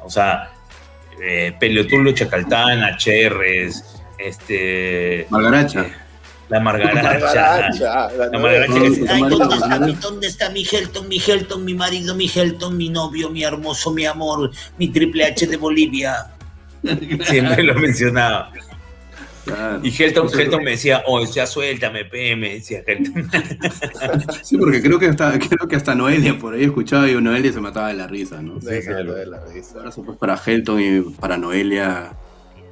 o 0.03 0.09
sea, 0.09 0.51
eh, 1.23 1.53
Peliotulo, 1.59 2.11
Chacaltana, 2.11 2.97
Cherres, 2.97 3.83
este, 4.25 5.27
Margaracha. 5.29 5.85
la 6.49 6.59
Margaracha. 6.59 7.03
Margaracha, 7.03 8.11
la 8.17 8.25
La. 8.27 8.39
Margaracha 8.39 8.79
que 8.81 8.91
se- 8.95 9.09
Ay, 9.09 9.21
¿dónde 9.21 9.35
está, 9.35 9.47
Margarita. 9.67 9.85
mi, 9.87 9.93
¿dónde 9.93 10.27
está 10.27 10.49
mi 10.49 10.65
Helton, 10.69 11.07
mi 11.07 11.19
Helton, 11.25 11.65
mi 11.65 11.73
marido, 11.73 12.15
mi 12.15 12.29
Helton, 12.33 12.77
mi 12.77 12.89
novio, 12.89 13.29
mi 13.29 13.43
hermoso, 13.43 13.91
mi 13.91 14.05
amor, 14.05 14.51
mi 14.77 14.89
triple 14.89 15.25
H 15.25 15.47
de 15.47 15.57
Bolivia? 15.57 16.27
siempre 17.25 17.63
lo 17.63 17.75
mencionaba. 17.75 18.51
Claro. 19.45 19.79
Y 19.83 19.89
Helton, 19.91 20.27
Helton 20.39 20.63
me 20.63 20.71
decía, 20.71 21.03
oh, 21.07 21.25
ya 21.25 21.47
suéltame, 21.47 22.05
pe, 22.05 22.35
me 22.35 22.53
decía 22.55 22.83
Helton. 22.85 23.29
Sí, 24.43 24.55
porque 24.57 24.81
creo 24.81 24.99
que 24.99 25.07
hasta, 25.07 25.37
creo 25.39 25.67
que 25.67 25.75
hasta 25.75 25.95
Noelia 25.95 26.37
por 26.37 26.53
ahí 26.53 26.63
escuchaba 26.65 27.09
y 27.09 27.15
Noelia 27.15 27.51
se 27.51 27.59
mataba 27.59 27.87
de 27.87 27.95
la 27.95 28.07
risa, 28.07 28.41
¿no? 28.41 28.59
Sí, 28.61 28.67
sí, 28.81 28.87
claro. 28.87 29.03
la 29.03 29.03
novela, 29.11 29.39
revista. 29.47 29.73
Un 29.73 29.79
abrazo 29.79 30.03
pues 30.03 30.17
para 30.17 30.39
Helton 30.45 30.79
y 30.79 31.01
para 31.19 31.37
Noelia, 31.37 32.13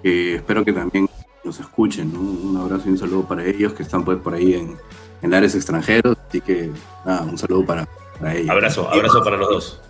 que 0.04 0.36
espero 0.36 0.64
que 0.64 0.74
también 0.74 1.10
nos 1.44 1.60
escuchen, 1.60 2.14
¿no? 2.14 2.20
Un 2.20 2.58
abrazo 2.58 2.84
y 2.88 2.92
un 2.92 2.98
saludo 2.98 3.28
para 3.28 3.46
ellos 3.46 3.74
que 3.74 3.84
están 3.84 4.04
pues 4.04 4.18
por 4.20 4.34
ahí 4.34 4.54
en, 4.56 4.78
en 5.22 5.34
áreas 5.34 5.56
extranjeros, 5.56 6.18
así 6.28 6.42
que 6.42 6.70
nada, 7.06 7.22
un 7.24 7.38
saludo 7.38 7.66
para, 7.66 7.88
para 8.20 8.36
ellos. 8.36 8.50
Abrazo, 8.50 8.90
abrazo 8.90 9.24
para 9.24 9.38
los 9.38 9.50
dos. 9.50 9.82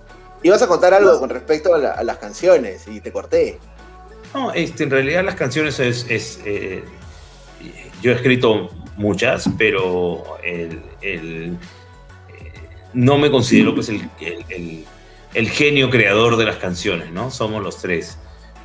Ibas 0.43 0.61
a 0.61 0.67
contar 0.67 0.93
algo 0.93 1.19
con 1.19 1.29
respecto 1.29 1.73
a, 1.73 1.77
la- 1.77 1.91
a 1.91 2.03
las 2.03 2.17
canciones 2.17 2.87
y 2.87 3.01
te 3.01 3.11
corté. 3.11 3.59
No, 4.33 4.53
este, 4.53 4.83
en 4.83 4.91
realidad 4.91 5.25
las 5.25 5.35
canciones 5.35 5.79
es, 5.79 6.05
es, 6.09 6.39
eh, 6.45 6.83
yo 8.01 8.11
he 8.11 8.15
escrito 8.15 8.69
muchas, 8.95 9.49
pero 9.57 10.37
el, 10.43 10.81
el, 11.01 11.57
eh, 12.29 12.53
no 12.93 13.17
me 13.17 13.29
considero 13.31 13.73
pues 13.73 13.89
el, 13.89 14.07
el- 14.21 14.45
el- 14.49 14.85
el 15.33 15.49
genio 15.49 15.89
creador 15.89 16.37
de 16.37 16.45
las 16.45 16.55
canciones, 16.57 17.11
¿no? 17.11 17.29
Somos 17.31 17.61
los 17.63 17.77
tres. 17.77 18.17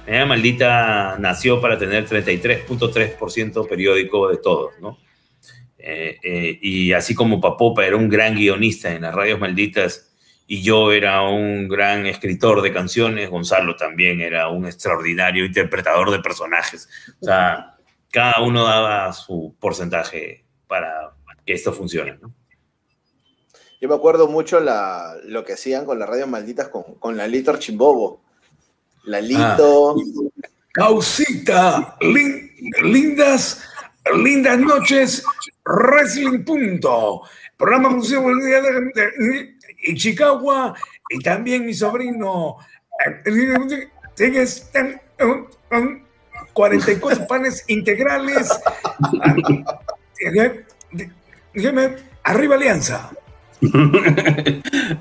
Mañana 0.07 0.27
Maldita 0.27 1.17
nació 1.19 1.61
para 1.61 1.79
tener 1.79 2.07
33.3% 2.07 3.69
periódico 3.69 4.29
de 4.29 4.37
todos, 4.37 4.73
¿no? 4.81 4.99
Eh, 5.79 6.19
eh, 6.23 6.59
y 6.63 6.93
así 6.93 7.15
como 7.15 7.41
Papopa 7.41 7.85
era 7.85 7.97
un 7.97 8.09
gran 8.09 8.35
guionista 8.35 8.93
en 8.93 9.03
las 9.03 9.15
radios 9.15 9.39
malditas 9.39 10.15
y 10.47 10.63
yo 10.63 10.93
era 10.93 11.23
un 11.23 11.69
gran 11.69 12.07
escritor 12.07 12.63
de 12.63 12.73
canciones, 12.73 13.31
Gonzalo 13.31 13.77
también 13.77 14.21
era 14.21 14.49
un 14.49 14.67
extraordinario 14.67 15.45
interpretador 15.45 16.11
de 16.11 16.21
personajes. 16.21 16.89
O 17.21 17.25
sea, 17.27 17.77
cada 18.11 18.41
uno 18.43 18.65
daba 18.65 19.13
su 19.13 19.55
porcentaje 19.59 20.45
para 20.67 21.13
que 21.45 21.53
esto 21.53 21.73
funcione. 21.73 22.19
¿no? 22.21 22.35
Yo 23.81 23.89
me 23.89 23.95
acuerdo 23.95 24.29
mucho 24.29 24.61
la, 24.61 25.17
lo 25.25 25.45
que 25.45 25.55
hacían 25.55 25.85
con 25.85 25.99
las 25.99 26.09
radios 26.09 26.29
malditas 26.29 26.69
con, 26.69 26.95
con 26.95 27.17
Lalito 27.17 27.51
Archimbobo. 27.51 28.24
Lalito. 29.05 29.97
Causita, 30.73 31.97
lin- 32.01 32.51
lindas, 32.83 33.63
lindas 34.23 34.59
noches, 34.59 35.25
Wrestling 35.65 36.45
Punto, 36.45 37.23
programa 37.57 37.91
de, 37.91 38.91
de- 38.95 39.55
y 39.87 39.95
Chicago, 39.95 40.75
y 41.11 41.19
también 41.21 41.65
mi 41.67 41.75
sobrino, 41.75 42.57
eh, 43.07 43.23
tienes 44.17 44.69
eh, 44.75 44.99
um, 45.23 45.47
um, 45.77 46.03
44 46.53 47.27
panes 47.27 47.65
integrales, 47.69 48.49
Eh, 50.21 50.65
dígame, 51.53 51.97
arriba 52.23 52.55
Alianza. 52.55 53.11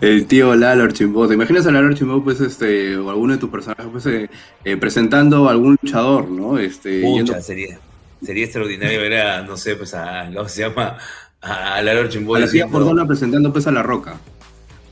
El 0.03 0.27
tío 0.27 0.53
Lalo 0.55 0.83
Archimbó. 0.83 1.27
¿Te 1.29 1.35
imaginas 1.35 1.65
a 1.65 1.71
Lalo 1.71 1.87
Archimbó, 1.87 2.21
pues, 2.23 2.41
este, 2.41 2.97
o 2.97 3.09
alguno 3.09 3.33
de 3.33 3.39
tus 3.39 3.49
personajes, 3.49 3.85
pues, 3.91 4.05
eh, 4.07 4.29
eh, 4.65 4.75
presentando 4.77 5.47
a 5.47 5.51
algún 5.51 5.77
luchador, 5.81 6.27
¿no? 6.29 6.57
Este, 6.59 7.01
Pucha, 7.01 7.23
yendo- 7.23 7.41
sería, 7.41 7.79
sería 8.21 8.43
extraordinario 8.43 8.99
ver 8.99 9.13
a, 9.21 9.41
no 9.43 9.55
sé, 9.55 9.75
pues 9.75 9.93
a, 9.93 10.29
¿cómo 10.35 10.49
se 10.49 10.61
llama? 10.61 10.97
A 11.41 11.81
Lalo 11.81 12.09
Chimboy 12.09 12.41
a 12.41 12.45
la 12.45 12.51
tía 12.51 12.67
Cordona 12.67 13.07
presentando, 13.07 13.53
pues, 13.53 13.65
a 13.67 13.71
La 13.71 13.81
Roca. 13.81 14.17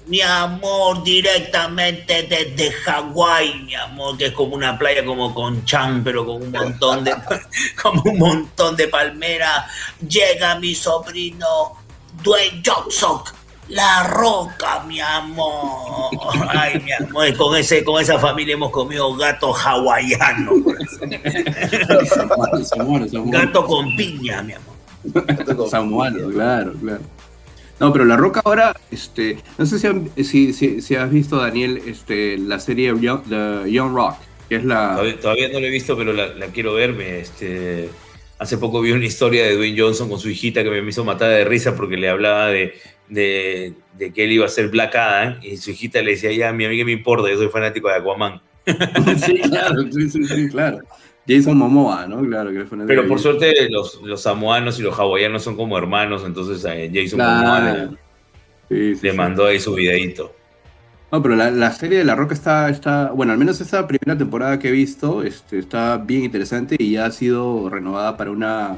Mi 0.07 0.21
amor, 0.21 1.03
directamente 1.03 2.23
desde 2.23 2.71
Hawái, 2.71 3.63
mi 3.65 3.75
amor, 3.75 4.17
que 4.17 4.27
es 4.27 4.31
como 4.31 4.55
una 4.55 4.77
playa 4.77 5.05
como 5.05 5.33
con 5.33 5.63
Chan, 5.65 6.03
pero 6.03 6.25
con 6.25 6.41
un 6.41 6.51
montón 6.51 7.03
de, 7.03 7.13
como 7.81 8.01
un 8.03 8.17
montón 8.17 8.75
de 8.77 8.87
palmeras. 8.87 9.65
Llega 10.07 10.57
mi 10.59 10.73
sobrino 10.73 11.45
Dwayne 12.23 12.61
Johnson, 12.65 13.19
la 13.71 14.03
roca, 14.03 14.83
mi 14.87 14.99
amor. 14.99 16.09
Ay, 16.49 16.79
mi 16.81 16.91
amor, 16.91 17.27
y 17.27 17.33
con 17.33 17.55
ese, 17.57 17.83
con 17.83 18.01
esa 18.01 18.19
familia 18.19 18.53
hemos 18.53 18.71
comido 18.71 19.13
gato 19.15 19.53
hawaiano, 19.53 20.51
Samuano, 22.05 22.63
Samuano, 22.65 23.07
Samuano. 23.07 23.31
gato 23.31 23.65
con 23.65 23.95
piña, 23.95 24.41
mi 24.43 24.53
amor. 24.53 25.69
Samuano, 25.69 26.29
claro, 26.29 26.73
claro. 26.81 27.01
No, 27.79 27.91
pero 27.91 28.05
La 28.05 28.15
Roca 28.15 28.41
ahora, 28.45 28.75
este, 28.91 29.37
no 29.57 29.65
sé 29.65 29.79
si, 29.79 29.87
han- 29.87 30.11
si, 30.23 30.53
si- 30.53 30.81
si 30.81 30.95
has 30.95 31.09
visto, 31.09 31.37
Daniel, 31.37 31.81
este, 31.87 32.37
la 32.37 32.59
serie 32.59 32.93
Young, 32.99 33.23
The 33.27 33.71
Young 33.71 33.95
Rock, 33.95 34.17
que 34.47 34.57
es 34.57 34.63
la... 34.65 34.91
Todavía, 34.91 35.19
todavía 35.19 35.49
no 35.49 35.59
la 35.59 35.65
he 35.67 35.69
visto, 35.71 35.97
pero 35.97 36.13
la, 36.13 36.27
la 36.27 36.45
quiero 36.47 36.73
verme. 36.75 37.19
Este, 37.21 37.89
hace 38.37 38.59
poco 38.59 38.81
vi 38.81 38.91
una 38.91 39.05
historia 39.05 39.45
de 39.45 39.55
Dwayne 39.55 39.79
Johnson 39.81 40.09
con 40.09 40.19
su 40.19 40.29
hijita 40.29 40.61
que 40.63 40.69
me 40.69 40.87
hizo 40.89 41.03
matar 41.03 41.29
de 41.29 41.43
risa 41.45 41.75
porque 41.75 41.97
le 41.97 42.07
hablaba 42.09 42.47
de, 42.47 42.75
de, 43.11 43.73
de 43.97 44.13
que 44.13 44.23
él 44.23 44.31
iba 44.31 44.45
a 44.45 44.49
ser 44.49 44.69
Black 44.69 44.95
Adam 44.95 45.35
y 45.41 45.57
su 45.57 45.71
hijita 45.71 46.01
le 46.01 46.11
decía, 46.11 46.31
ya, 46.31 46.53
mi 46.53 46.65
amiga 46.65 46.85
me 46.85 46.93
importa, 46.93 47.29
yo 47.29 47.37
soy 47.37 47.49
fanático 47.49 47.89
de 47.89 47.95
Aquaman. 47.95 48.41
sí, 48.65 49.41
claro, 49.41 49.83
sí, 49.91 50.09
sí, 50.09 50.23
sí, 50.23 50.49
claro. 50.49 50.79
Jason 51.27 51.57
Momoa, 51.57 52.07
¿no? 52.07 52.21
Claro, 52.21 52.51
que 52.51 52.65
fue 52.65 52.79
Pero 52.87 53.07
por 53.07 53.19
suerte 53.19 53.69
los, 53.69 54.01
los 54.01 54.21
samoanos 54.23 54.79
y 54.79 54.81
los 54.81 54.97
hawaianos 54.97 55.43
son 55.43 55.55
como 55.55 55.77
hermanos, 55.77 56.23
entonces 56.25 56.65
a 56.65 56.71
Jason 56.91 57.19
Momoa 57.19 57.89
le, 58.69 58.95
Sí, 58.95 59.11
mandó 59.13 59.47
ahí 59.47 59.59
su 59.59 59.73
videito. 59.73 60.33
No, 61.11 61.21
pero 61.21 61.35
la, 61.35 61.51
la 61.51 61.71
serie 61.73 61.97
de 61.97 62.05
La 62.05 62.15
Roca 62.15 62.33
está, 62.33 62.69
está, 62.69 63.11
bueno, 63.11 63.33
al 63.33 63.37
menos 63.37 63.59
esta 63.59 63.85
primera 63.85 64.17
temporada 64.17 64.57
que 64.57 64.69
he 64.69 64.71
visto, 64.71 65.23
este, 65.23 65.59
está 65.59 65.97
bien 65.97 66.23
interesante 66.23 66.77
y 66.79 66.91
ya 66.91 67.07
ha 67.07 67.11
sido 67.11 67.69
renovada 67.69 68.15
para 68.15 68.31
una, 68.31 68.77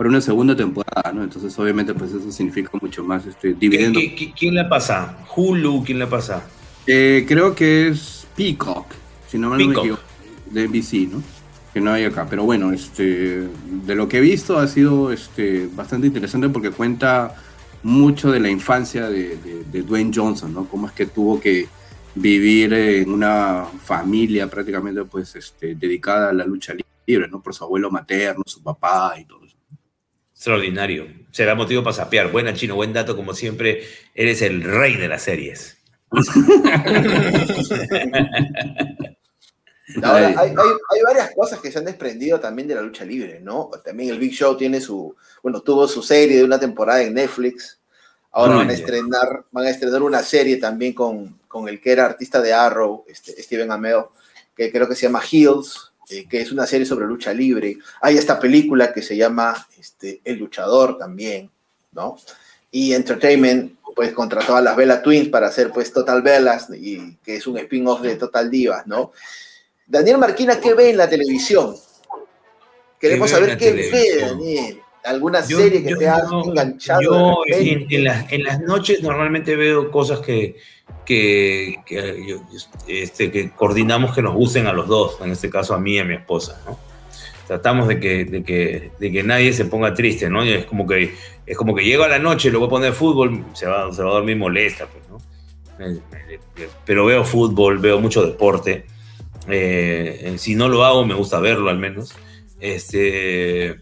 para 0.00 0.08
una 0.08 0.22
segunda 0.22 0.56
temporada, 0.56 1.12
¿no? 1.12 1.22
Entonces, 1.22 1.58
obviamente, 1.58 1.92
pues 1.92 2.10
eso 2.10 2.32
significa 2.32 2.70
mucho 2.80 3.04
más 3.04 3.26
este, 3.26 3.48
¿Qué- 3.50 3.54
dividendo. 3.60 4.00
qué- 4.00 4.14
qué- 4.14 4.32
quién 4.32 4.54
la 4.54 4.66
pasa? 4.66 5.18
Hulu, 5.36 5.84
¿quién 5.84 5.98
la 5.98 6.08
pasa? 6.08 6.42
Eh, 6.86 7.26
creo 7.28 7.54
que 7.54 7.88
es 7.88 8.26
Peacock, 8.34 8.86
si 9.28 9.36
no 9.36 9.50
mal 9.50 9.58
no 9.58 9.66
me 9.66 9.74
Peacock. 9.74 9.84
equivoco, 9.84 10.02
de 10.52 10.62
NBC, 10.64 11.06
¿no? 11.12 11.22
Que 11.74 11.82
no 11.82 11.92
hay 11.92 12.04
acá. 12.04 12.26
Pero 12.30 12.44
bueno, 12.44 12.72
este, 12.72 13.46
de 13.84 13.94
lo 13.94 14.08
que 14.08 14.16
he 14.16 14.20
visto 14.22 14.56
ha 14.58 14.66
sido 14.68 15.12
este, 15.12 15.68
bastante 15.74 16.06
interesante 16.06 16.48
porque 16.48 16.70
cuenta 16.70 17.34
mucho 17.82 18.32
de 18.32 18.40
la 18.40 18.48
infancia 18.48 19.06
de, 19.10 19.36
de- 19.36 19.64
de 19.70 19.82
Dwayne 19.82 20.12
Johnson, 20.14 20.54
¿no? 20.54 20.64
Cómo 20.64 20.86
es 20.86 20.94
que 20.94 21.04
tuvo 21.04 21.38
que 21.38 21.68
vivir 22.14 22.72
en 22.72 23.12
una 23.12 23.66
familia 23.84 24.48
prácticamente 24.48 25.04
pues 25.04 25.36
este, 25.36 25.74
dedicada 25.74 26.30
a 26.30 26.32
la 26.32 26.46
lucha 26.46 26.72
libre, 27.06 27.28
¿no? 27.28 27.42
Por 27.42 27.54
su 27.54 27.64
abuelo 27.64 27.90
materno, 27.90 28.42
su 28.46 28.62
papá 28.62 29.14
y 29.20 29.26
todo. 29.26 29.39
Extraordinario. 30.40 31.06
Será 31.32 31.54
motivo 31.54 31.82
para 31.82 31.92
sapear. 31.92 32.32
Buena, 32.32 32.54
Chino, 32.54 32.74
buen 32.74 32.94
dato, 32.94 33.14
como 33.14 33.34
siempre. 33.34 33.82
Eres 34.14 34.40
el 34.40 34.62
rey 34.62 34.96
de 34.96 35.06
las 35.06 35.20
series. 35.20 35.76
Ahora, 40.02 40.28
Ay. 40.28 40.34
hay, 40.38 40.48
hay- 40.48 40.54
hay 40.56 41.02
varias 41.04 41.32
cosas 41.34 41.60
que 41.60 41.70
se 41.70 41.78
han 41.78 41.84
desprendido 41.84 42.40
también 42.40 42.66
de 42.68 42.74
la 42.74 42.80
lucha 42.80 43.04
libre, 43.04 43.38
¿no? 43.42 43.70
También 43.84 44.08
el 44.08 44.18
Big 44.18 44.32
Show 44.32 44.56
tiene 44.56 44.80
su, 44.80 45.14
bueno, 45.42 45.60
tuvo 45.60 45.86
su 45.86 46.02
serie 46.02 46.38
de 46.38 46.44
una 46.44 46.58
temporada 46.58 47.02
en 47.02 47.12
Netflix. 47.12 47.78
Ahora 48.32 48.54
Ah, 48.54 48.56
van 48.58 48.70
a 48.70 48.72
estrenar, 48.72 49.44
van 49.50 49.66
a 49.66 49.70
estrenar 49.70 50.00
una 50.02 50.22
serie 50.22 50.56
también 50.56 50.94
con, 50.94 51.38
con 51.48 51.68
el 51.68 51.82
que 51.82 51.92
era 51.92 52.06
artista 52.06 52.40
de 52.40 52.54
Arrow, 52.54 53.04
este, 53.08 53.42
Steven 53.42 53.70
Amell, 53.72 54.04
que 54.56 54.72
creo 54.72 54.88
que 54.88 54.94
se 54.94 55.02
llama 55.02 55.20
Heels, 55.30 55.89
eh, 56.10 56.26
que 56.28 56.40
es 56.40 56.52
una 56.52 56.66
serie 56.66 56.86
sobre 56.86 57.06
lucha 57.06 57.32
libre. 57.32 57.78
Hay 58.00 58.16
esta 58.16 58.38
película 58.38 58.92
que 58.92 59.02
se 59.02 59.16
llama 59.16 59.66
este, 59.78 60.20
El 60.24 60.38
Luchador 60.38 60.98
también, 60.98 61.50
¿no? 61.92 62.16
Y 62.70 62.92
Entertainment, 62.92 63.76
pues 63.94 64.12
contrató 64.12 64.56
a 64.56 64.60
las 64.60 64.76
Bella 64.76 65.02
Twins 65.02 65.28
para 65.28 65.48
hacer 65.48 65.70
pues 65.70 65.92
Total 65.92 66.22
Bellas, 66.22 66.68
y, 66.70 67.16
que 67.24 67.36
es 67.36 67.46
un 67.46 67.58
spin-off 67.58 68.02
de 68.02 68.16
Total 68.16 68.50
Divas, 68.50 68.86
¿no? 68.86 69.12
Daniel 69.86 70.18
Marquina, 70.18 70.60
¿qué 70.60 70.74
ve 70.74 70.90
en 70.90 70.96
la 70.96 71.08
televisión? 71.08 71.76
Queremos 73.00 73.30
¿Qué 73.30 73.40
ve 73.40 73.42
en 73.42 73.48
saber 73.48 73.58
qué 73.58 73.72
ve? 73.72 74.20
Daniel. 74.20 74.82
¿Alguna 75.04 75.46
Yo- 75.46 75.58
serie 75.58 75.82
que 75.82 75.90
yo 75.90 75.98
te 75.98 76.08
ha 76.08 76.22
no- 76.24 76.44
enganchado? 76.44 77.02
Yo 77.02 77.42
en, 77.46 77.86
en 77.90 78.04
las, 78.04 78.30
en 78.32 78.44
las 78.44 78.60
noches 78.60 79.02
normalmente 79.02 79.56
veo 79.56 79.90
cosas 79.90 80.20
que, 80.20 80.56
que, 81.06 81.76
que 81.86 82.22
yo- 82.28 82.40
este, 82.86 83.30
que 83.30 83.50
coordinamos 83.50 84.14
que 84.14 84.22
nos 84.22 84.34
gusten 84.34 84.66
a 84.66 84.72
los 84.72 84.86
dos, 84.88 85.18
en 85.22 85.30
este 85.30 85.48
caso 85.48 85.74
a 85.74 85.80
mí 85.80 85.94
y 85.94 85.98
a 86.00 86.04
mi 86.04 86.14
esposa, 86.14 86.60
¿no? 86.66 86.78
Tratamos 87.46 87.88
de 87.88 87.98
que, 87.98 88.24
de 88.26 88.44
que, 88.44 88.92
de 89.00 89.10
que 89.10 89.22
nadie 89.24 89.52
se 89.52 89.64
ponga 89.64 89.92
triste, 89.94 90.28
¿no? 90.30 90.44
Y 90.44 90.52
es 90.52 90.66
como 90.66 90.86
que 90.86 91.14
es 91.46 91.56
como 91.56 91.74
que 91.74 91.82
llego 91.84 92.04
a 92.04 92.08
la 92.08 92.20
noche, 92.20 92.48
le 92.50 92.58
voy 92.58 92.66
a 92.66 92.70
poner 92.70 92.92
fútbol, 92.92 93.44
se 93.54 93.66
va, 93.66 93.92
se 93.92 94.02
va 94.04 94.10
a 94.10 94.14
dormir 94.14 94.36
molesta, 94.36 94.86
pues, 94.86 95.02
¿no? 95.08 95.18
Pero 96.84 97.06
veo 97.06 97.24
fútbol, 97.24 97.78
veo 97.78 97.98
mucho 98.00 98.24
deporte. 98.24 98.84
Eh, 99.48 100.34
si 100.38 100.54
no 100.54 100.68
lo 100.68 100.84
hago, 100.84 101.04
me 101.04 101.14
gusta 101.14 101.40
verlo 101.40 101.70
al 101.70 101.78
menos. 101.78 102.14
Este, 102.60 103.76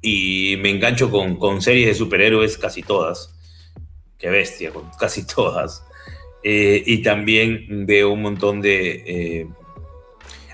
y 0.00 0.56
me 0.60 0.70
engancho 0.70 1.10
con, 1.10 1.36
con 1.36 1.60
series 1.62 1.88
de 1.88 1.94
superhéroes 1.94 2.58
casi 2.58 2.82
todas. 2.82 3.34
Qué 4.18 4.30
bestia, 4.30 4.70
con 4.70 4.90
casi 4.98 5.26
todas. 5.26 5.84
Eh, 6.42 6.82
y 6.86 7.02
también 7.02 7.86
veo 7.86 8.10
un 8.10 8.22
montón 8.22 8.60
de... 8.60 9.02
eh, 9.06 9.48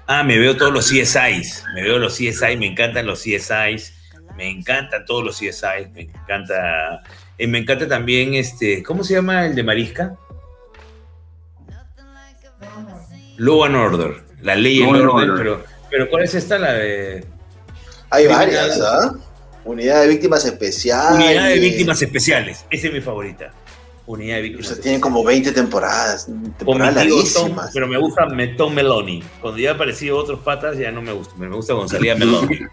ah, 0.07 0.22
me 0.22 0.38
veo 0.38 0.57
todos 0.57 0.72
los 0.72 0.90
CSIs. 0.90 1.64
Me 1.74 1.82
veo 1.82 1.99
los 1.99 2.14
CSI, 2.14 2.57
me 2.59 2.66
encantan 2.66 3.07
los 3.07 3.22
CSIs. 3.22 3.95
Me 4.36 4.49
encantan 4.51 5.05
todos 5.05 5.24
los 5.24 5.38
CSIs. 5.38 5.90
Me 5.92 6.03
encanta... 6.03 7.03
eh, 7.38 7.47
me 7.47 7.59
encanta 7.59 7.86
también 7.88 8.34
este... 8.34 8.82
¿Cómo 8.82 9.05
se 9.05 9.14
llama 9.14 9.47
el 9.47 9.55
de 9.55 9.62
Marisca? 9.62 10.16
Law 13.36 13.64
and 13.64 13.76
Order. 13.76 14.24
La 14.42 14.55
ley 14.55 14.82
orden, 14.82 15.07
Order. 15.09 15.34
pero, 15.36 15.64
pero 15.90 16.11
¿cuál 16.11 16.24
es 16.24 16.34
esta? 16.34 16.59
La 16.59 16.74
de... 16.74 17.24
Hay 18.11 18.26
varias, 18.26 18.80
¿ah? 18.80 19.14
Unidad 19.64 20.02
de 20.02 20.08
víctimas 20.08 20.44
especiales. 20.44 21.24
Unidad 21.26 21.48
de 21.48 21.58
víctimas 21.58 22.02
especiales. 22.02 22.64
Esa 22.70 22.86
es 22.88 22.92
mi 22.92 23.00
favorita. 23.00 23.52
Unidad 24.06 24.36
de 24.36 24.40
O 24.40 24.42
víctimas 24.44 24.68
sea, 24.68 24.80
tienen 24.82 25.00
como 25.00 25.24
20 25.24 25.52
temporadas. 25.52 26.26
Temporadas 26.58 26.94
tío 27.02 27.14
Tom, 27.14 27.14
larguísimas. 27.14 27.70
pero 27.72 27.88
me 27.88 27.96
gusta 27.98 28.26
Tom 28.56 28.74
Meloni. 28.74 29.22
Cuando 29.40 29.58
ya 29.58 29.70
aparecido 29.72 30.18
otros 30.18 30.40
patas, 30.40 30.76
ya 30.76 30.90
no 30.90 31.00
me 31.00 31.12
gusta. 31.12 31.34
Me 31.38 31.48
gusta 31.48 31.72
cuando 31.74 31.90
salía 31.90 32.14
Meloni. 32.14 32.46
Bueno, 32.58 32.70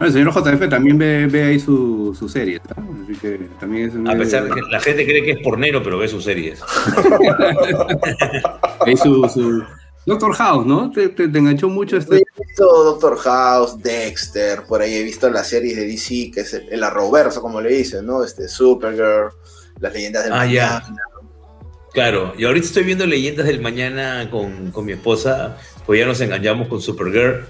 el 0.00 0.12
señor 0.12 0.32
JF 0.34 0.68
también 0.68 0.98
ve, 0.98 1.26
ve 1.26 1.44
ahí 1.44 1.60
su, 1.60 2.16
su 2.18 2.28
serie, 2.28 2.60
¿no? 2.76 3.04
Así 3.04 3.14
que 3.20 3.38
también 3.60 3.88
es 3.88 3.94
un- 3.94 4.08
A 4.08 4.16
pesar 4.16 4.44
de 4.44 4.50
que 4.50 4.60
la 4.68 4.80
gente 4.80 5.04
cree 5.04 5.22
que 5.24 5.30
es 5.32 5.38
pornero, 5.44 5.80
pero 5.82 5.98
ve 5.98 6.08
sus 6.08 6.24
series. 6.24 6.60
Ahí 8.86 8.96
su, 8.96 9.28
su- 9.28 9.64
Doctor 10.08 10.34
House, 10.34 10.66
¿no? 10.66 10.90
Te, 10.90 11.08
te- 11.10 11.28
te 11.28 11.38
enganchó 11.38 11.68
mucho 11.68 11.96
este. 11.96 12.16
he 12.16 12.24
visto 12.46 12.64
Doctor 12.84 13.16
House, 13.18 13.80
Dexter, 13.82 14.62
por 14.68 14.80
ahí 14.80 14.94
he 14.94 15.02
visto 15.02 15.28
las 15.30 15.48
series 15.48 15.76
de 15.76 15.86
DC, 15.86 16.30
que 16.32 16.40
es 16.40 16.54
el, 16.54 16.68
el 16.70 16.82
arroverso, 16.82 17.40
como 17.42 17.60
le 17.60 17.70
dicen, 17.70 18.06
¿no? 18.06 18.24
Este, 18.24 18.48
Supergirl, 18.48 19.30
las 19.80 19.92
leyendas 19.92 20.24
del 20.24 20.32
Ah, 20.32 20.46
ya. 20.46 20.80
mañana. 20.82 21.02
Claro, 21.92 22.32
y 22.38 22.44
ahorita 22.44 22.66
estoy 22.66 22.84
viendo 22.84 23.06
Leyendas 23.06 23.46
del 23.46 23.60
Mañana 23.60 24.28
con, 24.30 24.70
con 24.70 24.84
mi 24.84 24.92
esposa, 24.92 25.56
pues 25.86 25.98
ya 25.98 26.06
nos 26.06 26.20
enganchamos 26.20 26.68
con 26.68 26.80
Supergirl, 26.80 27.46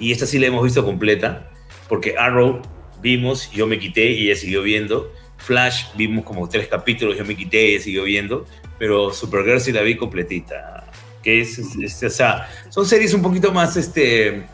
y 0.00 0.10
esta 0.10 0.26
sí 0.26 0.38
la 0.38 0.46
hemos 0.46 0.64
visto 0.64 0.84
completa, 0.84 1.50
porque 1.88 2.16
Arrow 2.18 2.62
vimos, 3.02 3.50
yo 3.52 3.66
me 3.66 3.78
quité 3.78 4.10
y 4.10 4.26
ella 4.30 4.40
siguió 4.40 4.62
viendo, 4.62 5.12
Flash 5.36 5.84
vimos 5.96 6.24
como 6.24 6.48
tres 6.48 6.66
capítulos, 6.66 7.16
yo 7.18 7.24
me 7.24 7.36
quité 7.36 7.68
y 7.70 7.74
ella 7.74 7.84
siguió 7.84 8.02
viendo, 8.04 8.46
pero 8.78 9.12
Supergirl 9.12 9.60
sí 9.60 9.70
la 9.70 9.82
vi 9.82 9.96
completita, 9.96 10.77
que 11.28 11.42
es, 11.42 11.58
es- 11.58 11.76
es- 11.76 12.02
o 12.04 12.08
sea, 12.10 12.48
son 12.70 12.86
series 12.86 13.12
un 13.12 13.20
poquito 13.20 13.52
más, 13.52 13.76
este, 13.76 14.46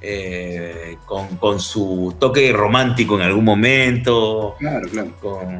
eh, 0.00 0.96
con, 1.04 1.36
con 1.38 1.58
su 1.58 2.14
toque 2.20 2.52
romántico 2.52 3.16
en 3.16 3.22
algún 3.22 3.44
momento, 3.44 4.54
Claro, 4.60 4.88
claro. 4.88 5.16
con 5.20 5.56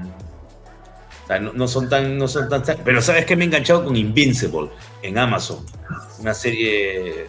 o 1.24 1.26
sea, 1.26 1.40
no, 1.40 1.52
no 1.54 1.66
son 1.66 1.88
tan 1.88 2.16
no 2.16 2.26
son 2.28 2.48
tan 2.48 2.62
pero 2.84 3.02
sabes 3.02 3.26
que 3.26 3.34
me 3.36 3.42
he 3.44 3.46
enganchado 3.48 3.84
con 3.84 3.96
Invincible 3.96 4.68
en 5.02 5.18
Amazon 5.18 5.58
una 6.20 6.32
serie 6.34 7.26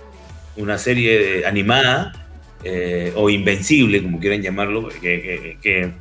una 0.56 0.78
serie 0.78 1.46
animada 1.48 2.14
eh, 2.64 3.12
o 3.16 3.30
invencible 3.30 4.02
como 4.04 4.20
quieran 4.20 4.42
llamarlo 4.44 4.88
que, 4.88 5.00
que- 5.02 5.58
que 5.62 5.92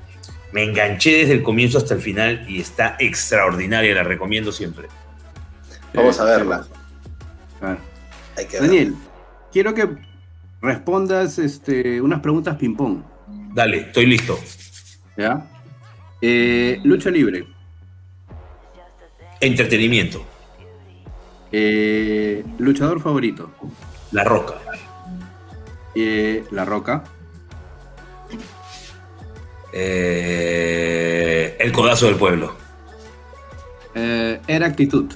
me 0.53 0.63
enganché 0.65 1.11
desde 1.21 1.33
el 1.33 1.43
comienzo 1.43 1.79
hasta 1.79 1.95
el 1.95 2.01
final 2.03 2.45
y 2.49 2.61
está 2.61 2.97
extraordinaria 3.01 3.95
la 3.95 4.03
recomiendo 4.05 4.53
siempre 4.53 4.89
Vamos 5.95 6.21
a 6.21 6.25
verla. 6.25 6.67
Claro. 7.59 7.81
Hay 8.37 8.47
que 8.47 8.53
verla. 8.53 8.67
Daniel, 8.69 8.95
quiero 9.53 9.75
que 9.75 9.89
respondas 10.61 11.39
este, 11.39 12.01
unas 12.01 12.21
preguntas 12.21 12.57
ping-pong. 12.57 13.03
dale 13.55 13.79
estoy 13.79 14.07
listo 14.07 14.39
¿Ya? 15.17 15.47
Eh, 16.21 16.81
lucha 16.85 17.11
libre. 17.11 17.47
entretenimiento 19.41 20.25
Eh, 21.53 22.45
luchador 22.59 23.01
favorito. 23.01 23.51
La 24.13 24.25
Roca 24.25 24.55
Eh, 25.95 26.45
La 26.51 26.65
Roca. 26.65 27.05
Eh, 29.73 31.57
el 31.61 31.73
codazo 31.73 32.07
del 32.07 32.17
pueblo 32.17 32.55
Eh, 33.95 34.41
era 34.47 34.67
actitud. 34.67 35.07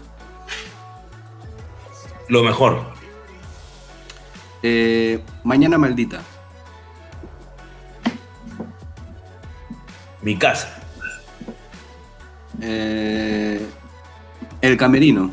Lo 2.29 2.43
mejor 2.43 2.93
Eh, 4.63 5.21
mañana 5.45 5.77
maldita. 5.79 6.23
mi 10.23 10.37
casa 10.37 10.79
Eh, 12.61 13.61
el 14.61 14.77
camerino. 14.77 15.33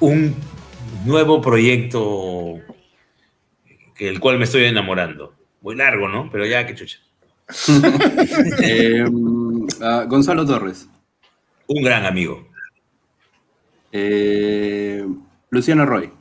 un 0.00 0.34
nuevo 1.04 1.40
proyecto 1.40 2.58
que 3.94 4.08
el 4.08 4.18
cual 4.18 4.38
me 4.38 4.44
estoy 4.44 4.64
enamorando. 4.64 5.34
Muy 5.62 5.74
largo, 5.76 6.08
¿no? 6.08 6.28
Pero 6.30 6.44
ya, 6.46 6.66
que 6.66 6.74
chucha. 6.74 6.98
Eh, 8.62 9.04
ah, 9.80 10.04
Gonzalo 10.08 10.44
Torres. 10.44 10.88
Un 11.68 11.82
gran 11.84 12.04
amigo. 12.06 12.48
Eh, 13.92 15.06
Luciano 15.50 15.86
Roy. 15.86 16.12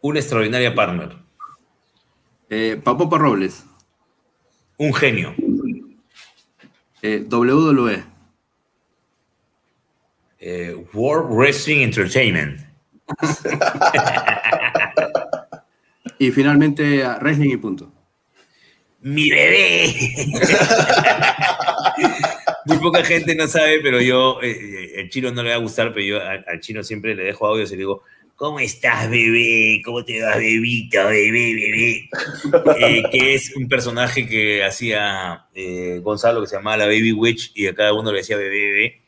Una 0.00 0.18
extraordinaria 0.18 0.74
partner. 0.74 1.16
Eh, 2.48 2.80
Papopa 2.82 3.18
Robles. 3.18 3.64
Un 4.78 4.94
genio. 4.94 5.34
Eh, 7.02 7.26
WWE. 7.30 8.04
Eh, 10.38 10.74
World 10.92 11.32
Wrestling 11.32 11.82
Entertainment. 11.82 12.60
Y 16.18 16.30
finalmente 16.30 17.02
Wrestling 17.20 17.50
y 17.50 17.56
punto. 17.56 17.92
¡Mi 19.00 19.30
bebé! 19.30 19.94
Poca 22.86 23.04
gente 23.04 23.34
no 23.34 23.48
sabe, 23.48 23.80
pero 23.80 24.00
yo, 24.00 24.40
eh, 24.42 24.50
eh, 24.50 24.92
el 25.00 25.10
chino 25.10 25.30
no 25.32 25.42
le 25.42 25.50
va 25.50 25.56
a 25.56 25.58
gustar, 25.58 25.92
pero 25.92 26.06
yo 26.06 26.22
a- 26.22 26.42
al 26.46 26.60
chino 26.60 26.82
siempre 26.84 27.14
le 27.14 27.24
dejo 27.24 27.46
audios 27.46 27.70
y 27.70 27.74
le 27.74 27.78
digo, 27.78 28.02
¿cómo 28.36 28.60
estás, 28.60 29.10
bebé? 29.10 29.80
¿Cómo 29.84 30.04
te 30.04 30.22
va, 30.22 30.36
bebito, 30.36 30.98
bebé, 31.08 31.54
bebé? 31.54 32.08
Eh, 32.80 33.02
que 33.10 33.34
es 33.34 33.54
un 33.56 33.68
personaje 33.68 34.26
que 34.28 34.62
hacía 34.64 35.46
eh, 35.54 35.98
Gonzalo, 36.02 36.40
que 36.42 36.46
se 36.46 36.56
llamaba 36.56 36.76
la 36.76 36.86
Baby 36.86 37.12
Witch, 37.12 37.50
y 37.54 37.66
a 37.66 37.74
cada 37.74 37.92
uno 37.92 38.12
le 38.12 38.18
decía 38.18 38.36
bebé, 38.36 38.50
bebé. 38.70 39.00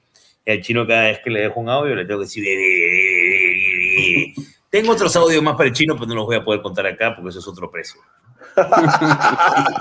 Y 0.46 0.50
al 0.50 0.62
chino 0.62 0.86
cada 0.86 1.04
vez 1.04 1.20
que 1.22 1.30
le 1.30 1.40
dejo 1.42 1.60
un 1.60 1.68
audio 1.68 1.94
le 1.94 2.04
tengo 2.06 2.20
que 2.20 2.24
decir 2.26 2.42
bebé, 2.42 2.56
bebé, 2.56 3.20
bebé, 3.20 3.96
bebé. 3.96 4.34
Tengo 4.70 4.92
otros 4.92 5.14
audios 5.16 5.42
más 5.42 5.56
para 5.56 5.68
el 5.68 5.74
chino, 5.74 5.94
pero 5.94 6.06
no 6.06 6.14
los 6.14 6.26
voy 6.26 6.36
a 6.36 6.44
poder 6.44 6.60
contar 6.62 6.86
acá 6.86 7.14
porque 7.14 7.28
eso 7.30 7.38
es 7.38 7.46
otro 7.46 7.70
precio. 7.70 8.00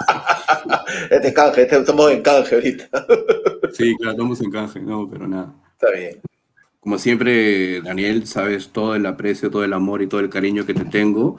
Este 1.10 1.34
canje, 1.34 1.64
este- 1.64 1.78
estamos 1.78 2.12
en 2.12 2.22
canje 2.22 2.56
ahorita. 2.56 2.90
Sí, 3.78 3.96
claro, 3.96 4.14
estamos 4.14 4.42
en 4.42 4.50
canje, 4.50 4.80
no, 4.80 5.08
pero 5.08 5.28
nada. 5.28 5.54
Está 5.74 5.92
bien. 5.92 6.20
Como 6.80 6.98
siempre, 6.98 7.80
Daniel, 7.82 8.26
sabes 8.26 8.70
todo 8.70 8.96
el 8.96 9.06
aprecio, 9.06 9.52
todo 9.52 9.64
el 9.64 9.74
amor 9.74 10.02
y 10.02 10.08
todo 10.08 10.20
el 10.20 10.30
cariño 10.30 10.66
que 10.66 10.74
te 10.74 10.86
tengo. 10.86 11.38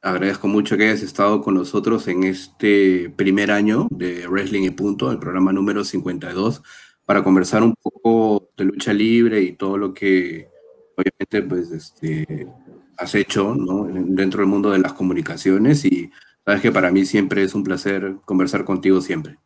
Agradezco 0.00 0.48
mucho 0.48 0.78
que 0.78 0.84
hayas 0.84 1.02
estado 1.02 1.42
con 1.42 1.54
nosotros 1.54 2.08
en 2.08 2.24
este 2.24 3.10
primer 3.10 3.50
año 3.50 3.88
de 3.90 4.26
Wrestling 4.26 4.62
y 4.62 4.70
Punto, 4.70 5.10
el 5.10 5.18
programa 5.18 5.52
número 5.52 5.84
52, 5.84 6.62
para 7.04 7.22
conversar 7.22 7.62
un 7.62 7.74
poco 7.74 8.50
de 8.56 8.64
lucha 8.64 8.94
libre 8.94 9.42
y 9.42 9.52
todo 9.52 9.76
lo 9.76 9.92
que 9.92 10.48
obviamente 10.96 11.42
pues 11.42 11.70
este, 11.70 12.48
has 12.96 13.14
hecho 13.14 13.54
¿no? 13.54 13.84
dentro 13.84 14.40
del 14.40 14.48
mundo 14.48 14.70
de 14.70 14.78
las 14.78 14.94
comunicaciones 14.94 15.84
y 15.84 16.10
sabes 16.46 16.62
que 16.62 16.72
para 16.72 16.90
mí 16.90 17.04
siempre 17.04 17.42
es 17.42 17.54
un 17.54 17.64
placer 17.64 18.16
conversar 18.24 18.64
contigo 18.64 19.02
siempre. 19.02 19.36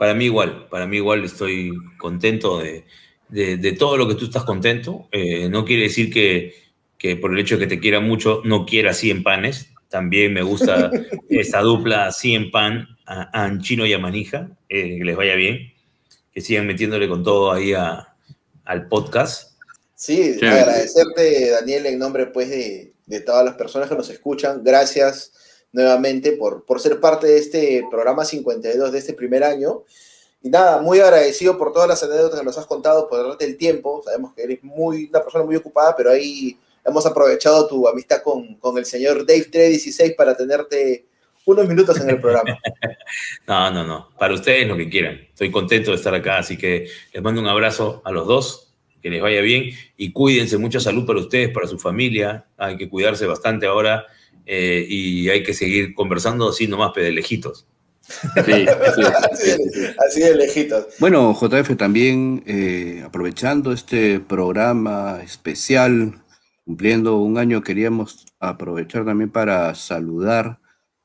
Para 0.00 0.14
mí 0.14 0.24
igual, 0.24 0.66
para 0.70 0.86
mí 0.86 0.96
igual 0.96 1.22
estoy 1.26 1.72
contento 1.98 2.58
de, 2.60 2.86
de- 3.28 3.58
de 3.58 3.72
todo 3.72 3.98
lo 3.98 4.08
que 4.08 4.14
tú 4.14 4.24
estás 4.24 4.44
contento. 4.44 5.08
Eh, 5.12 5.50
no 5.50 5.66
quiere 5.66 5.82
decir 5.82 6.10
que, 6.10 6.54
que 6.96 7.16
por 7.16 7.32
el 7.34 7.38
hecho 7.38 7.58
de 7.58 7.68
que 7.68 7.76
te 7.76 7.80
quiera 7.80 8.00
mucho 8.00 8.40
no 8.46 8.64
quiera 8.64 8.94
100 8.94 9.22
panes. 9.22 9.66
También 9.90 10.32
me 10.32 10.40
gusta 10.40 10.90
esta 11.28 11.60
dupla 11.60 12.12
Cien 12.12 12.50
Pan, 12.50 12.88
a- 13.04 13.44
Anchino 13.44 13.84
y 13.84 13.92
Amanija, 13.92 14.48
eh, 14.70 14.96
que 14.96 15.04
les 15.04 15.16
vaya 15.16 15.34
bien, 15.34 15.70
que 16.32 16.40
sigan 16.40 16.66
metiéndole 16.66 17.06
con 17.06 17.22
todo 17.22 17.52
ahí 17.52 17.74
a- 17.74 18.14
al 18.64 18.88
podcast. 18.88 19.58
Sí, 19.94 20.34
Chévere. 20.40 20.60
agradecerte, 20.60 21.50
Daniel, 21.50 21.84
en 21.84 21.98
nombre 21.98 22.24
pues 22.28 22.48
de, 22.48 22.94
de 23.04 23.20
todas 23.20 23.44
las 23.44 23.54
personas 23.56 23.86
que 23.90 23.96
nos 23.96 24.08
escuchan. 24.08 24.62
Gracias 24.64 25.34
nuevamente 25.72 26.32
por, 26.32 26.64
por 26.64 26.80
ser 26.80 27.00
parte 27.00 27.26
de 27.26 27.38
este 27.38 27.84
programa 27.90 28.24
52 28.24 28.92
de 28.92 28.98
este 28.98 29.14
primer 29.14 29.44
año. 29.44 29.84
Y 30.42 30.48
nada, 30.48 30.80
muy 30.80 31.00
agradecido 31.00 31.58
por 31.58 31.72
todas 31.72 31.88
las 31.88 32.02
anécdotas 32.02 32.40
que 32.40 32.46
nos 32.46 32.56
has 32.56 32.66
contado, 32.66 33.08
por 33.08 33.26
darte 33.26 33.44
el 33.44 33.56
tiempo. 33.56 34.02
Sabemos 34.04 34.32
que 34.34 34.42
eres 34.42 34.62
muy, 34.62 35.06
una 35.06 35.22
persona 35.22 35.44
muy 35.44 35.56
ocupada, 35.56 35.94
pero 35.94 36.10
ahí 36.10 36.56
hemos 36.84 37.04
aprovechado 37.04 37.68
tu 37.68 37.86
amistad 37.86 38.22
con, 38.22 38.54
con 38.54 38.78
el 38.78 38.86
señor 38.86 39.26
Dave 39.26 39.44
316 39.44 40.14
para 40.16 40.36
tenerte 40.36 41.06
unos 41.44 41.68
minutos 41.68 42.00
en 42.00 42.10
el 42.10 42.20
programa. 42.20 42.58
No, 43.48 43.72
no, 43.72 43.84
no. 43.84 44.10
Para 44.16 44.34
ustedes 44.34 44.68
lo 44.68 44.76
que 44.76 44.88
quieran. 44.88 45.20
Estoy 45.30 45.50
contento 45.50 45.90
de 45.90 45.96
estar 45.96 46.14
acá, 46.14 46.38
así 46.38 46.56
que 46.56 46.86
les 47.12 47.20
mando 47.20 47.40
un 47.40 47.48
abrazo 47.48 48.00
a 48.04 48.12
los 48.12 48.24
dos. 48.24 48.72
Que 49.02 49.10
les 49.10 49.20
vaya 49.20 49.40
bien 49.40 49.70
y 49.96 50.12
cuídense. 50.12 50.58
Mucha 50.58 50.78
salud 50.78 51.04
para 51.04 51.18
ustedes, 51.18 51.48
para 51.48 51.66
su 51.66 51.76
familia. 51.76 52.46
Hay 52.56 52.76
que 52.76 52.88
cuidarse 52.88 53.26
bastante 53.26 53.66
ahora 53.66 54.06
eh, 54.52 54.84
y 54.88 55.28
hay 55.28 55.44
que 55.44 55.54
seguir 55.54 55.94
conversando 55.94 56.48
así 56.48 56.66
nomás, 56.66 56.90
pe, 56.92 57.02
de 57.02 57.12
lejitos. 57.12 57.68
Sí, 58.02 58.42
sí, 58.44 58.66
Así 58.66 59.36
sí, 59.36 59.50
de, 59.50 59.70
sí. 59.70 59.94
así 60.08 60.20
de 60.22 60.34
lejitos. 60.34 60.86
Bueno, 60.98 61.32
JF, 61.32 61.76
también 61.76 62.42
eh, 62.46 63.04
aprovechando 63.06 63.70
este 63.70 64.18
programa 64.18 65.20
especial, 65.22 66.20
cumpliendo 66.64 67.18
un 67.18 67.38
año, 67.38 67.62
queríamos 67.62 68.26
aprovechar 68.40 69.04
también 69.04 69.30
para 69.30 69.72
saludar 69.76 70.58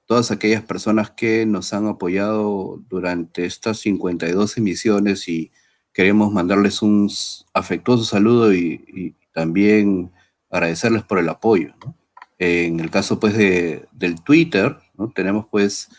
todas 0.08 0.32
aquellas 0.32 0.64
personas 0.64 1.12
que 1.12 1.46
nos 1.46 1.72
han 1.72 1.86
apoyado 1.86 2.82
durante 2.90 3.46
estas 3.46 3.78
52 3.82 4.58
emisiones 4.58 5.28
y 5.28 5.52
queremos 5.94 6.34
mandarles 6.34 6.82
un 6.82 7.12
afectuoso 7.54 8.06
saludo 8.06 8.56
y, 8.56 8.84
y 8.88 9.16
también 9.34 10.12
agradecerles 10.50 11.04
por 11.04 11.20
el 11.20 11.30
apoyo. 11.30 11.76
¿no? 11.86 11.96
En 12.38 12.80
el 12.80 12.90
caso 12.92 13.20
pues 13.20 13.38
de, 13.38 13.86
del 13.92 14.22
Twitter, 14.22 14.78
¿no? 14.98 15.12
tenemos 15.16 15.48
pues 15.50 15.90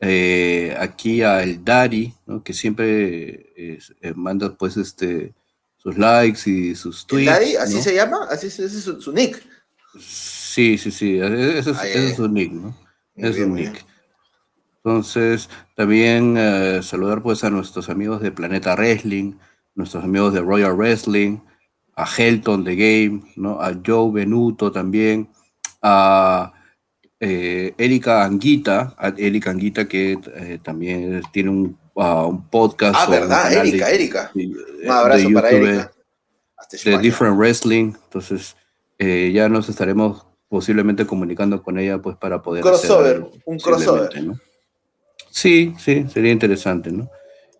eh, 0.00 0.74
aquí 0.78 1.22
a 1.22 1.42
El 1.42 1.64
Dari, 1.64 2.14
¿no? 2.26 2.42
que 2.42 2.52
siempre 2.52 3.52
eh, 3.56 3.78
eh, 4.00 4.12
manda 4.14 4.54
pues 4.54 4.76
este 4.76 5.34
sus 5.76 5.98
likes 5.98 6.48
y 6.48 6.74
sus 6.74 7.06
tweets. 7.06 7.30
¿Daddy? 7.30 7.56
¿Así 7.56 7.74
¿no? 7.76 7.82
se 7.82 7.94
llama? 7.94 8.26
Así 8.30 8.46
es, 8.46 8.58
ese 8.58 8.78
es 8.78 8.84
su, 8.84 9.02
su 9.02 9.12
nick. 9.12 9.42
Sí, 9.98 10.78
sí, 10.78 10.90
sí, 10.90 11.18
ese 11.18 11.58
es, 11.58 11.66
ese 11.66 12.08
es 12.08 12.16
su 12.16 12.28
nick, 12.28 12.52
¿no? 12.52 12.76
Es 13.16 13.36
bien, 13.36 13.54
bien. 13.54 13.72
nick. 13.72 13.84
Entonces, 14.84 15.48
también 15.76 16.36
eh, 16.36 16.80
saludar 16.82 17.22
pues 17.22 17.44
a 17.44 17.50
nuestros 17.50 17.88
amigos 17.88 18.20
de 18.20 18.32
Planeta 18.32 18.74
Wrestling, 18.74 19.34
nuestros 19.74 20.02
amigos 20.02 20.34
de 20.34 20.40
Royal 20.40 20.74
Wrestling, 20.74 21.38
a 21.94 22.04
Helton 22.04 22.64
de 22.64 22.76
Game, 22.76 23.22
¿no? 23.36 23.60
A 23.60 23.72
Joe 23.86 24.10
Benuto 24.12 24.72
también, 24.72 25.28
a 25.82 26.52
eh, 27.20 27.74
Erika 27.76 28.24
Anguita, 28.24 28.94
a 28.96 29.08
Erika 29.16 29.50
Anguita 29.50 29.86
que 29.86 30.18
eh, 30.36 30.58
también 30.62 31.20
tiene 31.32 31.50
un, 31.50 31.78
ah, 31.96 32.24
un 32.26 32.48
podcast. 32.48 32.94
Ah, 32.98 33.06
verdad, 33.10 33.50
de- 33.50 33.58
Erika, 33.58 33.90
Erika. 33.90 34.30
de- 34.34 34.46
Un 34.84 34.90
abrazo 34.90 35.28
de 35.28 35.34
para 35.34 35.50
Erika. 35.50 35.92
De. 36.84 36.98
Different 36.98 37.36
Wrestling. 37.38 37.92
Entonces, 38.04 38.56
eh, 38.98 39.30
ya 39.34 39.48
nos 39.48 39.68
estaremos 39.68 40.24
posiblemente 40.48 41.04
comunicando 41.06 41.62
con 41.62 41.78
ella 41.78 41.98
pues 41.98 42.16
para 42.16 42.40
poder 42.42 42.62
hacer 42.66 42.88
Crossover, 42.88 43.14
algo, 43.16 43.30
un 43.46 43.58
crossover. 43.58 44.10
Sí, 45.30 45.74
sí, 45.78 46.04
sería 46.12 46.30
interesante, 46.32 46.90
¿no? 46.92 47.08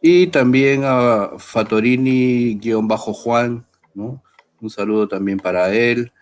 Y 0.02 0.26
también 0.28 0.82
a 0.84 1.30
Fatorini-Juan, 1.38 3.66
¿no? 3.94 4.22
Un 4.60 4.70
saludo 4.70 5.08
también 5.08 5.38
para 5.38 5.72
él, 5.74 6.12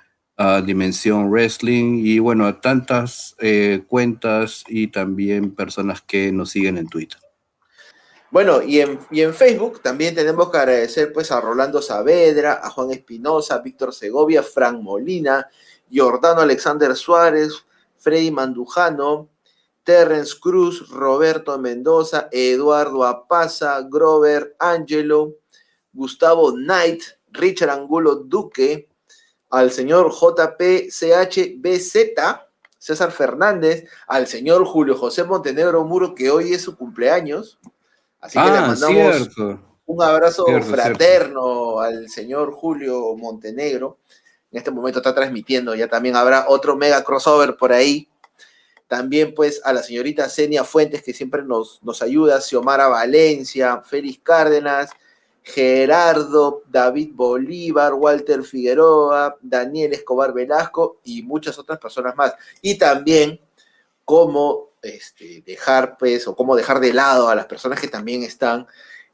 a 0.41 0.62
Dimensión 0.62 1.30
Wrestling 1.30 2.01
y 2.03 2.18
bueno, 2.18 2.47
a 2.47 2.62
tantas 2.62 3.36
eh, 3.41 3.84
cuentas 3.86 4.64
y 4.68 4.86
también 4.86 5.55
personas 5.55 6.01
que 6.01 6.32
nos 6.32 6.49
siguen 6.49 6.78
en 6.78 6.88
Twitter. 6.88 7.20
Bueno, 8.30 8.62
y 8.62 8.80
en, 8.80 8.99
y 9.11 9.20
en 9.20 9.34
Facebook 9.34 9.82
también 9.82 10.14
tenemos 10.14 10.51
que 10.51 10.57
agradecer 10.57 11.12
pues 11.12 11.30
a 11.30 11.43
Rolando 11.43 11.82
Saavedra, 11.82 12.59
a 12.62 12.70
Juan 12.70 12.91
Espinosa, 12.91 13.59
Víctor 13.59 13.93
Segovia, 13.93 14.43
Frank 14.43 14.80
Molina, 14.80 15.47
Jordano 15.93 16.41
Alexander 16.41 16.97
Suárez, 16.97 17.53
Freddy 17.99 18.30
Mandujano, 18.30 19.28
Terrence 19.84 20.36
Cruz, 20.41 20.88
Roberto 20.88 21.59
Mendoza, 21.59 22.30
Eduardo 22.32 23.05
Apaza, 23.05 23.78
Grover 23.91 24.57
Angelo, 24.59 25.34
Gustavo 25.93 26.53
Knight, 26.53 27.03
Richard 27.30 27.68
Angulo 27.68 28.14
Duque, 28.14 28.89
al 29.51 29.72
señor 29.72 30.12
JPCHBZ, 30.12 31.96
César 32.78 33.11
Fernández, 33.11 33.84
al 34.07 34.26
señor 34.26 34.64
Julio 34.64 34.96
José 34.96 35.24
Montenegro 35.24 35.84
Muro, 35.84 36.14
que 36.14 36.30
hoy 36.30 36.55
es 36.55 36.62
su 36.62 36.76
cumpleaños. 36.76 37.59
Así 38.20 38.38
que 38.38 38.44
le 38.51 38.57
ah, 38.59 38.66
mandamos 38.68 39.16
cierto. 39.16 39.61
un 39.86 40.03
abrazo 40.03 40.44
Cierto, 40.46 40.66
fraterno 40.68 41.80
al 41.80 42.09
señor 42.09 42.53
Julio 42.53 43.16
Montenegro. 43.16 43.98
En 44.53 44.59
este 44.59 44.70
momento 44.70 45.01
está 45.01 45.14
transmitiendo, 45.14 45.74
ya 45.74 45.88
también 45.88 46.16
habrá 46.16 46.46
otro 46.48 46.76
mega 46.76 47.05
crossover 47.05 47.57
por 47.57 47.72
ahí. 47.72 48.09
También 48.88 49.34
pues 49.34 49.61
a 49.64 49.72
la 49.72 49.82
señorita 49.82 50.28
Senia 50.28 50.64
Fuentes 50.64 51.03
que 51.03 51.12
siempre 51.12 51.42
nos, 51.44 51.80
nos 51.82 52.03
ayuda, 52.03 52.40
Xiomara 52.40 52.88
Valencia, 52.88 53.82
Félix 53.82 54.20
Cárdenas, 54.22 54.90
Gerardo, 55.53 56.62
David 56.68 57.11
Bolívar, 57.14 57.94
Walter 57.94 58.42
Figueroa, 58.42 59.36
Daniel 59.40 59.92
Escobar 59.92 60.32
Velasco 60.32 61.01
y 61.05 61.22
muchas 61.22 61.59
otras 61.59 61.78
personas 61.78 62.16
más. 62.16 62.34
Y 62.62 62.76
también 62.78 63.40
cómo 64.05 64.70
este, 64.82 65.42
dejar, 65.46 65.96
pues, 65.98 66.26
o 66.26 66.34
cómo 66.34 66.57
dejar 66.57 66.80
de 66.80 66.92
lado 66.92 67.28
a 67.28 67.34
las 67.34 67.46
personas 67.46 67.80
que 67.80 67.88
también 67.88 68.22
están 68.22 68.66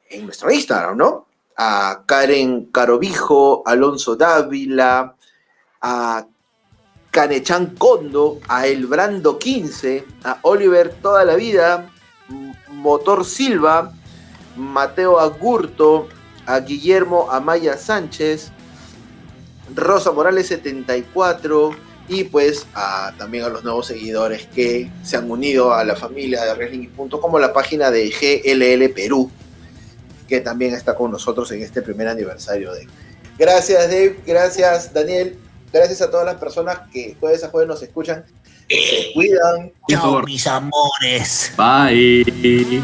en 0.08 0.24
nuestro 0.24 0.50
Instagram, 0.50 0.96
¿no? 0.96 1.26
A 1.56 2.02
Karen 2.06 2.66
Carovijo, 2.66 3.62
Alonso 3.66 4.16
Dávila, 4.16 5.16
a 5.80 6.26
Canechan 7.10 7.74
Condo, 7.76 8.40
a 8.48 8.66
Elbrando 8.66 9.38
15, 9.38 10.04
a 10.24 10.38
Oliver 10.42 10.94
Toda 11.00 11.24
la 11.24 11.34
Vida, 11.34 11.90
Motor 12.68 13.24
Silva, 13.24 13.92
Mateo 14.56 15.18
Agurto, 15.18 16.08
a 16.46 16.60
Guillermo 16.60 17.28
Amaya 17.30 17.76
Sánchez, 17.76 18.50
Rosa 19.74 20.12
Morales 20.12 20.46
74 20.48 21.70
y 22.08 22.24
pues 22.24 22.66
a- 22.74 23.12
también 23.18 23.44
a 23.44 23.48
los 23.48 23.64
nuevos 23.64 23.86
seguidores 23.88 24.46
que 24.54 24.88
se 25.02 25.16
han 25.16 25.28
unido 25.30 25.74
a 25.74 25.84
la 25.84 25.96
familia 25.96 26.44
de 26.44 26.54
Wrestling 26.54 26.82
y 26.84 26.86
Punto, 26.86 27.20
como 27.20 27.38
la 27.38 27.52
página 27.52 27.90
de 27.90 28.08
GLL 28.10 28.88
Perú, 28.94 29.30
que 30.28 30.40
también 30.40 30.72
está 30.74 30.94
con 30.94 31.10
nosotros 31.10 31.50
en 31.52 31.62
este 31.62 31.82
primer 31.82 32.06
aniversario 32.08 32.72
de. 32.72 32.86
Gracias 33.38 33.88
Dave, 33.88 34.20
gracias 34.26 34.92
Daniel, 34.94 35.36
gracias 35.72 36.00
a 36.00 36.10
todas 36.10 36.24
las 36.26 36.36
personas 36.36 36.78
que 36.92 37.16
jueves 37.20 37.42
a 37.44 37.48
jueves 37.48 37.68
nos 37.68 37.82
escuchan. 37.82 38.24
Se 38.68 39.12
cuidan. 39.14 39.72
Chao, 39.88 40.22
mis 40.22 40.46
amores. 40.46 41.52
Bye. 41.56 42.82